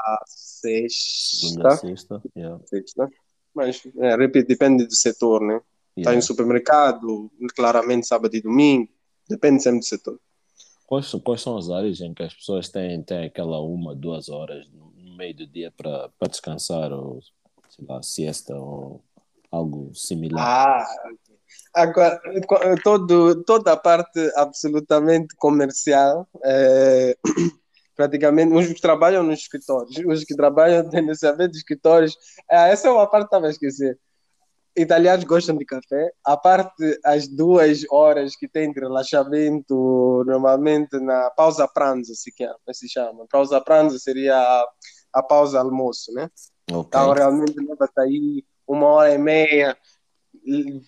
a 0.00 0.22
sexta. 0.26 1.46
Segunda 1.46 1.76
sexta, 1.76 2.22
yeah. 2.36 2.60
sexta. 2.66 3.08
Mas, 3.54 3.82
é, 3.98 4.16
repito, 4.16 4.48
depende 4.48 4.86
do 4.86 4.94
setor, 4.94 5.40
né? 5.40 5.60
Está 5.96 6.10
yeah. 6.10 6.18
em 6.18 6.22
supermercado, 6.22 7.30
claramente 7.54 8.06
sábado 8.06 8.34
e 8.34 8.40
domingo, 8.40 8.88
depende 9.28 9.62
sempre 9.62 9.80
do 9.80 9.84
setor. 9.84 10.20
Quais, 10.86 11.10
quais 11.24 11.40
são 11.40 11.56
as 11.56 11.70
áreas 11.70 12.00
em 12.00 12.12
que 12.14 12.22
as 12.22 12.34
pessoas 12.34 12.68
têm, 12.68 13.02
têm 13.02 13.24
aquela 13.24 13.60
uma, 13.60 13.94
duas 13.94 14.28
horas 14.28 14.68
no 14.70 14.91
meio 15.22 15.34
do 15.36 15.46
dia 15.46 15.70
para 15.70 16.10
descansar, 16.28 16.92
ou 16.92 17.20
sei 17.68 17.86
lá, 17.88 18.02
siesta, 18.02 18.54
ou 18.54 19.02
algo 19.50 19.94
similar? 19.94 20.44
Ah, 20.44 20.86
Agora, 21.74 22.20
todo, 22.82 23.42
toda 23.44 23.72
a 23.72 23.76
parte 23.76 24.20
absolutamente 24.36 25.34
comercial, 25.36 26.28
é, 26.44 27.16
praticamente, 27.96 28.52
uns 28.52 28.66
que 28.68 28.80
trabalham 28.80 29.22
nos 29.22 29.40
escritórios, 29.40 29.96
os 30.06 30.24
que 30.24 30.36
trabalham 30.36 30.88
tendencialmente 30.88 31.48
nos 31.48 31.58
escritórios, 31.58 32.16
é, 32.50 32.70
essa 32.70 32.88
é 32.88 32.90
uma 32.90 33.06
parte 33.06 33.24
que 33.24 33.28
estava 33.28 33.46
a 33.46 33.50
esquecer. 33.50 33.98
Italianos 34.76 35.24
gostam 35.24 35.56
de 35.56 35.64
café, 35.66 36.10
a 36.24 36.36
parte, 36.36 36.98
as 37.04 37.28
duas 37.28 37.82
horas 37.90 38.34
que 38.36 38.48
tem 38.48 38.72
de 38.72 38.80
relaxamento, 38.80 40.24
normalmente 40.26 40.98
na 40.98 41.30
pausa 41.30 41.68
pranzo, 41.68 42.14
se, 42.14 42.32
chama, 42.36 42.56
se 42.72 42.88
chama. 42.88 43.26
Pausa 43.30 43.60
pranzo 43.60 43.98
seria 43.98 44.66
a, 45.12 45.22
pausa 45.22 45.60
almoço, 45.60 46.12
né? 46.12 46.30
Okay. 46.70 46.80
Então, 46.80 47.12
realmente 47.12 47.54
leva-te 47.58 48.00
aí 48.00 48.44
uma 48.66 48.86
hora 48.86 49.14
e 49.14 49.18
meia, 49.18 49.76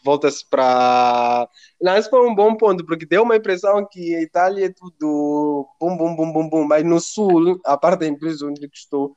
volta-se 0.04 0.48
para. 0.48 1.48
Não, 1.80 1.96
esse 1.96 2.08
foi 2.08 2.26
um 2.26 2.34
bom 2.34 2.56
ponto, 2.56 2.84
porque 2.84 3.06
deu 3.06 3.22
uma 3.22 3.36
impressão 3.36 3.86
que 3.90 4.14
a 4.14 4.22
Itália 4.22 4.66
é 4.66 4.72
tudo 4.72 5.68
bum, 5.80 5.96
bum, 5.96 6.16
bum, 6.16 6.32
bum, 6.32 6.48
bum, 6.48 6.64
mas 6.64 6.84
no 6.84 7.00
sul, 7.00 7.60
a 7.64 7.76
parte 7.76 8.00
da 8.00 8.06
empresa 8.06 8.46
onde 8.46 8.68
estou, 8.72 9.14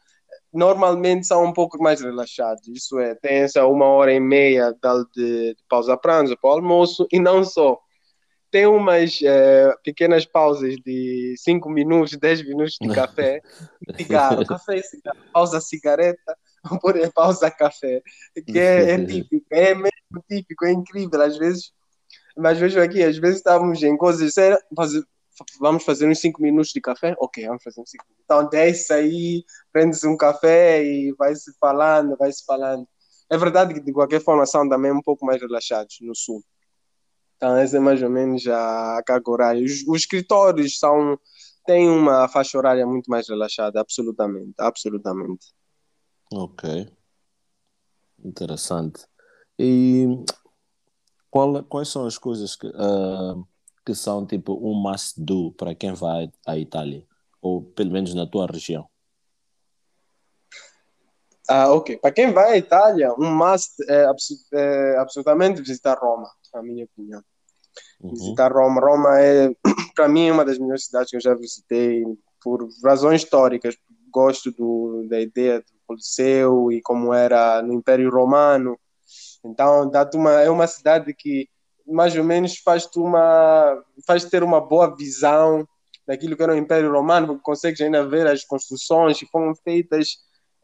normalmente 0.54 1.26
são 1.26 1.44
um 1.44 1.54
pouco 1.54 1.82
mais 1.82 2.02
relaxados. 2.02 2.68
Isso 2.68 3.00
é, 3.00 3.16
tem 3.16 3.38
essa 3.40 3.66
uma 3.66 3.86
hora 3.86 4.14
e 4.14 4.20
meia 4.20 4.72
de, 4.72 5.54
de 5.54 5.58
pausa 5.70 5.98
pranzo 5.98 6.38
para 6.40 6.50
o 6.50 6.54
almoço, 6.54 7.08
e 7.12 7.20
não 7.20 7.44
só. 7.44 7.80
Tem 8.50 8.66
umas 8.66 9.20
é, 9.24 9.74
pequenas 9.84 10.26
pausas 10.26 10.76
de 10.78 11.36
5 11.38 11.70
minutos, 11.70 12.18
10 12.18 12.44
minutos 12.44 12.78
de 12.80 12.88
café, 12.94 13.42
cigarro, 13.98 14.46
café 14.46 14.78
e 14.78 14.84
cigarro, 14.84 15.20
pausa 15.34 15.60
cigareta, 15.60 16.38
pausa 17.14 17.52
café, 17.52 18.02
que 18.46 18.58
é, 18.58 18.92
é 18.92 18.98
típico, 19.06 19.46
é 19.52 19.76
mesmo 19.76 20.24
típico, 20.30 20.66
é 20.66 20.72
incrível. 20.72 21.22
Às 21.22 21.38
vezes, 21.38 21.72
mas 22.38 22.58
vejo 22.58 22.80
aqui, 22.80 23.04
às 23.04 23.18
vezes 23.18 23.38
estávamos 23.38 23.82
em 23.84 23.98
coisas 23.98 24.34
sérias, 24.34 24.62
vamos 25.60 25.84
fazer 25.84 26.08
uns 26.08 26.20
5 26.20 26.42
minutos 26.42 26.72
de 26.72 26.82
café? 26.82 27.16
Ok, 27.20 27.46
vamos 27.46 27.64
fazer 27.64 27.82
uns 27.82 27.92
5 27.92 28.06
minutos. 28.06 28.24
Então 28.24 28.50
desce 28.50 28.94
aí, 28.94 29.44
prende 29.72 30.08
um 30.08 30.18
café 30.18 30.84
e 30.84 31.14
vai 31.14 31.36
se 31.36 31.52
falando, 31.60 32.16
vai 32.18 32.32
se 32.32 32.46
falando. 32.46 32.88
É 33.30 33.38
verdade 33.38 33.74
que 33.74 33.82
de 33.82 33.92
qualquer 33.92 34.22
forma 34.22 34.46
são 34.46 34.68
também 34.68 34.92
um 34.92 35.02
pouco 35.02 35.26
mais 35.26 35.42
relaxados 35.42 35.98
no 36.02 36.16
sul. 36.16 36.42
Então, 37.38 37.56
essa 37.56 37.78
é 37.78 37.80
mais 37.80 38.02
ou 38.02 38.10
menos 38.10 38.46
a 38.48 39.02
carga 39.06 39.32
horária. 39.32 39.64
Os, 39.64 39.88
os 39.88 40.02
escritórios 40.02 40.80
são, 40.80 41.18
têm 41.66 41.88
uma 41.88 42.28
faixa 42.28 42.58
horária 42.58 42.86
muito 42.86 43.10
mais 43.10 43.30
relaxada, 43.30 43.80
absolutamente, 43.80 44.54
absolutamente. 44.58 45.46
Ok. 46.34 46.92
Interessante. 48.26 49.06
E 49.58 50.08
qual, 51.30 51.64
quais 51.64 51.90
são 51.90 52.08
as 52.08 52.18
coisas 52.18 52.56
que, 52.56 52.68
uh, 52.68 53.48
que 53.86 53.94
são 53.94 54.26
tipo 54.26 54.54
um 54.54 54.74
must 54.74 55.22
do 55.22 55.52
para 55.52 55.76
quem 55.76 55.94
vai 55.94 56.32
à 56.46 56.58
Itália? 56.58 57.06
Ou 57.40 57.62
pelo 57.62 57.92
menos 57.92 58.16
na 58.16 58.26
tua 58.26 58.48
região? 58.48 58.90
Ah, 61.48 61.72
ok. 61.72 61.98
Para 61.98 62.12
quem 62.12 62.34
vai 62.34 62.54
à 62.54 62.58
Itália, 62.58 63.14
um 63.14 63.34
must 63.34 63.76
é, 63.88 64.06
é 64.54 64.98
absolutamente 64.98 65.62
visitar 65.62 65.98
Roma, 65.98 66.30
na 66.54 66.62
minha 66.62 66.86
opinião. 66.86 67.22
Uhum. 68.02 68.12
Visitar 68.12 68.52
Roma. 68.52 68.82
Roma 68.82 69.20
é, 69.20 69.52
para 69.96 70.08
mim, 70.08 70.32
uma 70.32 70.46
das 70.46 70.58
melhores 70.58 70.86
cidades 70.86 71.10
que 71.10 71.18
eu 71.18 71.22
já 71.22 71.34
visitei 71.34 72.04
por 72.42 72.68
razões 72.84 73.24
históricas. 73.24 73.76
Gosto 74.12 74.52
do, 74.52 75.06
da 75.10 75.20
ideia 75.20 75.60
do 75.60 75.66
Coliseu 75.86 76.72
e 76.72 76.82
como 76.82 77.14
era 77.14 77.62
no 77.62 77.74
Império 77.74 78.10
Romano. 78.10 78.80
Então, 79.44 79.90
uma, 80.16 80.32
é 80.42 80.50
uma 80.50 80.68
cidade 80.68 81.14
que 81.14 81.48
mais 81.86 82.16
ou 82.16 82.24
menos 82.24 82.58
faz-te 82.58 83.00
uma 83.00 83.82
faz 84.06 84.26
ter 84.26 84.44
uma 84.44 84.60
boa 84.60 84.94
visão 84.94 85.66
daquilo 86.06 86.36
que 86.36 86.44
era 86.44 86.54
o 86.54 86.58
Império 86.58 86.92
Romano, 86.92 87.28
porque 87.28 87.44
consegues 87.44 87.82
ainda 87.82 88.06
ver 88.08 88.28
as 88.28 88.44
construções 88.44 89.20
que 89.20 89.26
foram 89.28 89.54
feitas 89.56 90.18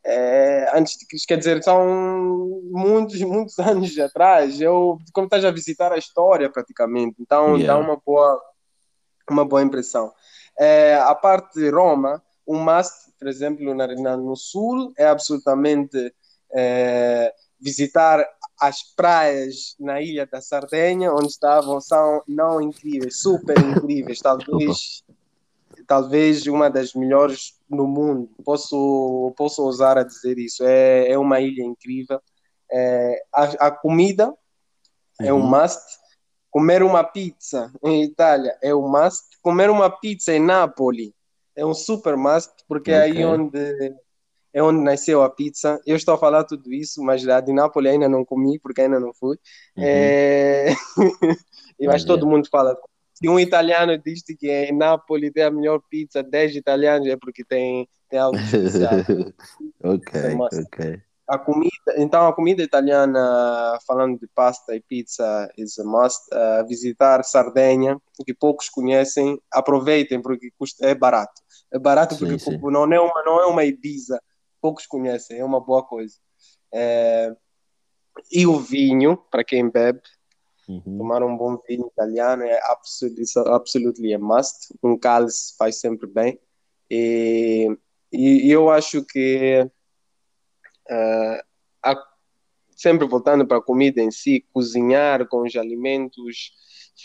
é, 0.06 0.70
antes 0.74 0.98
de, 0.98 1.06
quer 1.26 1.38
dizer, 1.38 1.64
são 1.64 2.62
muitos, 2.66 3.22
muitos 3.22 3.58
anos 3.60 3.98
atrás. 3.98 4.60
Eu, 4.60 4.98
como 5.14 5.26
estás 5.26 5.46
a 5.46 5.52
visitar 5.52 5.92
a 5.92 5.98
história 5.98 6.50
praticamente, 6.50 7.16
então 7.20 7.58
yeah. 7.58 7.74
dá 7.74 7.80
uma 7.80 8.02
boa, 8.06 8.42
uma 9.30 9.46
boa 9.46 9.62
impressão. 9.62 10.12
É, 10.60 10.96
a 10.96 11.16
parte 11.16 11.60
de 11.60 11.70
Roma, 11.70 12.22
o 12.46 12.56
must, 12.56 13.12
por 13.18 13.28
exemplo, 13.28 13.74
na, 13.74 13.88
na, 13.88 14.18
no 14.18 14.36
sul, 14.36 14.94
é 14.98 15.06
absolutamente 15.06 16.14
é, 16.54 17.34
visitar 17.60 18.28
as 18.60 18.84
praias 18.96 19.76
na 19.80 20.02
ilha 20.02 20.28
da 20.28 20.42
Sardenha, 20.42 21.12
onde 21.14 21.28
estavam, 21.28 21.82
são 21.82 22.22
não 22.28 22.62
incríveis, 22.62 23.20
super 23.20 23.58
incríveis, 23.58 24.20
talvez 24.20 25.04
talvez 25.88 26.48
uma 26.48 26.70
das 26.70 26.94
melhores 26.94 27.56
no 27.74 27.88
mundo. 27.88 28.30
Posso, 28.44 29.34
posso 29.38 29.64
ousar 29.64 29.98
a 29.98 30.04
dizer 30.04 30.38
isso. 30.38 30.64
É, 30.64 31.12
é 31.12 31.18
uma 31.18 31.40
ilha 31.40 31.64
incrível. 31.64 32.22
É, 32.72 33.24
a, 33.34 33.68
a, 33.68 33.72
comida 33.72 34.30
uhum. 34.30 34.36
é 35.20 35.34
um 35.34 35.42
uhum. 35.42 35.50
must. 35.50 35.82
Comer 36.50 36.84
uma 36.84 37.04
pizza 37.04 37.74
em 37.84 38.04
Itália 38.04 38.58
é 38.62 38.74
um 38.74 38.88
must. 38.88 39.24
Comer 39.42 39.70
uma 39.70 39.90
pizza 39.90 40.34
em 40.34 40.40
Nápoles 40.40 41.12
é 41.56 41.66
um 41.66 41.74
super 41.74 42.16
must, 42.16 42.52
porque 42.68 42.92
okay. 42.92 42.94
é 42.94 43.04
aí 43.04 43.26
onde 43.26 43.96
é 44.54 44.62
onde 44.62 44.84
nasceu 44.84 45.24
a 45.24 45.30
pizza. 45.30 45.82
Eu 45.86 45.96
estou 45.96 46.14
a 46.14 46.18
falar 46.18 46.44
tudo 46.44 46.72
isso, 46.72 47.02
mas 47.02 47.28
a 47.28 47.42
de 47.42 47.52
Nápoles 47.52 47.92
ainda 47.92 48.08
não 48.08 48.24
comi, 48.24 48.60
porque 48.60 48.82
ainda 48.82 49.00
não 49.00 49.12
fui. 49.12 49.38
Uhum. 49.76 49.84
É... 49.84 50.76
mas 51.88 52.06
todo 52.06 52.28
mundo 52.28 52.48
fala 52.52 52.78
se 53.24 53.30
um 53.30 53.40
italiano 53.40 53.98
diz 53.98 54.22
que 54.22 54.52
em 54.52 54.76
Nápoles 54.76 55.32
tem 55.32 55.44
a 55.44 55.52
melhor 55.52 55.82
pizza, 55.90 56.22
10 56.22 56.58
italianos 56.58 57.08
é 57.08 57.16
porque 57.16 57.46
tem, 57.46 57.88
tem 58.10 58.20
algo 58.20 58.36
especial. 58.38 58.92
ok, 59.82 60.22
ok. 60.62 61.02
A 61.26 61.38
comida, 61.38 61.72
então 61.96 62.28
a 62.28 62.34
comida 62.34 62.62
italiana, 62.62 63.80
falando 63.88 64.20
de 64.20 64.28
pasta 64.36 64.76
e 64.76 64.82
pizza, 64.82 65.50
is 65.58 65.80
a 65.80 65.86
must. 65.86 66.20
Uh, 66.34 66.68
visitar 66.68 67.24
Sardenha, 67.24 67.98
que 68.26 68.34
poucos 68.34 68.68
conhecem, 68.68 69.40
aproveitem 69.50 70.22
porque 70.22 70.52
custa, 70.60 70.86
é 70.86 70.94
barato. 70.94 71.42
É 71.72 71.80
barato 71.80 72.18
porque 72.18 72.38
sim, 72.38 72.52
sim. 72.52 72.60
Não, 72.62 72.92
é 72.92 73.00
uma, 73.00 73.24
não 73.24 73.40
é 73.40 73.46
uma 73.46 73.64
Ibiza, 73.64 74.22
poucos 74.62 74.86
conhecem, 74.86 75.40
é 75.40 75.46
uma 75.46 75.62
boa 75.62 75.82
coisa. 75.82 76.16
É, 76.74 77.34
e 78.30 78.46
o 78.46 78.60
vinho, 78.60 79.16
para 79.32 79.46
quem 79.46 79.70
bebe, 79.70 80.02
Uhum. 80.86 80.98
Tomar 80.98 81.24
um 81.24 81.38
bom 81.38 81.58
vinho 81.68 81.88
italiano 81.88 82.44
é 82.44 82.60
absolutely 83.48 84.14
a 84.14 84.20
must. 84.20 84.74
Um 84.82 84.98
cálice 84.98 85.56
faz 85.58 85.80
sempre 85.80 86.08
bem. 86.08 86.40
E, 86.90 87.76
e, 88.12 88.50
eu 88.52 88.70
acho 88.70 89.04
que, 89.04 89.62
uh, 90.90 91.44
a, 91.84 91.96
sempre 92.76 93.08
voltando 93.08 93.46
para 93.46 93.58
a 93.58 93.64
comida 93.64 94.02
em 94.02 94.12
si, 94.12 94.46
cozinhar 94.54 95.28
com 95.28 95.42
os 95.42 95.56
alimentos 95.56 96.52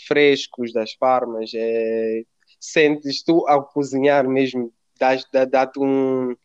frescos 0.07 0.71
das 0.71 0.93
farmas 0.93 1.51
é, 1.55 2.23
sentes 2.59 3.23
tu 3.23 3.47
ao 3.47 3.65
cozinhar 3.65 4.27
mesmo, 4.27 4.71
dá-te 4.99 5.79
um 5.79 6.35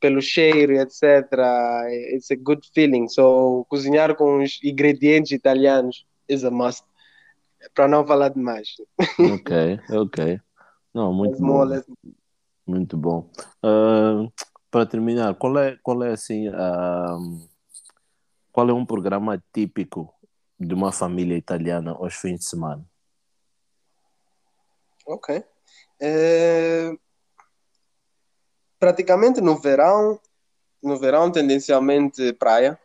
pelo 0.00 0.22
cheiro, 0.22 0.74
etc. 0.74 1.02
It's 2.14 2.30
a 2.30 2.36
good 2.36 2.66
feeling. 2.72 3.08
So, 3.08 3.66
cozinhar 3.68 4.16
com 4.16 4.42
os 4.42 4.60
ingredientes 4.62 5.32
italianos 5.32 6.06
is 6.28 6.44
a 6.44 6.50
must. 6.50 6.84
Para 7.74 7.88
não 7.88 8.06
falar 8.06 8.28
demais. 8.28 8.68
Ok, 9.34 9.80
ok. 9.90 10.40
Não, 10.94 11.12
muito 11.12 11.38
bom. 11.40 11.64
Muito 12.66 12.96
bom. 12.96 13.30
Uh, 13.64 14.30
para 14.70 14.86
terminar, 14.86 15.34
qual 15.34 15.58
é, 15.58 15.76
qual 15.82 16.02
é 16.04 16.12
assim, 16.12 16.48
uh, 16.48 17.48
qual 18.52 18.68
é 18.68 18.72
um 18.72 18.84
programa 18.84 19.42
típico 19.52 20.12
de 20.58 20.74
uma 20.74 20.92
família 20.92 21.36
italiana 21.36 21.92
aos 21.92 22.14
fins 22.14 22.40
de 22.40 22.44
semana? 22.44 22.84
Ok. 25.06 25.42
É... 26.00 26.92
Praticamente 28.78 29.40
no 29.40 29.56
verão, 29.56 30.20
no 30.82 30.98
verão 30.98 31.32
tendencialmente 31.32 32.32
praia. 32.34 32.78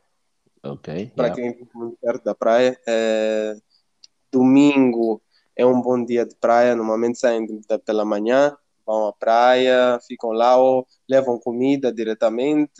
Ok. 0.64 1.11
Para 1.16 1.28
yeah. 1.28 1.36
quem 1.36 1.51
vive 1.51 1.70
muito 1.74 1.97
perto 1.99 2.24
da 2.24 2.34
praia. 2.34 2.80
É... 2.88 3.55
Domingo 4.32 5.22
é 5.55 5.66
um 5.66 5.82
bom 5.82 6.03
dia 6.03 6.26
de 6.26 6.36
praia, 6.36 6.76
normalmente 6.76 7.20
saem 7.20 7.45
pela 7.86 8.03
manhã, 8.03 8.55
vão 8.86 9.07
à 9.07 9.14
praia, 9.14 9.99
ficam 10.07 10.32
lá 10.32 10.57
ou 10.57 10.88
levam 11.07 11.39
comida 11.39 11.93
diretamente, 11.93 12.74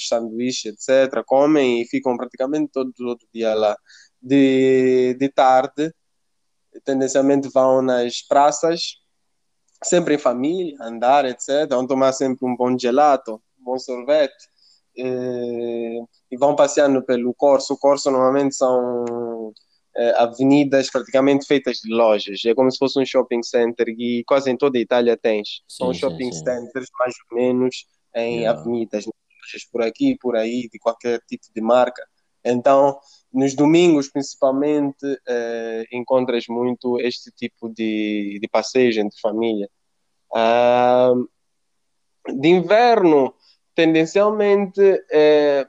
sanduíche, 0.00 0.68
etc., 0.68 1.22
comem 1.26 1.82
e 1.82 1.86
ficam 1.86 2.16
praticamente 2.16 2.70
todo, 2.72 2.92
todo 2.92 3.18
dia 3.32 3.54
lá. 3.54 3.76
De, 4.20 5.14
de 5.18 5.28
tarde, 5.28 5.92
tendencialmente 6.84 7.48
vão 7.48 7.82
nas 7.82 8.22
praças, 8.22 8.98
sempre 9.82 10.14
em 10.14 10.18
família, 10.18 10.76
andar, 10.80 11.24
etc. 11.24 11.68
Vão 11.68 11.86
tomar 11.86 12.12
sempre 12.12 12.46
um 12.46 12.56
bom 12.56 12.78
gelato, 12.78 13.42
um 13.60 13.64
bom 13.64 13.78
sorvete. 13.78 14.51
E, 14.96 16.02
e 16.30 16.36
vão 16.36 16.54
passeando 16.54 17.02
pelo 17.02 17.34
Corso. 17.34 17.74
O 17.74 17.78
Corso 17.78 18.10
normalmente 18.10 18.54
são 18.54 19.52
é, 19.96 20.10
avenidas 20.22 20.90
praticamente 20.90 21.46
feitas 21.46 21.78
de 21.78 21.92
lojas. 21.92 22.40
É 22.44 22.54
como 22.54 22.70
se 22.70 22.78
fosse 22.78 22.98
um 22.98 23.04
shopping 23.04 23.42
center 23.42 23.88
e 23.88 24.24
quase 24.26 24.50
em 24.50 24.56
toda 24.56 24.78
a 24.78 24.80
Itália 24.80 25.16
tens. 25.16 25.62
Sim, 25.68 25.84
São 25.84 25.94
shopping 25.94 26.32
sim, 26.32 26.38
sim. 26.38 26.44
centers 26.44 26.88
mais 26.98 27.14
ou 27.30 27.36
menos 27.36 27.86
em 28.14 28.40
yeah. 28.40 28.58
avenidas, 28.58 29.04
lojas 29.06 29.64
por 29.70 29.82
aqui, 29.82 30.16
por 30.20 30.36
aí, 30.36 30.68
de 30.70 30.78
qualquer 30.78 31.20
tipo 31.28 31.44
de 31.54 31.60
marca. 31.60 32.02
Então, 32.44 32.98
nos 33.32 33.54
domingos, 33.54 34.10
principalmente, 34.10 35.06
eh, 35.28 35.84
encontras 35.92 36.44
muito 36.48 36.98
este 37.00 37.30
tipo 37.30 37.68
de, 37.68 38.38
de 38.40 38.48
passeio 38.48 39.00
entre 39.00 39.18
família. 39.20 39.70
Ah, 40.34 41.12
de 42.28 42.48
inverno, 42.48 43.34
tendencialmente, 43.74 44.80
eh, 45.10 45.66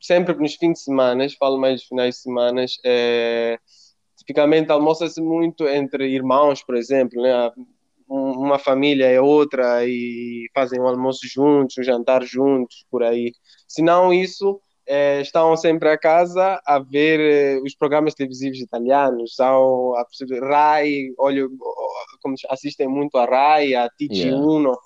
sempre 0.00 0.34
nos 0.34 0.54
fins 0.54 0.74
de 0.74 0.80
semana, 0.80 1.26
falo 1.38 1.58
mais 1.58 1.80
de 1.80 1.88
finais 1.88 2.16
de 2.16 2.22
semana, 2.22 2.64
eh, 2.84 3.58
tipicamente 4.16 4.70
almoça-se 4.70 5.20
muito 5.20 5.68
entre 5.68 6.08
irmãos, 6.08 6.62
por 6.62 6.76
exemplo, 6.76 7.22
né? 7.22 7.52
uma 8.10 8.58
família 8.58 9.06
é 9.06 9.20
outra 9.20 9.86
e 9.86 10.50
fazem 10.52 10.80
um 10.80 10.86
almoço 10.88 11.20
juntos, 11.28 11.78
um 11.78 11.82
jantar 11.82 12.24
juntos, 12.24 12.84
por 12.90 13.04
aí. 13.04 13.32
Se 13.68 13.82
não 13.82 14.12
isso, 14.12 14.60
é, 14.84 15.20
estão 15.20 15.56
sempre 15.56 15.88
a 15.88 15.96
casa 15.96 16.60
a 16.66 16.80
ver 16.80 17.20
eh, 17.20 17.60
os 17.62 17.76
programas 17.76 18.14
televisivos 18.14 18.58
italianos, 18.58 19.38
ao, 19.38 19.94
a, 19.94 20.04
Rai, 20.42 21.12
olho, 21.16 21.52
como 22.20 22.34
assistem 22.48 22.88
muito 22.88 23.16
a 23.16 23.24
Rai, 23.24 23.74
a 23.76 23.88
TG1, 23.88 24.12
yeah. 24.12 24.78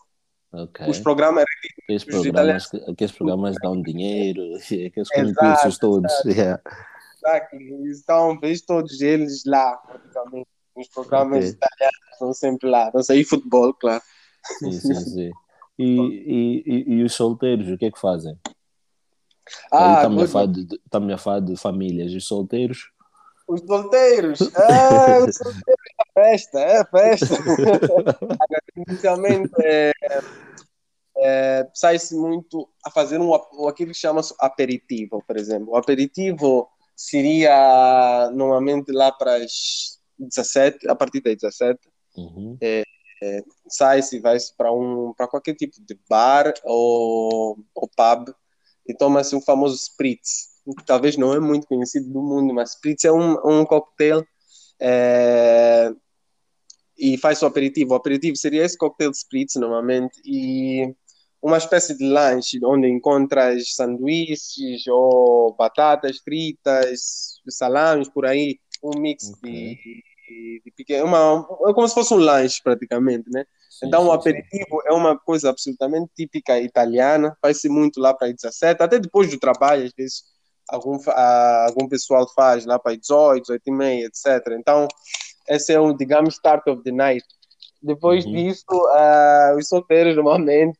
Okay. 0.62 0.88
os 0.88 0.98
programas 0.98 1.44
aqueles 1.82 2.04
programas, 2.04 2.70
aqueles 2.88 3.12
programas 3.12 3.56
dão 3.62 3.80
dinheiro, 3.82 4.42
aqueles 4.86 5.08
concursos 5.08 5.78
todos. 5.78 6.12
Yeah. 6.24 6.60
Exactly. 7.24 7.90
Estão, 7.90 8.38
vês 8.38 8.60
todos 8.60 9.00
eles 9.00 9.44
lá, 9.46 9.76
praticamente. 9.76 10.46
Os 10.76 10.88
programas 10.88 11.44
okay. 11.44 11.56
italianos 11.56 12.12
estão 12.12 12.32
sempre 12.34 12.68
lá. 12.68 12.90
Não 12.92 13.02
sei, 13.02 13.24
futebol, 13.24 13.72
claro. 13.74 14.02
Sim, 14.58 14.72
sim, 14.72 14.94
sim. 14.94 15.30
E, 15.78 15.84
e, 15.86 16.62
e, 16.66 16.92
e 16.94 17.02
os 17.02 17.14
solteiros, 17.14 17.68
o 17.68 17.78
que 17.78 17.86
é 17.86 17.90
que 17.90 17.98
fazem? 17.98 18.38
Ah, 19.72 19.96
estamos 19.96 20.22
a, 20.22 20.28
falar 20.28 20.46
de, 20.46 21.12
a 21.12 21.18
falar 21.18 21.40
de 21.40 21.56
famílias 21.56 22.12
e 22.12 22.20
solteiros. 22.20 22.90
Os 23.46 23.60
solteiros! 23.60 24.40
Ah, 24.56 25.18
os 25.26 25.36
solteiros 25.36 25.84
é 26.00 26.22
festa, 26.22 26.60
é 26.60 26.84
festa! 26.84 27.34
Inicialmente 28.76 29.52
é, 29.60 29.92
é, 31.18 31.68
sai-se 31.72 32.14
muito 32.16 32.68
a 32.84 32.90
fazer 32.90 33.20
um, 33.20 33.34
aquilo 33.68 33.92
que 33.92 33.98
chama-se 33.98 34.34
aperitivo, 34.38 35.22
por 35.26 35.36
exemplo. 35.36 35.72
O 35.72 35.76
aperitivo 35.76 36.68
seria 36.96 38.30
normalmente 38.34 38.92
lá 38.92 39.12
para 39.12 39.36
as 39.36 39.98
17, 40.18 40.88
a 40.88 40.94
partir 40.94 41.20
das 41.20 41.36
17. 41.36 41.78
Uhum. 42.16 42.56
É, 42.60 42.82
é, 43.22 43.42
sai-se, 43.68 44.20
vai-se 44.20 44.54
para 44.56 44.72
um, 44.72 45.12
para 45.14 45.28
qualquer 45.28 45.54
tipo 45.54 45.74
de 45.80 45.98
bar 46.08 46.52
ou, 46.64 47.58
ou 47.74 47.88
pub 47.88 48.34
e 48.86 48.94
toma-se 48.94 49.34
o 49.34 49.40
famoso 49.40 49.76
spritz, 49.76 50.48
que 50.78 50.84
talvez 50.84 51.16
não 51.16 51.32
é 51.32 51.40
muito 51.40 51.66
conhecido 51.66 52.12
do 52.12 52.22
mundo, 52.22 52.52
mas 52.52 52.70
spritz 52.70 53.04
é 53.04 53.12
um, 53.12 53.32
um 53.44 53.64
cocktail 53.64 54.24
é, 54.80 55.90
e 56.98 57.16
faz 57.18 57.40
o 57.42 57.46
aperitivo. 57.46 57.92
O 57.92 57.96
aperitivo 57.96 58.36
seria 58.36 58.64
esse 58.64 58.76
cocktail 58.76 59.10
de 59.10 59.16
spritz, 59.16 59.54
normalmente, 59.56 60.20
e 60.24 60.94
uma 61.44 61.58
espécie 61.58 61.94
de 61.94 62.08
lanche 62.08 62.58
onde 62.64 62.88
encontras 62.88 63.74
sanduíches 63.74 64.86
ou 64.88 65.54
batatas 65.54 66.16
fritas, 66.18 67.34
salames 67.46 68.08
por 68.08 68.24
aí, 68.24 68.58
um 68.82 68.98
mix 68.98 69.28
okay. 69.28 69.76
de, 69.76 70.62
de 70.64 70.72
pequeno, 70.74 71.04
uma, 71.04 71.46
é 71.68 71.74
como 71.74 71.86
se 71.86 71.92
fosse 71.92 72.14
um 72.14 72.18
lanche 72.18 72.62
praticamente, 72.64 73.28
né? 73.30 73.44
Sim, 73.68 73.88
então, 73.88 74.06
o 74.06 74.12
aperitivo 74.12 74.80
sim. 74.80 74.88
é 74.88 74.92
uma 74.94 75.18
coisa 75.18 75.50
absolutamente 75.50 76.10
típica 76.16 76.58
italiana, 76.58 77.36
faz-se 77.42 77.68
muito 77.68 78.00
lá 78.00 78.14
para 78.14 78.32
17, 78.32 78.82
até 78.82 78.98
depois 78.98 79.30
do 79.30 79.38
trabalho, 79.38 79.84
às 79.84 79.92
vezes 79.92 80.22
algum, 80.70 80.98
algum 81.66 81.86
pessoal 81.86 82.26
faz 82.34 82.64
lá 82.64 82.78
para 82.78 82.96
18, 82.96 83.42
18 83.42 83.62
e 83.66 83.70
meia, 83.70 84.06
etc. 84.06 84.54
Então, 84.58 84.88
esse 85.46 85.74
é 85.74 85.78
o, 85.78 85.92
digamos, 85.92 86.36
start 86.36 86.66
of 86.68 86.82
the 86.82 86.90
night. 86.90 87.26
Depois 87.84 88.24
uhum. 88.24 88.32
disso, 88.32 88.64
uh, 88.70 89.58
os 89.58 89.68
solteiros 89.68 90.16
normalmente 90.16 90.78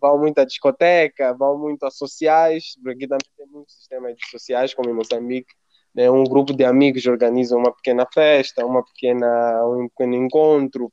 vão 0.00 0.18
muito 0.18 0.40
à 0.40 0.44
discoteca, 0.44 1.32
vão 1.34 1.56
muito 1.56 1.84
a 1.84 1.90
sociais, 1.90 2.74
porque 2.82 3.04
aqui 3.04 3.06
também 3.06 3.30
tem 3.36 3.46
muitos 3.46 3.76
sistemas 3.76 4.16
de 4.16 4.28
sociais, 4.28 4.74
como 4.74 4.90
em 4.90 4.92
Moçambique. 4.92 5.54
Né? 5.94 6.10
Um 6.10 6.24
grupo 6.24 6.52
de 6.52 6.64
amigos 6.64 7.06
organiza 7.06 7.56
uma 7.56 7.72
pequena 7.72 8.04
festa, 8.12 8.66
uma 8.66 8.84
pequena, 8.84 9.64
um 9.64 9.88
pequeno 9.88 10.16
encontro, 10.16 10.92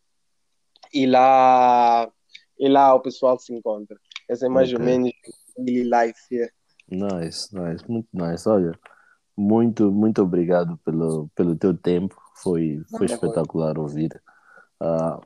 e 0.93 1.07
lá, 1.07 2.07
e 2.59 2.70
lá 2.70 2.93
o 2.93 2.99
pessoal 2.99 3.39
se 3.39 3.51
encontra. 3.51 3.97
Essa 4.30 4.45
é 4.45 4.49
mais 4.49 4.72
okay. 4.72 4.80
ou 4.80 4.86
menos 4.86 5.11
daily 5.57 5.84
life 5.84 6.20
here. 6.30 6.51
Nice, 6.91 7.49
nice, 7.51 7.84
muito 7.89 8.07
nice. 8.13 8.47
Olha, 8.47 8.78
muito, 9.36 9.91
muito 9.91 10.22
obrigado 10.22 10.78
pelo, 10.86 11.28
pelo 11.34 11.55
teu 11.55 11.76
tempo. 11.76 12.15
Foi, 12.36 12.84
foi 12.95 13.07
espetacular 13.07 13.80
ouvir. 13.80 14.22
Uh, 14.82 15.21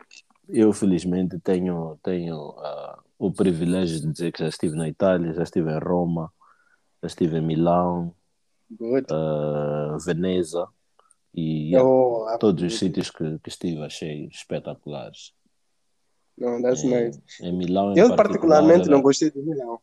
eu, 0.48 0.72
felizmente, 0.74 1.40
tenho, 1.40 1.98
tenho 2.04 2.50
uh, 2.50 3.02
o 3.18 3.32
privilégio 3.32 4.02
de 4.02 4.12
dizer 4.12 4.32
que 4.32 4.40
já 4.40 4.50
estive 4.50 4.76
na 4.76 4.88
Itália, 4.88 5.34
já 5.34 5.44
estive 5.44 5.72
em 5.72 5.80
Roma, 5.80 6.32
já 7.02 7.08
estive 7.08 7.38
em 7.38 7.42
Milão, 7.42 8.14
uh, 8.80 9.98
Veneza 10.04 10.68
e 11.34 11.76
oh, 11.78 12.26
todos 12.40 12.64
os 12.64 12.78
sítios 12.78 13.10
que, 13.10 13.40
que 13.40 13.50
estive 13.50 13.84
achei 13.84 14.26
espetaculares. 14.28 15.34
Não, 16.38 16.62
that's 16.62 16.84
é, 16.84 17.06
nice. 17.06 17.22
Em 17.42 17.54
Milão, 17.54 17.96
eu 17.96 18.16
particularmente 18.16 18.82
era... 18.82 18.92
não 18.92 19.02
gostei 19.02 19.32
de 19.32 19.40
Milão. 19.40 19.80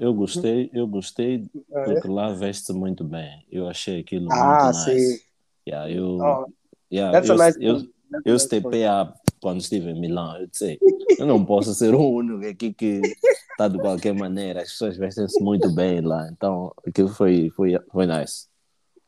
eu 0.00 0.14
gostei, 0.14 0.70
eu 0.72 0.86
gostei 0.86 1.48
ah, 1.72 1.80
é? 1.80 1.84
porque 1.84 2.08
lá 2.08 2.32
veste 2.32 2.72
muito 2.72 3.04
bem. 3.04 3.46
Eu 3.50 3.68
achei 3.68 4.00
aquilo 4.00 4.32
ah, 4.32 4.64
muito 4.64 4.76
sim. 4.78 4.94
nice. 4.94 5.26
Yeah, 5.68 5.90
eu, 5.90 6.18
oh, 6.18 6.46
yeah, 6.92 7.18
eu, 7.18 7.36
nice 7.36 7.58
eu, 7.60 7.95
eu, 8.24 8.38
stepei 8.38 8.84
up 8.86 9.18
quando 9.40 9.60
estive 9.60 9.90
em 9.90 10.00
Milão. 10.00 10.36
Eu 10.38 10.46
disse, 10.46 10.78
eu 11.18 11.26
não 11.26 11.44
posso 11.44 11.74
ser 11.74 11.94
o 11.94 12.00
único 12.00 12.46
aqui 12.46 12.72
que 12.72 13.00
está 13.50 13.68
de 13.68 13.78
qualquer 13.78 14.14
maneira. 14.14 14.62
As 14.62 14.70
pessoas 14.70 14.96
vestem-se 14.96 15.42
muito 15.42 15.74
bem 15.74 16.00
lá. 16.00 16.28
Então, 16.30 16.72
aquilo 16.86 17.08
foi, 17.08 17.50
foi, 17.50 17.78
foi 17.90 18.06
nice. 18.06 18.46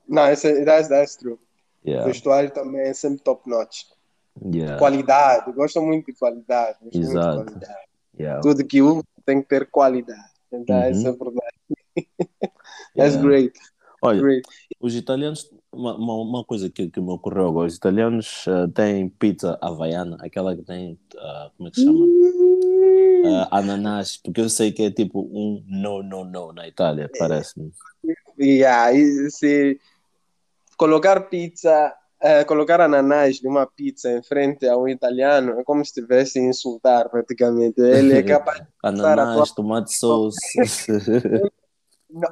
Não, 0.08 0.22
that's, 0.24 0.88
that's 0.88 1.16
true. 1.16 1.38
Yeah. 1.86 2.04
O 2.04 2.12
vestuário 2.12 2.50
também 2.50 2.82
é 2.82 2.94
sempre 2.94 3.22
top 3.22 3.48
notch. 3.48 3.84
Yeah. 4.44 4.78
Qualidade, 4.78 5.52
gosto 5.52 5.80
muito 5.80 6.06
de 6.06 6.18
qualidade. 6.18 6.78
Exato. 6.92 7.44
De 7.44 7.44
qualidade. 7.44 7.88
Yeah. 8.18 8.40
Tudo 8.40 8.64
que 8.64 8.82
usa 8.82 9.04
tem 9.24 9.42
que 9.42 9.48
ter 9.48 9.68
qualidade. 9.70 10.32
Então, 10.52 10.76
uhum. 10.76 10.82
essa 10.82 11.08
é 11.08 11.10
a 11.10 11.14
verdade. 11.14 11.56
That's 12.96 13.14
yeah. 13.14 13.22
great. 13.22 13.52
Olha, 14.02 14.20
great. 14.20 14.48
os 14.80 14.94
italianos 14.94 15.50
uma, 15.72 15.94
uma, 15.96 16.14
uma, 16.14 16.44
coisa 16.44 16.70
que, 16.70 16.88
que 16.88 17.00
me 17.00 17.10
ocorreu 17.10 17.48
agora: 17.48 17.66
os 17.66 17.76
italianos 17.76 18.46
uh, 18.46 18.68
têm 18.68 19.08
pizza 19.08 19.58
havaiana, 19.60 20.16
aquela 20.20 20.56
que 20.56 20.62
tem. 20.62 20.98
Uh, 21.14 21.50
como 21.56 21.68
é 21.68 21.70
que 21.70 21.80
se 21.80 21.84
chama? 21.86 22.04
Uh, 22.04 23.48
ananás, 23.50 24.16
porque 24.16 24.40
eu 24.40 24.48
sei 24.48 24.72
que 24.72 24.84
é 24.84 24.90
tipo 24.90 25.20
um 25.20 25.62
no, 25.66 26.02
no, 26.02 26.24
no 26.24 26.52
na 26.52 26.66
Itália, 26.66 27.10
parece-me. 27.18 27.72
Yeah, 28.40 28.92
se 29.30 29.78
colocar 30.76 31.28
pizza, 31.28 31.92
uh, 32.22 32.46
colocar 32.46 32.80
ananás 32.80 33.42
numa 33.42 33.66
pizza 33.66 34.10
em 34.10 34.22
frente 34.22 34.66
a 34.66 34.76
um 34.76 34.88
italiano 34.88 35.58
é 35.58 35.64
como 35.64 35.84
se 35.84 35.90
estivesse 35.90 36.38
a 36.38 36.42
insultar 36.42 37.10
praticamente. 37.10 37.80
Ele 37.80 38.14
é 38.14 38.22
capaz 38.24 38.60
de. 38.60 38.66
ananás, 38.82 39.52
tomate 39.52 39.92
sauce. 39.92 40.38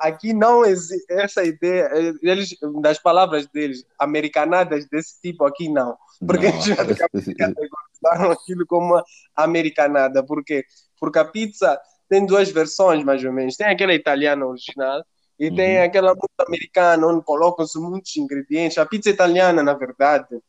aqui 0.00 0.32
não 0.32 0.64
existe 0.64 1.12
essa 1.12 1.44
ideia, 1.44 1.90
eles, 2.22 2.56
das 2.80 2.98
palavras 2.98 3.46
deles, 3.46 3.84
americanadas 3.98 4.86
desse 4.88 5.20
tipo 5.20 5.44
aqui 5.44 5.68
não. 5.68 5.96
Porque 6.26 6.48
não. 6.48 6.56
eles 6.84 6.98
categorizaram 6.98 8.30
aquilo 8.32 8.66
como 8.66 9.02
americanada. 9.34 10.24
Por 10.24 10.44
quê? 10.44 10.64
Porque 10.98 11.18
a 11.18 11.24
pizza 11.24 11.78
tem 12.08 12.24
duas 12.24 12.50
versões, 12.50 13.04
mais 13.04 13.24
ou 13.24 13.32
menos. 13.32 13.56
Tem 13.56 13.66
aquela 13.66 13.94
italiana 13.94 14.46
original 14.46 15.04
e 15.38 15.48
uhum. 15.48 15.56
tem 15.56 15.78
aquela 15.78 16.14
muito 16.14 16.40
americana, 16.46 17.06
onde 17.06 17.24
colocam-se 17.24 17.78
muitos 17.78 18.16
ingredientes. 18.16 18.78
A 18.78 18.86
pizza 18.86 19.10
italiana, 19.10 19.62
na 19.62 19.74
verdade, 19.74 20.40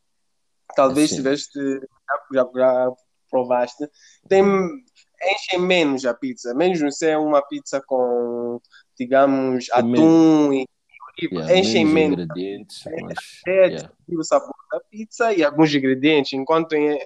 talvez 0.74 1.10
tiveste, 1.10 1.58
já, 2.32 2.48
já 2.54 2.92
provaste, 3.30 3.86
tem, 4.28 4.44
enche 5.22 5.58
menos 5.58 6.04
a 6.04 6.14
pizza. 6.14 6.54
Mesmo 6.54 6.90
se 6.92 7.08
é 7.08 7.18
uma 7.18 7.42
pizza 7.42 7.82
com 7.86 8.60
digamos, 8.98 9.68
atum 9.72 10.52
e 10.52 10.66
yeah, 11.22 11.56
enchem 11.56 11.84
menos. 11.84 12.24
Ingredientes, 12.24 12.82
mas, 13.02 13.18
é, 13.46 13.66
yeah. 13.66 13.92
o 14.10 14.24
sabor 14.24 14.54
da 14.72 14.80
pizza 14.90 15.32
e 15.32 15.44
alguns 15.44 15.74
ingredientes, 15.74 16.32
enquanto 16.32 16.72
em, 16.74 16.98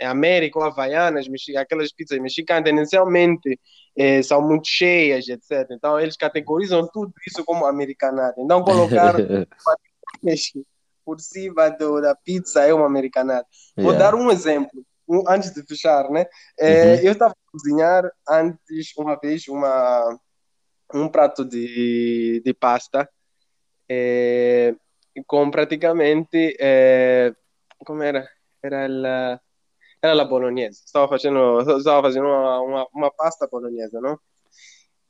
em 0.00 0.06
América 0.06 0.58
ou 0.58 0.64
Havaianas, 0.64 1.26
aquelas 1.56 1.92
pizzas 1.92 2.18
mexicanas 2.18 2.64
tendencialmente 2.64 3.58
é, 3.96 4.22
são 4.22 4.46
muito 4.46 4.68
cheias, 4.68 5.26
etc. 5.28 5.66
Então 5.70 5.98
eles 5.98 6.16
categorizam 6.16 6.88
tudo 6.92 7.12
isso 7.26 7.44
como 7.44 7.66
americanada. 7.66 8.34
Então 8.38 8.62
colocar 8.62 9.14
por 11.04 11.18
cima 11.18 11.70
do, 11.70 12.00
da 12.00 12.14
pizza 12.14 12.64
é 12.64 12.72
uma 12.72 12.86
americanada. 12.86 13.46
Vou 13.76 13.92
yeah. 13.92 14.10
dar 14.10 14.14
um 14.14 14.30
exemplo. 14.30 14.84
Antes 15.26 15.52
de 15.52 15.62
fechar, 15.64 16.08
né? 16.10 16.26
É, 16.58 16.94
uhum. 16.94 17.00
Eu 17.02 17.12
estava 17.12 17.32
a 17.32 17.50
cozinhar 17.50 18.10
antes, 18.28 18.92
uma 18.96 19.16
vez, 19.16 19.48
uma, 19.48 20.18
um 20.94 21.08
prato 21.08 21.44
de, 21.44 22.42
de 22.44 22.54
pasta 22.54 23.08
é, 23.88 24.74
com 25.26 25.50
praticamente 25.50 26.56
é, 26.60 27.32
como 27.84 28.02
era 28.02 28.28
era 28.62 28.88
la 28.88 29.40
era 30.02 30.14
la 30.14 30.24
bolognese 30.24 30.84
estava 30.84 31.08
fazendo 31.08 31.60
estava 31.78 32.02
fazendo 32.02 32.26
uma, 32.26 32.60
uma, 32.60 32.86
uma 32.94 33.10
pasta 33.10 33.48
bolognese 33.50 34.00
não 34.00 34.18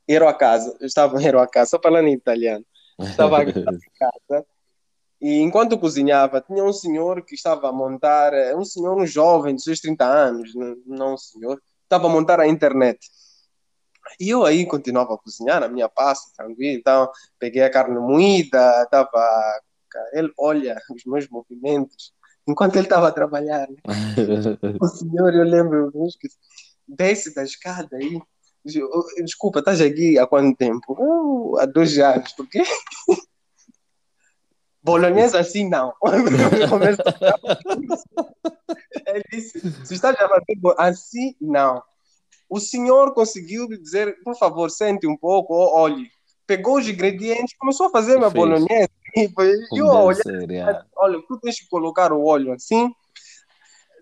ero 0.07 0.27
a 0.27 0.33
casa 0.33 0.75
estava 0.81 1.21
ero 1.23 1.39
a 1.39 1.47
casa 1.47 1.71
só 1.71 1.79
falando 1.81 2.07
em 2.07 2.13
italiano 2.13 2.65
estava 2.99 3.43
em 3.43 3.51
casa 3.99 4.45
e 5.21 5.39
enquanto 5.39 5.77
cozinhava 5.77 6.41
tinha 6.41 6.63
um 6.63 6.73
senhor 6.73 7.23
que 7.23 7.35
estava 7.35 7.69
a 7.69 7.71
montar 7.71 8.33
um 8.55 8.65
senhor 8.65 8.97
um 8.97 9.05
jovem 9.05 9.55
de 9.55 9.63
seus 9.63 9.79
30 9.79 10.03
anos 10.05 10.51
não, 10.85 11.13
um 11.13 11.17
senhor 11.17 11.61
estava 11.85 12.07
a 12.07 12.09
montar 12.09 12.39
a 12.39 12.47
internet 12.47 12.99
e 14.19 14.29
eu 14.29 14.45
aí 14.45 14.65
continuava 14.65 15.13
a 15.13 15.17
cozinhar 15.17 15.59
na 15.59 15.67
minha 15.67 15.87
pasta, 15.87 16.31
tranquilo. 16.35 16.77
Então, 16.77 17.09
peguei 17.39 17.61
a 17.61 17.71
carne 17.71 17.99
moída, 17.99 18.83
estava. 18.83 19.61
Ele 20.13 20.31
olha 20.37 20.77
os 20.93 21.03
meus 21.05 21.27
movimentos 21.27 22.13
enquanto 22.47 22.75
ele 22.75 22.85
estava 22.85 23.07
a 23.09 23.11
trabalhar. 23.11 23.67
Né? 23.69 23.77
o 24.79 24.87
senhor, 24.87 25.33
eu 25.33 25.43
lembro, 25.43 25.91
que 26.19 26.27
desce 26.87 27.33
da 27.33 27.43
escada 27.43 27.97
aí. 27.97 28.19
Desculpa, 29.23 29.59
estás 29.59 29.81
aqui 29.81 30.19
há 30.19 30.27
quanto 30.27 30.55
tempo? 30.55 30.95
Uh, 30.97 31.57
há 31.59 31.65
dois 31.65 31.97
anos, 31.97 32.31
por 32.33 32.47
quê? 32.47 32.63
Bolonhesa 34.83 35.39
assim 35.39 35.69
não. 35.69 35.93
Ele 39.07 39.23
disse: 39.31 39.59
se 39.85 39.93
estás 39.93 40.15
a 40.19 40.27
fazer 40.27 40.57
assim, 40.77 41.35
não 41.39 41.81
o 42.51 42.59
senhor 42.59 43.13
conseguiu 43.13 43.65
dizer, 43.65 44.21
por 44.25 44.37
favor, 44.37 44.69
sente 44.69 45.07
um 45.07 45.15
pouco, 45.15 45.53
olhe. 45.55 46.11
Pegou 46.45 46.79
os 46.79 46.87
ingredientes, 46.89 47.55
começou 47.57 47.87
a 47.87 47.89
fazer 47.89 48.17
minha 48.17 48.29
bolognese. 48.29 48.89
E 49.13 49.77
eu 49.77 49.87
olhei, 49.87 50.21
olha, 50.95 51.21
tu 51.27 51.37
tens 51.41 51.59
que 51.59 51.67
colocar 51.67 52.13
o 52.13 52.23
óleo 52.23 52.53
assim, 52.53 52.89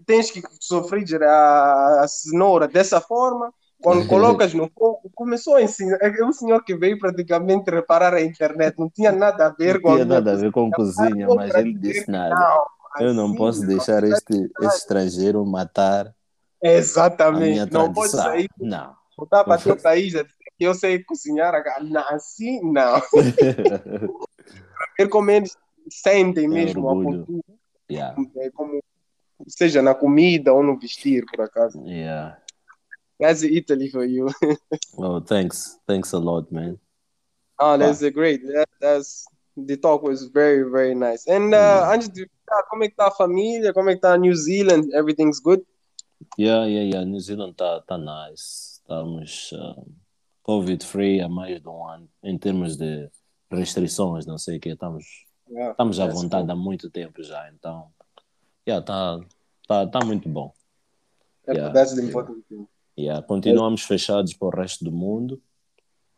tens 0.06 0.30
que 0.30 0.40
sofrer 0.60 1.24
a, 1.24 2.02
a 2.04 2.08
cenoura 2.08 2.68
dessa 2.68 3.02
forma, 3.02 3.52
quando 3.82 4.06
colocas 4.08 4.54
no 4.54 4.70
fogo, 4.70 5.10
começou 5.16 5.56
a 5.56 5.62
ensinar. 5.62 5.98
É 6.02 6.24
o 6.24 6.34
senhor 6.34 6.64
que 6.64 6.76
veio 6.76 7.00
praticamente 7.00 7.70
reparar 7.70 8.14
a 8.14 8.22
internet, 8.22 8.78
não 8.78 8.90
tinha 8.90 9.12
nada 9.12 9.48
a 9.48 9.50
ver 9.50 9.82
com. 9.82 9.90
Não 9.90 9.96
tinha 9.96 10.06
nada 10.06 10.34
a 10.34 10.36
ver 10.36 10.52
com 10.52 10.70
cozinha, 10.72 11.28
mas 11.28 11.54
ele 11.56 11.74
disse 11.74 12.10
nada. 12.10 12.36
Não, 12.36 13.08
eu 13.08 13.14
não 13.14 13.28
assim, 13.28 13.36
posso 13.36 13.66
deixar 13.66 14.04
este, 14.04 14.52
este 14.62 14.78
estrangeiro 14.78 15.46
matar 15.46 16.14
Exatamente. 16.62 17.74
Não 17.74 17.92
pode 17.92 18.12
sair. 18.12 18.50
Não. 18.60 18.94
Voltar 19.18 19.44
para 19.44 19.62
teu 19.62 19.78
país 19.78 20.14
que 20.58 20.66
eu 20.66 20.74
sei 20.74 21.04
cozinhar. 21.04 21.54
Não, 21.82 22.08
assim, 22.10 22.62
não. 22.62 23.02
Primeiro 23.10 25.10
como 25.10 25.32
eles 25.32 25.58
sentem 25.90 26.46
é 26.46 26.48
mesmo 26.48 26.90
a 26.90 26.94
cultura. 26.94 27.44
Yeah. 27.90 28.16
É 28.38 28.50
como, 28.52 28.84
seja 29.48 29.82
na 29.82 29.96
comida 29.96 30.54
ou 30.54 30.62
no 30.62 30.78
vestir, 30.78 31.26
por 31.26 31.42
acaso. 31.42 31.82
Yeah. 31.86 32.38
That's 33.20 33.44
Italy 33.44 33.90
for 33.90 34.06
you. 34.06 34.32
oh, 34.98 35.20
thanks. 35.20 35.78
Thanks 35.86 36.14
a 36.14 36.20
lot, 36.20 36.52
man. 36.52 36.80
Oh, 37.60 37.78
that's 37.78 38.02
wow. 38.02 38.10
great. 38.10 38.46
That, 38.48 38.70
that's 38.80 39.28
the 39.58 39.76
talk 39.76 40.04
was 40.04 40.26
very, 40.32 40.70
very 40.72 40.96
nice. 40.96 41.28
And 41.28 41.54
uh, 41.54 41.84
mm. 41.84 41.94
antes 41.94 42.10
de 42.10 42.26
como 42.70 42.84
é 42.84 42.90
que 42.90 42.96
tá 42.96 43.08
a 43.08 43.12
família? 43.12 43.74
Como 43.74 43.90
é 43.90 43.96
que 43.96 44.02
tá 44.02 44.18
New 44.18 44.34
Zealand? 44.36 44.94
Everything's 44.94 45.40
good? 45.40 45.62
Yeah, 46.38 46.66
yeah, 46.66 46.84
yeah. 46.84 47.06
New 47.06 47.20
Zealand 47.20 47.56
tá, 47.56 47.82
tá 47.82 47.98
nice. 47.98 48.80
Estamos 48.80 49.52
uh, 49.52 49.86
Covid-free 50.44 51.22
há 51.22 51.30
mais 51.30 51.62
de 51.62 51.68
um 51.68 51.86
ano. 51.86 52.10
Em 52.24 52.38
termos 52.38 52.78
de 52.78 53.10
restrições, 53.52 54.26
não 54.26 54.38
sei 54.38 54.58
o 54.58 54.60
que. 54.60 54.70
Estamos, 54.70 55.06
yeah, 55.50 55.72
estamos 55.72 56.00
à 56.00 56.08
vontade 56.08 56.48
cool. 56.48 56.52
há 56.52 56.56
muito 56.56 56.90
tempo 56.90 57.22
já. 57.22 57.50
Então, 57.52 57.92
yeah, 58.68 58.84
tá, 58.84 59.20
tá, 59.68 59.88
tá 59.88 60.06
muito 60.06 60.30
bom. 60.30 60.54
Yeah, 61.48 61.74
that's 61.74 61.96
the 61.96 62.02
important 62.02 62.46
thing. 62.48 62.68
Yeah, 63.00 63.26
continuamos 63.26 63.84
fechados 63.84 64.34
para 64.34 64.47
o 64.50 64.52
resto 64.52 64.84
do 64.84 64.91
mundo. 64.91 65.41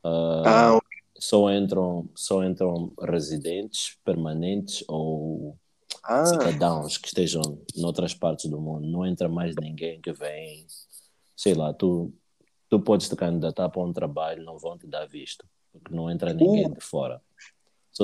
Uh, 0.03 0.41
ah, 0.43 0.79
só 1.15 1.51
entram 1.53 2.09
só 2.15 2.43
entram 2.43 2.91
residentes 2.99 3.99
permanentes 4.03 4.83
ou 4.87 5.55
ah. 6.03 6.25
cidadãos 6.25 6.97
que 6.97 7.07
estejam 7.07 7.63
noutras 7.75 8.15
partes 8.15 8.49
do 8.49 8.59
mundo. 8.59 8.87
Não 8.87 9.05
entra 9.05 9.29
mais 9.29 9.55
ninguém 9.55 10.01
que 10.01 10.11
vem, 10.11 10.65
sei 11.37 11.53
lá, 11.53 11.71
tu, 11.71 12.11
tu 12.67 12.79
podes 12.79 13.07
te 13.07 13.15
candidatar 13.15 13.69
para 13.69 13.83
um 13.83 13.93
trabalho, 13.93 14.43
não 14.43 14.57
vão 14.57 14.75
te 14.75 14.87
dar 14.87 15.05
visto, 15.05 15.45
porque 15.71 15.93
não 15.93 16.09
entra 16.09 16.33
ninguém 16.33 16.65
uh. 16.65 16.73
de 16.73 16.81
fora. 16.83 17.21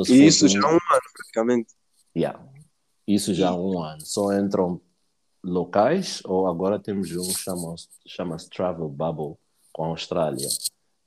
e 0.07 0.23
isso 0.23 0.47
já 0.47 0.59
há 0.59 0.69
um 0.69 0.73
ano, 0.73 1.01
praticamente. 1.15 1.73
Yeah. 2.15 2.47
Isso 3.07 3.33
já 3.33 3.49
há 3.49 3.55
um 3.55 3.81
ano. 3.81 4.05
Só 4.05 4.31
entram 4.37 4.79
locais, 5.47 6.21
ou 6.25 6.47
agora 6.47 6.77
temos 6.77 7.11
um 7.11 7.27
que 7.27 7.39
chama-se 7.39 7.87
chama 8.05 8.37
Travel 8.53 8.89
Bubble 8.89 9.35
com 9.71 9.85
a 9.85 9.87
Austrália, 9.87 10.47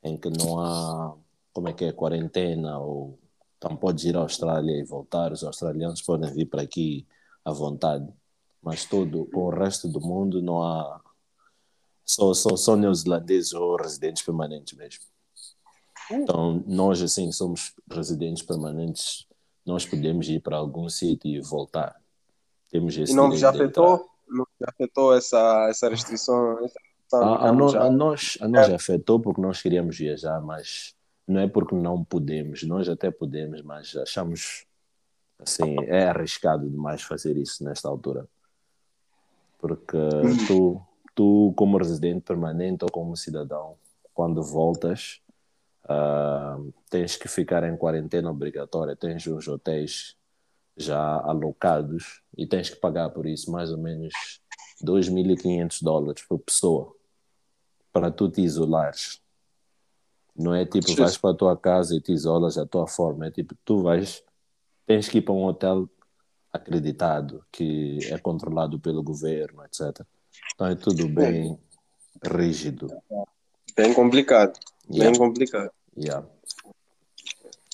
em 0.02 0.16
que 0.16 0.30
não 0.30 0.60
há, 0.60 1.14
como 1.52 1.68
é 1.68 1.72
que 1.72 1.84
é, 1.84 1.92
quarentena 1.92 2.78
ou 2.78 3.18
então 3.58 3.76
podes 3.76 4.04
ir 4.04 4.16
à 4.16 4.20
Austrália 4.20 4.72
e 4.78 4.84
voltar, 4.84 5.32
os 5.32 5.44
australianos 5.44 6.00
podem 6.00 6.32
vir 6.32 6.46
para 6.46 6.62
aqui 6.62 7.06
à 7.44 7.52
vontade, 7.52 8.08
mas 8.62 8.86
todo 8.86 9.28
o 9.34 9.50
resto 9.50 9.86
do 9.86 10.00
mundo 10.00 10.40
não 10.40 10.62
há 10.62 11.00
só, 12.04 12.32
só, 12.32 12.56
só 12.56 12.74
neozelandeses 12.74 13.52
ou 13.52 13.76
residentes 13.76 14.22
permanentes 14.22 14.76
mesmo. 14.78 15.04
Então 16.10 16.64
nós 16.66 17.02
assim 17.02 17.30
somos 17.30 17.74
residentes 17.90 18.42
permanentes, 18.42 19.26
nós 19.64 19.84
podemos 19.84 20.26
ir 20.28 20.40
para 20.40 20.56
algum 20.56 20.88
sítio 20.88 21.30
e 21.30 21.40
voltar. 21.40 22.00
Temos 22.70 22.96
esse 22.96 23.12
e 23.12 23.14
não 23.14 23.36
já 23.36 23.50
afetou, 23.50 24.08
não 24.30 24.46
afetou 24.66 25.14
essa, 25.14 25.68
essa 25.68 25.88
restrição? 25.88 26.64
Essa 26.64 26.78
a, 27.12 27.48
a, 27.48 27.52
no, 27.52 27.76
a, 27.76 27.90
nós, 27.90 28.38
a 28.40 28.48
nós 28.48 28.68
é. 28.68 28.74
afetou 28.74 29.18
porque 29.18 29.40
nós 29.40 29.60
queríamos 29.60 29.98
viajar, 29.98 30.40
mas 30.40 30.94
não 31.26 31.40
é 31.40 31.48
porque 31.48 31.74
não 31.74 32.04
podemos, 32.04 32.62
nós 32.62 32.88
até 32.88 33.10
podemos, 33.10 33.62
mas 33.62 33.96
achamos 33.96 34.64
assim, 35.38 35.76
é 35.86 36.08
arriscado 36.08 36.68
demais 36.68 37.02
fazer 37.02 37.36
isso 37.36 37.64
nesta 37.64 37.88
altura. 37.88 38.28
Porque 39.58 39.98
tu, 40.46 40.80
tu 41.14 41.52
como 41.56 41.78
residente 41.78 42.22
permanente 42.22 42.84
ou 42.84 42.90
como 42.90 43.16
cidadão, 43.16 43.74
quando 44.14 44.42
voltas, 44.42 45.20
uh, 45.84 46.72
tens 46.88 47.16
que 47.16 47.28
ficar 47.28 47.64
em 47.64 47.76
quarentena 47.76 48.30
obrigatória, 48.30 48.94
tens 48.94 49.26
uns 49.26 49.48
hotéis 49.48 50.16
já 50.76 51.20
alocados 51.20 52.22
e 52.36 52.46
tens 52.46 52.70
que 52.70 52.76
pagar 52.76 53.10
por 53.10 53.26
isso 53.26 53.50
mais 53.50 53.70
ou 53.70 53.78
menos 53.78 54.12
2.500 54.82 55.82
dólares 55.82 56.24
por 56.26 56.38
pessoa 56.38 56.94
para 57.92 58.10
tu 58.10 58.28
te 58.30 58.42
isolares. 58.42 59.20
Não 60.36 60.54
é 60.54 60.64
tipo, 60.64 60.94
vais 60.94 61.16
para 61.16 61.30
a 61.30 61.36
tua 61.36 61.56
casa 61.56 61.94
e 61.94 62.00
te 62.00 62.12
isolas 62.12 62.54
da 62.54 62.64
tua 62.64 62.86
forma. 62.86 63.26
É 63.26 63.30
tipo, 63.30 63.54
tu 63.64 63.82
vais, 63.82 64.22
tens 64.86 65.08
que 65.08 65.18
ir 65.18 65.22
para 65.22 65.34
um 65.34 65.44
hotel 65.44 65.88
acreditado, 66.52 67.44
que 67.52 67.98
é 68.10 68.18
controlado 68.18 68.78
pelo 68.80 69.02
governo, 69.02 69.62
etc. 69.64 70.04
Então 70.54 70.66
é 70.66 70.74
tudo 70.74 71.08
bem 71.08 71.58
rígido. 72.24 72.88
Bem 73.76 73.92
complicado. 73.92 74.58
Yeah. 74.90 75.10
Bem 75.10 75.18
complicado. 75.18 75.70
Yeah. 75.96 76.26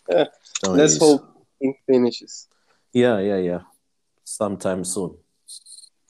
Yeah. 0.08 0.32
Então 0.58 0.74
é 0.74 0.78
Let's 0.78 1.00
é 1.00 1.04
hope 1.04 1.26
it 1.62 1.78
finishes. 1.86 2.48
Yeah, 2.96 3.20
yeah, 3.20 3.36
yeah. 3.36 3.62
Sometime 4.24 4.82
soon. 4.82 5.18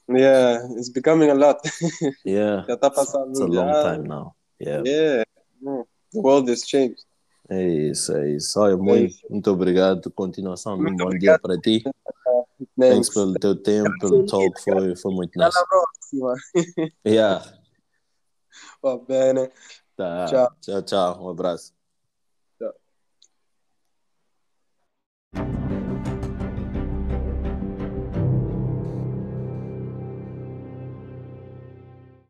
Yeah, 0.07 0.63
it's 0.77 0.87
becoming 0.87 1.29
a 1.29 1.35
lot. 1.35 1.59
Yeah. 2.23 2.63
Já 2.67 2.75
está 2.75 2.89
passando. 2.89 3.31
It's 3.31 3.41
a 3.41 3.45
long 3.45 3.73
time 3.83 4.07
now. 4.07 4.35
Yeah. 4.57 4.83
Yeah. 4.85 5.23
The 6.13 6.21
world 6.21 6.49
has 6.49 6.63
changed. 6.63 7.03
É 7.49 7.61
isso, 7.61 8.15
é 8.15 8.31
isso. 8.31 8.57
Olha, 8.59 8.77
muito, 8.77 9.17
é 9.25 9.29
muito 9.29 9.51
obrigado. 9.51 10.09
Continuação 10.11 10.77
de 10.77 10.89
um 10.89 10.95
bom 10.95 11.09
dia 11.09 11.37
para 11.37 11.57
ti. 11.57 11.83
Thanks 12.79 13.09
pelo 13.09 13.33
teu 13.33 13.55
tempo, 13.55 13.91
pelo 13.99 14.25
talk, 14.25 14.61
foi, 14.63 14.95
foi 14.95 15.13
muito 15.13 15.37
nice. 15.37 15.57
Até 15.57 15.59
a 15.59 15.67
próxima. 15.67 16.35
Yeah. 17.05 17.43
Va 18.81 18.97
bene. 18.97 19.51
Tá. 19.97 20.25
Tchau. 20.25 20.51
Tchau, 20.61 20.81
tchau. 20.83 21.25
Um 21.25 21.29
abraço. 21.29 21.76